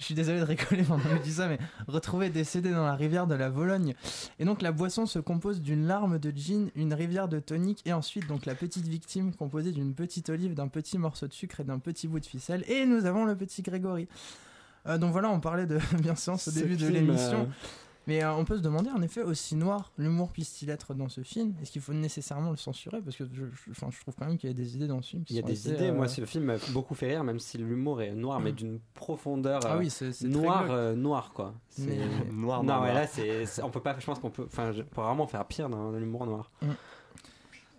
Je 0.00 0.04
suis 0.04 0.14
désolé 0.16 0.40
de 0.40 0.44
rigoler 0.44 0.82
pendant 0.82 1.04
que 1.04 1.10
je 1.18 1.22
dis 1.22 1.34
ça, 1.34 1.46
mais 1.46 1.58
retrouvé 1.86 2.30
décédé 2.30 2.72
dans 2.72 2.84
la 2.84 2.96
rivière 2.96 3.28
de 3.28 3.36
la 3.36 3.48
Vologne. 3.48 3.94
Et 4.40 4.44
donc 4.44 4.60
la 4.60 4.72
boisson 4.72 5.06
se 5.06 5.20
compose 5.20 5.60
d'une 5.62 5.86
larme 5.86 6.18
de 6.18 6.32
gin, 6.34 6.70
une 6.74 6.94
rivière 6.94 7.28
de 7.28 7.38
tonique, 7.38 7.80
et 7.84 7.92
ensuite 7.92 8.26
donc 8.26 8.44
la 8.44 8.56
petite 8.56 8.88
victime 8.88 9.32
composée 9.34 9.70
d'une 9.70 9.94
petite 9.94 10.28
olive, 10.28 10.54
d'un 10.54 10.66
petit 10.66 10.98
morceau 10.98 11.28
de 11.28 11.32
sucre 11.32 11.60
et 11.60 11.64
d'un 11.64 11.78
petit 11.78 12.08
bout 12.08 12.18
de 12.18 12.26
ficelle. 12.26 12.64
Et 12.68 12.86
nous 12.86 13.06
avons 13.06 13.24
le 13.24 13.36
petit 13.36 13.62
Grégory. 13.62 14.08
Euh, 14.88 14.98
donc 14.98 15.12
voilà, 15.12 15.30
on 15.30 15.38
parlait 15.38 15.66
de 15.66 15.78
bienséance 16.00 16.48
au 16.48 16.50
début 16.50 16.76
de 16.76 16.88
l'émission. 16.88 17.42
euh, 17.42 17.46
Mais 18.06 18.22
euh, 18.22 18.32
on 18.34 18.44
peut 18.44 18.56
se 18.56 18.62
demander, 18.62 18.90
en 18.90 19.02
effet, 19.02 19.22
aussi 19.22 19.56
noir 19.56 19.90
l'humour 19.98 20.30
puisse-t-il 20.30 20.70
être 20.70 20.94
dans 20.94 21.08
ce 21.08 21.22
film? 21.22 21.54
Est-ce 21.60 21.72
qu'il 21.72 21.82
faut 21.82 21.92
nécessairement 21.92 22.50
le 22.50 22.56
censurer? 22.56 23.00
Parce 23.02 23.16
que 23.16 23.24
je, 23.32 23.44
je- 23.46 23.70
enfin, 23.72 23.88
je 23.90 24.00
trouve 24.00 24.14
quand 24.16 24.26
même 24.26 24.38
qu'il 24.38 24.48
y 24.48 24.52
a 24.52 24.54
des 24.54 24.76
idées 24.76 24.86
dans 24.86 25.02
ce 25.02 25.10
film. 25.10 25.24
qui 25.24 25.34
Il 25.34 25.36
y 25.36 25.38
a 25.40 25.42
sont 25.42 25.48
des 25.48 25.68
idées. 25.70 25.88
euh, 25.90 25.94
Moi, 25.94 26.06
ce 26.06 26.24
film 26.24 26.44
m'a 26.44 26.56
beaucoup 26.72 26.94
fait 26.94 27.08
rire, 27.08 27.24
même 27.24 27.40
si 27.40 27.58
l'humour 27.58 28.00
est 28.02 28.12
noir, 28.14 28.38
mais 28.40 28.52
d'une 28.52 28.78
profondeur 28.94 29.60
Ah 29.64 29.74
euh, 29.74 29.78
oui, 29.78 29.90
c'est 29.90 30.12
c'est 30.12 30.28
très 30.30 30.40
noir, 30.40 30.66
euh, 30.70 30.94
noir 30.94 31.32
quoi. 31.34 31.54
C'est- 31.68 31.82
Mais- 31.86 31.96
Noir, 32.32 32.62
non, 32.62 32.66
noir, 32.68 32.80
mais 32.82 32.88
noir. 32.92 33.00
là, 33.02 33.06
c'est, 33.08 33.62
on 33.62 33.70
peut 33.70 33.80
pas. 33.80 33.96
Je 33.98 34.06
pense 34.06 34.18
qu'on 34.20 34.30
peut. 34.30 34.44
Enfin, 34.46 34.72
je 34.72 34.82
faire 35.26 35.44
pire 35.46 35.68
dans 35.68 35.90
l'humour 35.90 36.26
noir. 36.26 36.50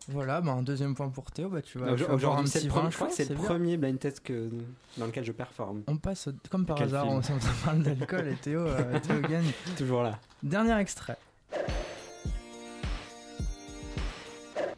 Voilà, 0.10 0.40
bah, 0.42 0.52
un 0.52 0.62
deuxième 0.64 0.96
point 0.96 1.10
pour 1.10 1.32
Théo. 1.32 1.50
Bah, 1.50 1.62
tu 1.62 1.78
vas, 1.80 1.92
Aujourd'hui, 1.92 2.48
c'est 2.48 2.60
petit 2.60 2.68
le 2.68 2.72
premier- 2.74 2.92
je 2.92 2.96
crois 2.96 3.08
que 3.08 3.14
c'est 3.14 3.30
le 3.30 3.36
bien. 3.36 3.44
premier 3.44 3.78
blind 3.78 4.00
test 4.00 4.22
que, 4.22 4.50
dans 4.98 5.06
lequel 5.06 5.26
je 5.26 5.32
performe. 5.34 5.84
On 5.88 5.98
passe, 5.98 6.28
au- 6.28 6.32
comme 6.50 6.66
par 6.66 6.78
Quel 6.78 6.88
hasard, 6.88 7.08
on, 7.10 7.18
on 7.20 7.66
parle 7.66 7.84
d'alcool 7.84 8.28
et 8.30 8.36
Théo, 8.36 8.62
euh, 8.62 9.00
Théo 9.02 9.20
gagne. 9.22 9.52
Toujours 9.78 10.04
là. 10.04 10.18
Dernier 10.44 10.78
extrait. 10.80 11.18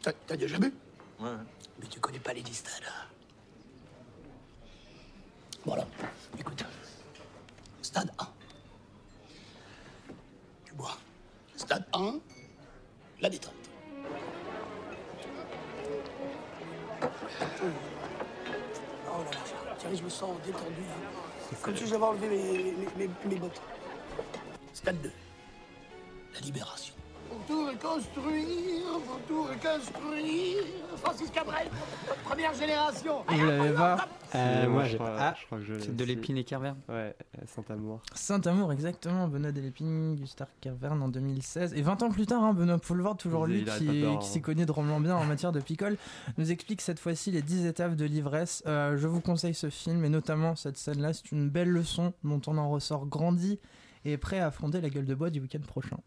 T'as 0.02 0.12
t'as 0.26 0.36
déjà 0.36 0.58
bu? 0.58 0.72
Ouais. 1.20 1.28
Mais 1.78 1.86
tu 1.86 2.00
connais 2.00 2.18
pas 2.18 2.32
les 2.32 2.42
dix 2.42 2.54
stades. 2.54 2.82
Voilà, 5.64 5.86
écoute. 6.38 6.64
Stade 7.82 8.10
1. 8.18 8.26
Tu 10.64 10.72
bois. 10.74 10.96
Stade 11.56 11.84
1, 11.92 12.14
la 13.20 13.28
détente. 13.28 13.52
Oh 19.08 19.22
là 19.24 19.30
là, 19.30 19.94
je 19.94 20.02
me 20.02 20.08
sens 20.08 20.30
détendu 20.44 20.82
là. 20.88 21.56
Comme 21.62 21.76
si 21.76 21.86
j'avais 21.86 22.04
enlevé 22.04 22.28
mes- 22.96 23.10
mes 23.28 23.36
bottes. 23.36 23.60
Stade 24.72 25.00
2, 25.02 25.10
la 26.34 26.40
libération. 26.40 26.94
Pour 27.30 27.38
tout 27.46 27.66
reconstruire, 27.66 28.98
pour 29.06 29.20
tout 29.28 29.42
reconstruire. 29.44 30.64
Francis 30.96 31.30
Cabrel, 31.30 31.68
première 32.24 32.52
génération. 32.54 33.22
Vous 33.28 33.44
l'avez 33.46 33.72
pas 33.74 34.08
Euh, 34.34 34.68
moi, 34.68 34.84
je 34.84 34.90
j'ai 34.90 34.96
crois, 34.96 35.16
ah, 35.18 35.34
je 35.40 35.46
crois 35.46 35.58
que 35.58 35.64
je 35.64 35.78
C'est 35.78 35.96
de 35.96 36.04
l'épine 36.04 36.36
et 36.36 36.44
Kerverne. 36.44 36.78
Ouais, 36.88 37.16
euh, 37.38 37.42
Saint-Amour. 37.46 38.00
Saint-Amour, 38.14 38.72
exactement. 38.72 39.26
Benoît 39.28 39.50
Delépine, 39.52 40.14
Gustave 40.16 40.48
Kerverne 40.60 41.02
en 41.02 41.08
2016. 41.08 41.74
Et 41.74 41.82
20 41.82 42.02
ans 42.02 42.10
plus 42.10 42.26
tard, 42.26 42.42
hein, 42.44 42.52
Benoît 42.52 42.78
Poulvord, 42.78 43.16
toujours 43.16 43.48
Il- 43.48 43.52
lui 43.54 43.60
il 43.60 43.72
qui, 43.78 43.86
de 43.86 43.92
qui 43.92 44.04
hein. 44.06 44.20
s'y 44.20 44.40
connaît 44.42 44.66
drôlement 44.66 45.00
bien 45.00 45.16
en 45.16 45.24
matière 45.24 45.50
de 45.52 45.60
picole, 45.60 45.96
nous 46.38 46.50
explique 46.52 46.80
cette 46.80 47.00
fois-ci 47.00 47.30
les 47.30 47.42
10 47.42 47.66
étapes 47.66 47.96
de 47.96 48.04
l'ivresse. 48.04 48.62
Euh, 48.66 48.96
je 48.96 49.06
vous 49.08 49.20
conseille 49.20 49.54
ce 49.54 49.70
film 49.70 50.04
et 50.04 50.08
notamment 50.10 50.54
cette 50.56 50.76
scène-là. 50.76 51.12
C'est 51.12 51.32
une 51.32 51.48
belle 51.48 51.70
leçon 51.70 52.12
dont 52.22 52.40
on 52.46 52.56
en 52.58 52.68
ressort 52.70 53.06
grandi 53.06 53.58
et 54.04 54.16
prêt 54.16 54.38
à 54.38 54.46
affronter 54.48 54.80
la 54.80 54.90
gueule 54.90 55.06
de 55.06 55.14
bois 55.14 55.30
du 55.30 55.40
week-end 55.40 55.60
prochain. 55.66 55.98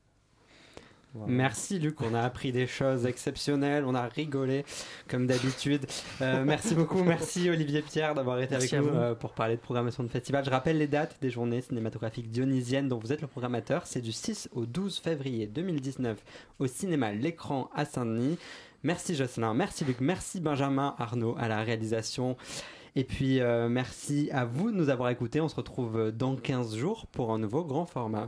Merci 1.27 1.77
Luc, 1.77 2.01
on 2.01 2.13
a 2.13 2.21
appris 2.21 2.51
des 2.51 2.65
choses 2.65 3.05
exceptionnelles, 3.05 3.83
on 3.85 3.93
a 3.93 4.07
rigolé 4.07 4.65
comme 5.07 5.27
d'habitude. 5.27 5.85
Euh, 6.21 6.43
merci 6.45 6.73
beaucoup, 6.73 7.03
merci 7.03 7.49
Olivier 7.49 7.81
Pierre 7.81 8.15
d'avoir 8.15 8.39
été 8.39 8.55
Merci 8.55 8.75
avec 8.75 8.87
nous 8.87 8.97
euh, 8.97 9.13
pour 9.13 9.33
parler 9.33 9.55
de 9.55 9.61
programmation 9.61 10.03
de 10.03 10.07
festival. 10.07 10.43
Je 10.43 10.49
rappelle 10.49 10.79
les 10.79 10.87
dates 10.87 11.17
des 11.21 11.29
journées 11.29 11.61
cinématographiques 11.61 12.31
dionysiennes 12.31 12.89
dont 12.89 12.97
vous 12.97 13.13
êtes 13.13 13.21
le 13.21 13.27
programmateur. 13.27 13.85
C'est 13.85 14.01
du 14.01 14.11
6 14.11 14.49
au 14.53 14.65
12 14.65 14.99
février 14.99 15.45
2019 15.45 16.17
au 16.59 16.67
cinéma 16.67 17.11
L'écran 17.11 17.69
à 17.75 17.85
Saint-Denis. 17.85 18.39
Merci 18.81 19.15
Jocelyn, 19.15 19.53
merci 19.53 19.85
Luc, 19.85 20.01
merci 20.01 20.41
Benjamin 20.41 20.95
Arnaud 20.97 21.35
à 21.37 21.47
la 21.47 21.61
réalisation. 21.61 22.37
Et 22.95 23.03
puis 23.03 23.39
euh, 23.39 23.69
merci 23.69 24.29
à 24.31 24.45
vous 24.45 24.71
de 24.71 24.75
nous 24.75 24.89
avoir 24.89 25.09
écoutés. 25.09 25.41
On 25.41 25.47
se 25.47 25.55
retrouve 25.55 26.11
dans 26.11 26.35
15 26.35 26.75
jours 26.75 27.05
pour 27.07 27.31
un 27.31 27.37
nouveau 27.37 27.63
grand 27.63 27.85
format. 27.85 28.27